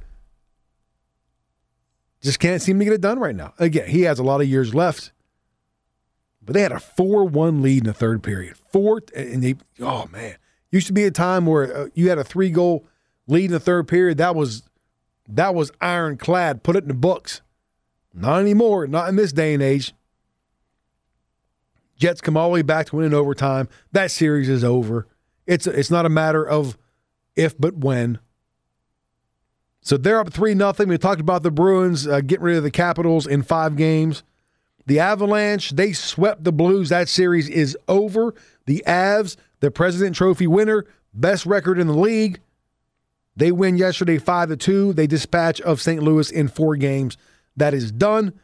just 2.23 2.39
can't 2.39 2.63
seem 2.63 2.79
to 2.79 2.85
get 2.85 2.95
it 2.95 3.01
done 3.01 3.19
right 3.19 3.35
now. 3.35 3.53
Again, 3.59 3.89
he 3.89 4.03
has 4.03 4.19
a 4.19 4.23
lot 4.23 4.41
of 4.41 4.47
years 4.49 4.75
left, 4.75 5.13
but 6.41 6.55
they 6.55 6.63
had 6.63 6.73
a 6.73 6.81
4 6.81 7.25
1 7.25 7.61
lead 7.61 7.79
in 7.79 7.85
the 7.85 7.93
third 7.93 8.23
period. 8.23 8.57
Four, 8.73 9.03
and 9.17 9.43
they, 9.43 9.57
oh 9.81 10.07
man, 10.13 10.37
used 10.71 10.87
to 10.87 10.93
be 10.93 11.05
a 11.05 11.11
time 11.11 11.45
where 11.47 11.77
uh, 11.77 11.87
you 11.95 12.09
had 12.09 12.19
a 12.19 12.25
three 12.25 12.51
goal 12.51 12.87
lead 13.27 13.47
in 13.47 13.53
the 13.53 13.61
third 13.61 13.89
period. 13.89 14.19
That 14.19 14.35
was 14.37 14.63
that 15.29 15.55
was 15.55 15.73
ironclad. 15.81 16.63
Put 16.63 16.77
it 16.77 16.85
in 16.85 16.89
the 16.89 16.95
books. 16.95 17.41
Not 18.13 18.41
anymore. 18.41 18.87
Not 18.87 19.09
in 19.09 19.17
this 19.17 19.33
day 19.33 19.55
and 19.55 19.63
age. 19.63 19.93
Jets 21.97 22.21
come 22.21 22.37
all 22.37 22.49
the 22.49 22.55
way 22.55 22.63
back 22.63 22.87
to 22.87 22.97
winning 22.97 23.15
overtime. 23.15 23.69
That 23.93 24.11
series 24.11 24.49
is 24.49 24.65
over. 24.65 25.07
It's 25.47 25.67
it's 25.67 25.91
not 25.91 26.07
a 26.07 26.11
matter 26.11 26.47
of 26.47 26.79
if 27.37 27.59
but 27.59 27.77
when. 27.77 28.19
So 29.83 29.97
they're 29.97 30.21
up 30.21 30.33
three 30.33 30.55
nothing. 30.55 30.89
We 30.89 30.99
talked 30.99 31.21
about 31.21 31.43
the 31.43 31.51
Bruins 31.51 32.07
uh, 32.07 32.21
getting 32.21 32.45
rid 32.45 32.57
of 32.57 32.63
the 32.63 32.71
Capitals 32.71 33.27
in 33.27 33.43
five 33.43 33.77
games. 33.77 34.23
The 34.87 35.01
Avalanche 35.01 35.71
they 35.71 35.93
swept 35.93 36.45
the 36.45 36.53
Blues. 36.53 36.89
That 36.89 37.09
series 37.09 37.49
is 37.49 37.77
over. 37.89 38.35
The 38.67 38.83
Avs, 38.87 39.37
the 39.61 39.71
President 39.71 40.17
Trophy 40.17 40.47
winner, 40.47 40.87
best 41.15 41.47
record 41.47 41.79
in 41.79 41.87
the 41.87 41.97
league. 41.97 42.41
They 43.37 43.53
win 43.53 43.77
yesterday 43.77 44.19
five 44.19 44.49
to 44.49 44.57
two. 44.57 44.93
They 44.93 45.07
dispatch 45.07 45.61
of 45.63 45.81
St. 45.81 46.03
Louis 46.03 46.31
in 46.31 46.49
four 46.49 46.77
games. 46.77 47.17
That 47.57 47.73
is 47.73 47.91
done. 47.91 48.35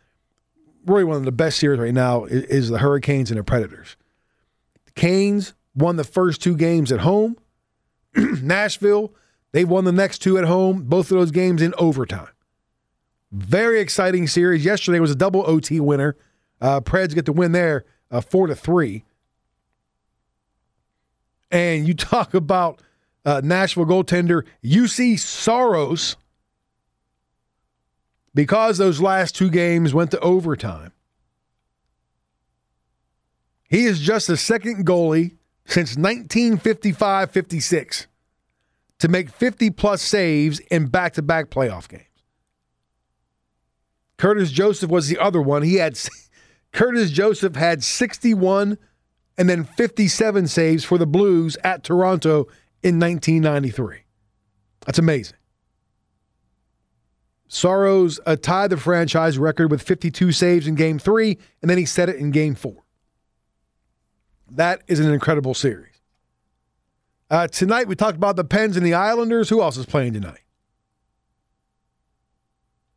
Really, 0.87 1.05
one 1.05 1.17
of 1.17 1.25
the 1.25 1.33
best 1.33 1.59
series 1.59 1.81
right 1.81 1.93
now 1.93 2.25
is, 2.25 2.45
is 2.45 2.69
the 2.69 2.79
Hurricanes 2.79 3.31
and 3.31 3.39
the 3.39 3.45
Predators. 3.45 3.97
The 4.87 4.93
Canes 4.93 5.53
won 5.75 5.97
the 5.97 6.05
first 6.05 6.41
two 6.41 6.57
games 6.57 6.93
at 6.93 7.01
home. 7.01 7.37
Nashville, 8.43 9.13
they 9.53 9.65
won 9.65 9.85
the 9.85 9.93
next 9.93 10.19
two 10.19 10.39
at 10.39 10.45
home, 10.45 10.83
both 10.83 11.11
of 11.11 11.19
those 11.19 11.31
games 11.31 11.63
in 11.63 11.75
overtime. 11.79 12.29
Very 13.33 13.81
exciting 13.81 14.27
series. 14.27 14.65
Yesterday 14.65 15.01
was 15.01 15.11
a 15.11 15.17
double 15.17 15.45
OT 15.47 15.81
winner. 15.81 16.17
Uh, 16.61 16.81
Preds 16.81 17.15
get 17.15 17.27
the 17.27 17.33
win 17.33 17.53
there, 17.53 17.85
uh, 18.11 18.21
four 18.21 18.47
to 18.47 18.55
three. 18.55 19.05
And 21.51 21.87
you 21.87 21.95
talk 21.95 22.35
about 22.35 22.81
uh, 23.25 23.41
Nashville 23.45 23.87
goaltender 23.87 24.45
Juuse 24.65 25.19
Saros 25.19 26.17
because 28.35 28.79
those 28.79 29.01
last 29.01 29.35
two 29.35 29.51
games 29.51 29.93
went 29.93 30.11
to 30.13 30.21
overtime. 30.21 30.93
He 33.69 33.85
is 33.85 33.99
just 34.01 34.29
the 34.29 34.37
second 34.37 34.87
goalie 34.87 35.37
since 35.67 35.97
1955 35.97 37.31
56 37.31 38.07
to 38.99 39.09
make 39.09 39.31
50 39.31 39.71
plus 39.71 40.03
saves 40.03 40.59
in 40.71 40.87
back 40.87 41.15
to 41.15 41.23
back 41.23 41.51
playoff 41.51 41.89
games. 41.89 42.05
Curtis 44.17 44.51
Joseph 44.51 44.91
was 44.91 45.09
the 45.09 45.19
other 45.19 45.43
one. 45.43 45.63
He 45.63 45.75
had 45.75 45.99
Curtis 46.73 47.11
Joseph 47.11 47.57
had 47.57 47.85
61 47.85 48.79
and 49.39 49.49
then 49.49 49.65
57 49.65 50.47
saves 50.47 50.85
for 50.85 50.97
the 50.97 51.07
Blues 51.07 51.57
at 51.63 51.85
Toronto 51.85 52.47
in 52.83 52.99
1993. 52.99 53.99
That's 54.87 54.99
amazing. 54.99 55.37
Saros 57.49 58.19
uh, 58.27 58.37
tied 58.37 58.71
the 58.71 58.77
franchise 58.77 59.39
record 59.39 59.71
with 59.71 59.83
52 59.83 60.33
saves 60.33 60.67
in 60.67 60.75
game 60.75 60.99
three, 60.99 61.39
and 61.63 61.71
then 61.71 61.79
he 61.79 61.85
set 61.85 62.09
it 62.09 62.17
in 62.17 62.31
game 62.31 62.55
four. 62.55 62.86
That 64.51 64.83
is 64.87 65.01
an 65.01 65.13
incredible 65.13 65.55
series. 65.55 65.93
Uh, 67.29 67.49
tonight, 67.49 67.89
we 67.89 67.97
talked 67.97 68.17
about 68.17 68.37
the 68.37 68.45
Pens 68.45 68.77
and 68.77 68.87
the 68.87 68.95
Islanders. 68.95 69.49
Who 69.49 69.61
else 69.61 69.77
is 69.77 69.87
playing 69.87 70.13
tonight? 70.13 70.41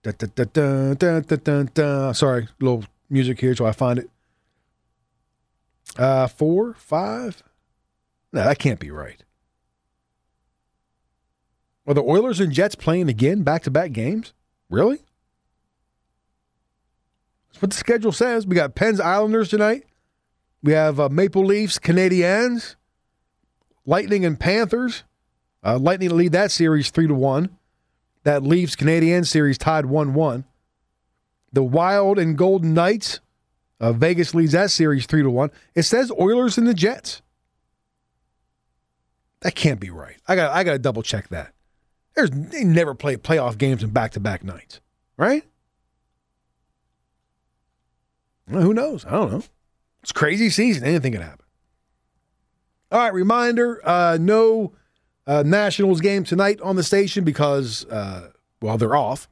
Da, 0.04 0.12
da, 0.12 1.66
da. 1.66 2.12
Sorry, 2.14 2.48
little 2.60 2.86
music 3.10 3.40
here 3.40 3.56
so 3.56 3.66
I 3.66 3.72
find 3.72 4.00
it. 4.00 4.10
Uh, 5.98 6.28
four, 6.28 6.76
five. 6.76 7.44
No, 8.32 8.44
that 8.44 8.60
can't 8.60 8.80
be 8.80 8.92
right. 8.92 9.24
Are 11.88 11.96
the 11.96 12.04
Oilers 12.04 12.40
and 12.40 12.54
Jets 12.54 12.76
playing 12.76 13.10
again, 13.10 13.42
back 13.42 13.64
to 13.64 13.72
back 13.72 13.92
games? 13.92 14.34
Really? 14.70 15.00
That's 17.48 17.62
what 17.64 17.72
the 17.72 17.78
schedule 17.78 18.12
says. 18.12 18.46
We 18.46 18.56
got 18.56 18.76
Pens 18.76 19.00
Islanders 19.00 19.50
tonight. 19.50 19.86
We 20.62 20.74
have 20.74 21.00
uh, 21.00 21.10
Maple 21.10 21.46
Leafs 21.46 21.80
Canadiens, 21.80 22.76
Lightning 23.86 24.26
and 24.26 24.40
Panthers. 24.40 25.04
Uh, 25.64 25.78
Lightning 25.78 26.16
lead 26.16 26.34
that 26.34 26.52
series 26.52 26.90
three 26.90 27.08
to 27.08 27.14
one. 27.14 27.58
That 28.24 28.44
Leafs 28.44 28.76
Canadiens 28.76 29.28
series 29.28 29.58
tied 29.58 29.86
one 29.86 30.14
one. 30.14 30.46
The 31.52 31.64
Wild 31.64 32.20
and 32.20 32.38
Golden 32.38 32.74
Knights. 32.74 33.22
Uh, 33.80 33.94
Vegas 33.94 34.36
leads 34.36 34.52
that 34.52 34.72
series 34.72 35.06
three 35.06 35.24
to 35.24 35.30
one. 35.30 35.52
It 35.74 35.84
says 35.84 36.12
Oilers 36.20 36.58
and 36.58 36.68
the 36.68 36.74
Jets. 36.74 37.22
That 39.42 39.56
can't 39.56 39.80
be 39.80 39.90
right. 39.90 40.18
I 40.28 40.36
got 40.36 40.52
I 40.52 40.66
got 40.66 40.74
to 40.74 40.80
double 40.80 41.02
check 41.02 41.30
that. 41.30 41.54
There's 42.16 42.30
they 42.30 42.66
never 42.66 42.94
play 42.94 43.16
playoff 43.16 43.58
games 43.58 43.84
in 43.84 43.92
back 43.92 44.12
to 44.12 44.20
back 44.20 44.44
nights, 44.44 44.82
right? 45.16 45.46
Well, 48.50 48.62
who 48.62 48.74
knows? 48.74 49.06
I 49.06 49.12
don't 49.12 49.32
know. 49.32 49.44
It's 50.02 50.12
crazy 50.12 50.50
season. 50.50 50.84
Anything 50.84 51.14
can 51.14 51.22
happen. 51.22 51.46
All 52.92 53.00
right, 53.00 53.14
reminder: 53.14 53.82
uh, 53.88 54.18
no 54.20 54.74
uh, 55.28 55.44
Nationals 55.46 56.02
game 56.02 56.24
tonight 56.24 56.60
on 56.62 56.76
the 56.76 56.84
station 56.84 57.24
because 57.24 57.86
uh, 57.86 58.32
well 58.62 58.78
they're 58.78 58.96
off. 58.96 59.28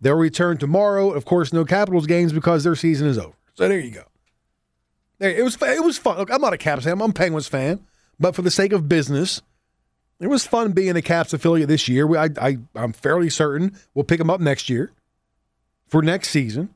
They'll 0.00 0.14
return 0.14 0.58
tomorrow. 0.58 1.10
Of 1.10 1.24
course, 1.24 1.52
no 1.52 1.64
Capitals 1.64 2.06
games 2.06 2.32
because 2.32 2.62
their 2.62 2.76
season 2.76 3.08
is 3.08 3.18
over. 3.18 3.34
So 3.54 3.68
there 3.68 3.80
you 3.80 3.90
go. 3.90 4.04
There, 5.18 5.34
it 5.34 5.42
was 5.42 5.60
it 5.62 5.82
was 5.82 5.98
fun. 5.98 6.18
Look, 6.18 6.30
I'm 6.30 6.40
not 6.40 6.52
a 6.52 6.58
Caps 6.58 6.84
fan. 6.84 6.92
I'm 6.92 7.00
a 7.00 7.12
Penguins 7.12 7.48
fan, 7.48 7.86
but 8.20 8.34
for 8.34 8.42
the 8.42 8.50
sake 8.50 8.72
of 8.72 8.88
business, 8.88 9.40
it 10.20 10.26
was 10.26 10.46
fun 10.46 10.72
being 10.72 10.96
a 10.96 11.02
Caps 11.02 11.32
affiliate 11.32 11.68
this 11.68 11.88
year. 11.88 12.06
We, 12.06 12.18
I, 12.18 12.28
I 12.40 12.58
I'm 12.74 12.92
fairly 12.92 13.30
certain 13.30 13.76
we'll 13.94 14.04
pick 14.04 14.18
them 14.18 14.30
up 14.30 14.40
next 14.40 14.68
year 14.68 14.92
for 15.86 16.02
next 16.02 16.28
season. 16.28 16.73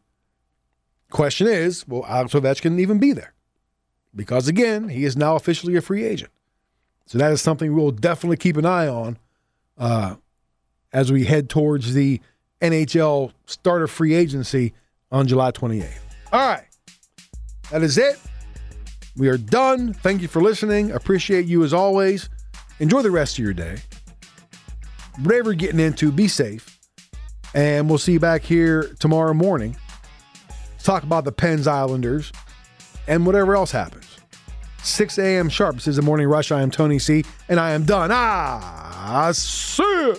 Question 1.10 1.46
is, 1.46 1.86
will 1.88 2.06
Alex 2.06 2.34
Ovechkin 2.34 2.78
even 2.78 2.98
be 2.98 3.12
there? 3.12 3.32
Because 4.14 4.48
again, 4.48 4.88
he 4.88 5.04
is 5.04 5.16
now 5.16 5.36
officially 5.36 5.76
a 5.76 5.80
free 5.80 6.04
agent. 6.04 6.30
So 7.06 7.18
that 7.18 7.32
is 7.32 7.40
something 7.40 7.74
we'll 7.74 7.90
definitely 7.90 8.36
keep 8.36 8.56
an 8.56 8.66
eye 8.66 8.88
on 8.88 9.18
uh, 9.78 10.16
as 10.92 11.10
we 11.10 11.24
head 11.24 11.48
towards 11.48 11.94
the 11.94 12.20
NHL 12.60 13.32
starter 13.46 13.86
free 13.86 14.14
agency 14.14 14.74
on 15.10 15.26
July 15.26 15.52
28th. 15.52 15.88
All 16.32 16.46
right. 16.46 16.64
That 17.70 17.82
is 17.82 17.96
it. 17.96 18.18
We 19.16 19.28
are 19.28 19.38
done. 19.38 19.94
Thank 19.94 20.22
you 20.22 20.28
for 20.28 20.42
listening. 20.42 20.90
Appreciate 20.92 21.46
you 21.46 21.64
as 21.64 21.72
always. 21.72 22.28
Enjoy 22.78 23.02
the 23.02 23.10
rest 23.10 23.38
of 23.38 23.44
your 23.44 23.54
day. 23.54 23.78
Whatever 25.22 25.50
you're 25.50 25.56
getting 25.56 25.80
into, 25.80 26.12
be 26.12 26.28
safe. 26.28 26.78
And 27.54 27.88
we'll 27.88 27.98
see 27.98 28.12
you 28.12 28.20
back 28.20 28.42
here 28.42 28.94
tomorrow 29.00 29.34
morning. 29.34 29.76
Talk 30.88 31.02
about 31.02 31.26
the 31.26 31.32
Pens 31.32 31.66
Islanders 31.66 32.32
and 33.08 33.26
whatever 33.26 33.54
else 33.54 33.70
happens. 33.70 34.06
6 34.82 35.18
a.m. 35.18 35.50
sharp. 35.50 35.74
This 35.74 35.86
is 35.86 35.96
the 35.96 36.02
morning 36.02 36.28
rush. 36.28 36.50
I 36.50 36.62
am 36.62 36.70
Tony 36.70 36.98
C, 36.98 37.26
and 37.50 37.60
I 37.60 37.72
am 37.72 37.84
done. 37.84 38.08
Ah, 38.10 39.30
see. 39.34 40.14